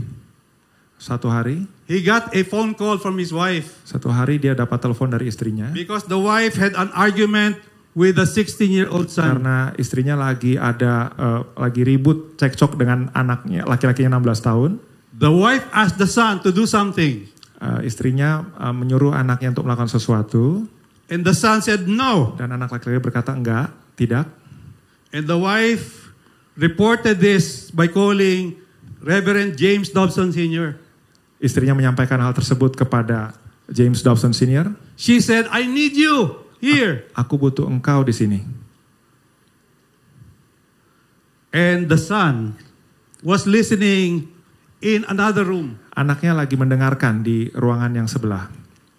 Satu 0.94 1.28
hari, 1.28 1.66
he 1.84 2.00
got 2.00 2.32
a 2.32 2.42
phone 2.44 2.72
call 2.72 2.96
from 2.96 3.16
his 3.16 3.32
wife 3.32 3.80
satu 3.84 4.08
hari 4.08 4.40
dia 4.40 4.56
dapat 4.56 4.80
telepon 4.80 5.12
dari 5.12 5.28
istrinya 5.28 5.72
because 5.72 6.08
the 6.08 6.18
wife 6.18 6.56
had 6.56 6.72
an 6.76 6.88
argument 6.96 7.56
with 7.94 8.18
a 8.18 8.26
16-year-old 8.26 9.08
son. 9.08 9.38
karena 9.38 9.70
istrinya 9.78 10.18
lagi 10.18 10.58
ada 10.58 11.14
eh, 11.14 11.40
lagi 11.56 11.82
ribut 11.86 12.34
cekcok 12.36 12.74
dengan 12.74 13.08
anaknya 13.14 13.62
laki-lakinya 13.64 14.18
16 14.18 14.42
tahun. 14.50 14.70
The 15.14 15.30
wife 15.30 15.62
asked 15.70 16.02
the 16.02 16.10
son 16.10 16.42
to 16.42 16.50
do 16.50 16.66
something, 16.66 17.30
Eh, 17.64 17.88
istrinya 17.88 18.44
eh, 18.60 18.74
menyuruh 18.74 19.14
anaknya 19.14 19.54
untuk 19.54 19.64
melakukan 19.64 19.88
sesuatu 19.88 20.66
and 21.08 21.22
the 21.24 21.32
son 21.32 21.62
said 21.64 21.88
no. 21.88 22.34
dan 22.36 22.52
anak 22.52 22.68
laki-laki 22.68 23.00
berkata 23.00 23.32
enggak, 23.32 23.72
tidak. 23.96 24.28
And 25.14 25.24
the 25.24 25.38
wife 25.38 26.10
reported 26.58 27.22
this 27.22 27.70
by 27.70 27.86
calling 27.86 28.58
Reverend 29.00 29.54
James 29.54 29.88
Dobson 29.94 30.34
Sr. 30.34 30.76
Istrinya 31.44 31.76
menyampaikan 31.76 32.16
hal 32.24 32.32
tersebut 32.32 32.72
kepada 32.72 33.36
James 33.68 34.00
Dobson 34.00 34.32
Senior. 34.32 34.72
She 34.96 35.20
said, 35.20 35.44
I 35.52 35.68
need 35.68 35.92
you 35.92 36.40
here. 36.56 37.04
Aku 37.12 37.36
butuh 37.36 37.68
engkau 37.68 38.00
di 38.00 38.16
sini. 38.16 38.40
And 41.52 41.86
the 41.92 42.00
son 42.00 42.56
was 43.20 43.44
listening 43.44 44.32
in 44.80 45.04
another 45.06 45.44
room, 45.44 45.78
Anaknya 45.94 46.34
lagi 46.34 46.58
mendengarkan 46.58 47.22
di 47.22 47.52
ruangan 47.54 47.94
yang 47.94 48.08
sebelah. 48.10 48.50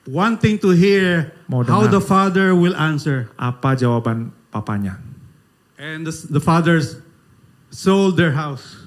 wanting 0.05 0.61
to 0.61 0.69
hear 0.69 1.33
Mau 1.49 1.65
how 1.65 1.89
the 1.89 1.99
father 1.99 2.53
will 2.53 2.77
answer. 2.77 3.27
Apa 3.41 3.73
jawaban 3.73 4.29
papanya? 4.53 5.01
And 5.75 6.05
the, 6.07 6.13
the 6.29 6.39
fathers 6.39 7.01
sold 7.73 8.15
their 8.15 8.31
house, 8.31 8.84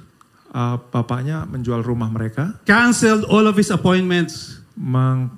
Eh, 0.49 0.77
bapaknya 0.89 1.45
menjual 1.45 1.81
rumah 1.81 2.09
mereka, 2.09 2.57
canceled 2.65 3.29
all 3.29 3.45
of 3.45 3.53
his 3.53 3.69
appointments 3.69 4.65
meng- 4.73 5.29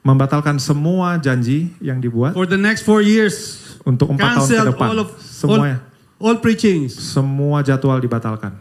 membatalkan 0.00 0.54
semua 0.56 1.18
janji 1.18 1.74
yang 1.78 1.98
dibuat 1.98 2.30
for 2.30 2.46
the 2.46 2.54
next 2.54 2.82
four 2.82 3.02
years. 3.02 3.58
untuk 3.82 4.14
empat 4.14 4.38
tahun 4.38 4.48
ke 4.48 4.66
depan. 4.70 4.86
all 4.88 5.00
of 5.00 5.08
all, 5.10 5.18
Semuanya, 5.18 5.78
all 6.16 6.38
preachings. 6.38 6.94
semua 6.94 7.58
jadwal 7.60 7.98
dibatalkan. 7.98 8.54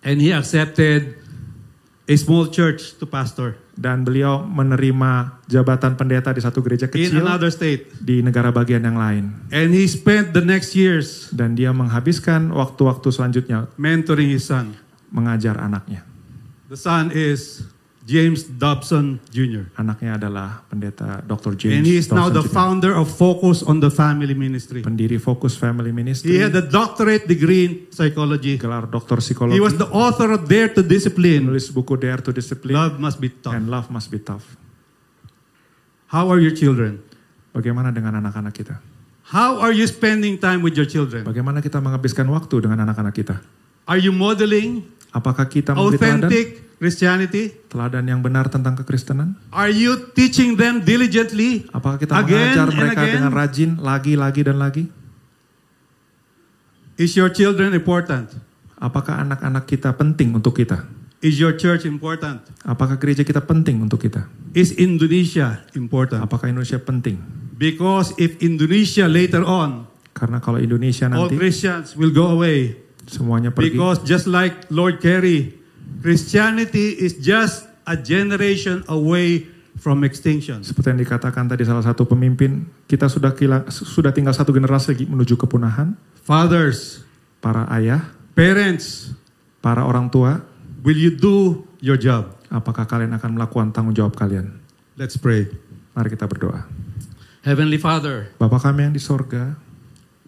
And 0.00 0.20
he 0.20 0.28
accepted 0.28 1.16
a 2.04 2.14
small 2.14 2.44
church 2.46 2.96
to 2.96 3.04
pastor 3.04 3.56
Dan 3.72 4.04
beliau 4.04 4.44
menerima 4.44 5.40
jabatan 5.46 5.96
pendeta 5.96 6.28
di 6.30 6.44
satu 6.44 6.60
gereja 6.60 6.84
in 6.84 6.92
kecil 7.08 7.24
another 7.24 7.48
state. 7.48 7.88
di 7.96 8.20
negara 8.20 8.52
bagian 8.52 8.84
yang 8.84 8.92
lain. 8.94 9.32
And 9.48 9.72
he 9.72 9.84
spent 9.84 10.30
the 10.30 10.44
next 10.44 10.76
years 10.76 11.32
Dan 11.32 11.56
dia 11.56 11.72
menghabiskan 11.72 12.52
waktu-waktu 12.52 13.08
selanjutnya 13.08 13.72
mentoring 13.74 14.28
his 14.28 14.44
son. 14.44 14.76
Mengajar 15.10 15.58
anaknya. 15.58 16.02
The 16.70 16.78
son 16.78 17.10
is 17.10 17.66
James 18.00 18.42
Dobson 18.42 19.18
Jr. 19.30 19.70
Anaknya 19.76 20.18
adalah 20.18 20.62
pendeta 20.66 21.22
Dr. 21.22 21.54
James 21.54 21.78
and 21.78 21.86
he 21.86 21.94
is 21.94 22.10
now 22.10 22.26
Dawson 22.26 22.34
the 22.34 22.44
Jr., 22.46 22.54
founder 22.54 22.92
of 22.96 23.06
Focus 23.06 23.62
on 23.62 23.78
the 23.78 23.90
Family 23.90 24.34
Ministry. 24.34 24.82
pendiri 24.82 25.20
Focus 25.20 25.54
Family 25.54 25.92
Ministry, 25.94 26.34
He 26.34 26.38
had 26.42 26.54
a 26.54 26.64
doctorate 26.64 27.26
degree 27.30 27.62
in 27.66 27.72
psychology. 27.90 28.58
gelar 28.58 28.86
doktor 28.86 29.18
psikologi, 29.22 29.54
He 29.54 29.62
was 29.62 29.78
the 29.78 29.86
author 29.90 30.30
of 30.34 30.48
Dare 30.48 30.74
to 30.74 30.82
Discipline. 30.82 31.46
menulis 31.46 31.70
buku 31.70 31.94
Dare 31.98 32.18
to 32.24 32.30
Discipline 32.34 32.74
Love 32.74 32.98
must 32.98 33.18
be 33.20 33.30
tough. 33.30 33.54
and 33.54 33.70
Love 33.70 33.90
Must 33.90 34.08
Be 34.10 34.18
Tough. 34.18 34.46
How 36.10 36.26
are 36.30 36.42
your 36.42 36.54
children? 36.54 36.98
Bagaimana 37.54 37.90
dengan 37.94 38.18
anak-anak 38.18 38.54
kita? 38.54 38.74
How 39.30 39.62
are 39.62 39.70
you 39.70 39.86
spending 39.86 40.38
time 40.38 40.58
with 40.62 40.74
your 40.74 40.86
children? 40.86 41.22
Bagaimana 41.22 41.62
kita 41.62 41.78
menghabiskan 41.78 42.26
waktu 42.26 42.66
dengan 42.66 42.82
anak-anak 42.82 43.14
kita? 43.14 43.38
Are 43.86 43.98
you 43.98 44.10
modeling 44.10 44.86
Apakah 45.10 45.50
kita 45.50 45.74
memberi 45.74 45.98
teladan, 45.98 46.30
authentic 46.30 46.46
Christianity? 46.78 47.44
teladan 47.66 48.06
yang 48.06 48.22
benar 48.22 48.46
tentang 48.46 48.78
kekristenan? 48.78 49.34
Are 49.50 49.70
you 49.70 50.10
teaching 50.14 50.54
them 50.54 50.86
diligently? 50.86 51.66
Apakah 51.74 51.98
kita 51.98 52.14
Again 52.14 52.30
mengajar 52.30 52.68
mereka 52.70 53.00
again? 53.02 53.14
dengan 53.18 53.32
rajin 53.34 53.70
lagi, 53.82 54.12
lagi, 54.14 54.40
dan 54.46 54.56
lagi? 54.58 54.84
Is 57.00 57.18
your 57.18 57.32
children 57.32 57.74
important? 57.74 58.30
Apakah 58.80 59.24
anak-anak 59.26 59.66
kita 59.66 59.92
penting 59.96 60.32
untuk 60.36 60.56
kita? 60.56 60.86
Is 61.20 61.36
your 61.36 61.52
church 61.52 61.84
important? 61.84 62.40
Apakah 62.64 62.96
gereja 62.96 63.20
kita 63.28 63.44
penting 63.44 63.76
untuk 63.84 64.00
kita? 64.00 64.24
Is 64.56 64.72
Indonesia 64.80 65.60
important? 65.76 66.24
Apakah 66.24 66.48
Indonesia 66.48 66.80
penting? 66.80 67.20
Because 67.60 68.16
if 68.16 68.40
Indonesia 68.40 69.04
later 69.04 69.44
on, 69.44 69.90
Karena 70.10 70.42
kalau 70.42 70.60
Indonesia 70.60 71.08
all 71.08 71.28
nanti 71.28 71.38
Christians 71.38 71.96
will 71.96 72.12
go 72.12 72.28
away. 72.34 72.76
Semuanya 73.10 73.50
pergi, 73.50 73.74
Because 73.74 73.98
just 74.02 74.24
like 74.24 74.70
Lord 74.70 75.02
Kerry, 75.02 75.58
Christianity 76.00 76.94
is 76.94 77.18
just 77.18 77.66
a 77.84 77.94
generation 77.94 78.86
away 78.86 79.44
from 79.76 80.02
extinction. 80.02 80.62
seperti 80.62 80.92
yang 80.92 81.00
dikatakan 81.00 81.44
tadi 81.44 81.64
salah 81.64 81.82
satu 81.82 82.04
pemimpin, 82.04 82.64
kita 82.84 83.06
sudah 83.06 83.32
kila- 83.32 83.66
sudah 83.68 84.10
tinggal 84.10 84.30
satu 84.30 84.50
generasi 84.50 84.92
lagi 84.92 85.04
menuju 85.04 85.34
kepunahan. 85.36 85.98
Fathers, 86.22 87.02
Para 87.40 87.64
ayah, 87.72 88.04
parents, 88.36 89.16
para 89.58 89.80
orang 89.80 90.12
tua, 90.12 90.44
will 90.84 90.94
you 90.94 91.08
do 91.10 91.64
your 91.80 91.96
job? 91.96 92.36
apakah 92.46 92.84
kalian 92.84 93.14
akan 93.14 93.38
melakukan 93.38 93.72
tanggung 93.72 93.96
jawab 93.96 94.12
kalian? 94.12 94.60
Let's 94.92 95.16
pray. 95.16 95.48
Mari 95.96 96.12
kita 96.12 96.28
berdoa. 96.28 96.68
Heavenly 97.40 97.80
Father, 97.80 98.28
Bapa 98.36 98.60
kami 98.60 98.84
yang 98.84 98.92
di 98.92 99.00
sorga, 99.00 99.56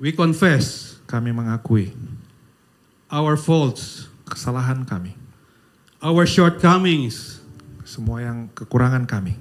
we 0.00 0.08
confess 0.08 0.96
kami 1.04 1.36
mengakui 1.36 1.92
our 3.12 3.36
faults, 3.36 4.08
kesalahan 4.24 4.88
kami, 4.88 5.12
our 6.00 6.24
shortcomings 6.24 7.44
semua 7.84 8.24
yang 8.24 8.48
kekurangan 8.56 9.04
kami, 9.04 9.36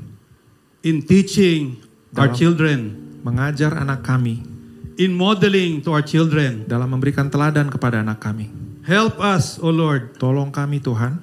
in 0.83 0.99
teaching 0.99 1.79
our 2.19 2.27
children, 2.35 2.99
mengajar 3.23 3.71
anak 3.79 4.03
kami, 4.03 4.43
in 4.99 5.15
modeling 5.15 5.79
to 5.79 5.95
our 5.95 6.03
children. 6.03 6.67
dalam 6.67 6.91
memberikan 6.91 7.31
teladan 7.31 7.71
kepada 7.71 8.03
anak 8.03 8.19
kami. 8.19 8.51
Help 8.83 9.23
us, 9.23 9.55
O 9.63 9.71
Lord, 9.71 10.19
Tolong 10.19 10.51
kami 10.51 10.83
Tuhan 10.83 11.21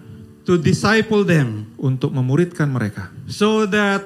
to 0.49 0.57
disciple 0.57 1.29
them 1.29 1.69
untuk 1.77 2.09
memuridkan 2.17 2.73
mereka. 2.73 3.13
so 3.29 3.69
that 3.69 4.01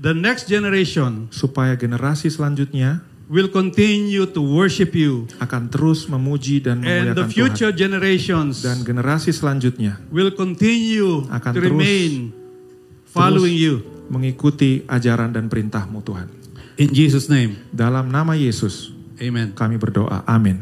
the 0.00 0.16
next 0.16 0.48
generation 0.48 1.28
supaya 1.28 1.76
generasi 1.76 2.32
selanjutnya 2.32 3.04
will 3.26 3.46
continue 3.46 4.24
to 4.24 4.40
worship 4.40 4.92
you 4.92 5.26
akan 5.38 5.66
terus 5.66 6.06
memuji 6.06 6.58
dan 6.58 6.80
and 6.80 7.12
the 7.12 7.18
memuliakan 7.18 7.22
Tuhan. 7.22 7.30
future 7.30 7.72
generations 7.72 8.60
Dan 8.60 8.82
generasi 8.82 9.30
selanjutnya 9.30 9.98
will 10.08 10.30
continue 10.30 11.26
Akan 11.28 11.52
to 11.52 11.58
terus- 11.58 11.70
remain 11.70 12.12
following 13.06 13.52
you. 13.52 13.74
mengikuti 14.08 14.84
ajaran 14.84 15.30
dan 15.30 15.46
perintahmu 15.46 16.00
Tuhan. 16.00 16.28
In 16.76 16.88
Jesus' 16.90 17.26
name, 17.26 17.60
Dalam 17.68 18.08
nama 18.08 18.32
Yesus 18.32 18.92
amen. 19.16 19.52
kami 19.52 19.76
berdoa. 19.76 20.24
Amin. 20.24 20.60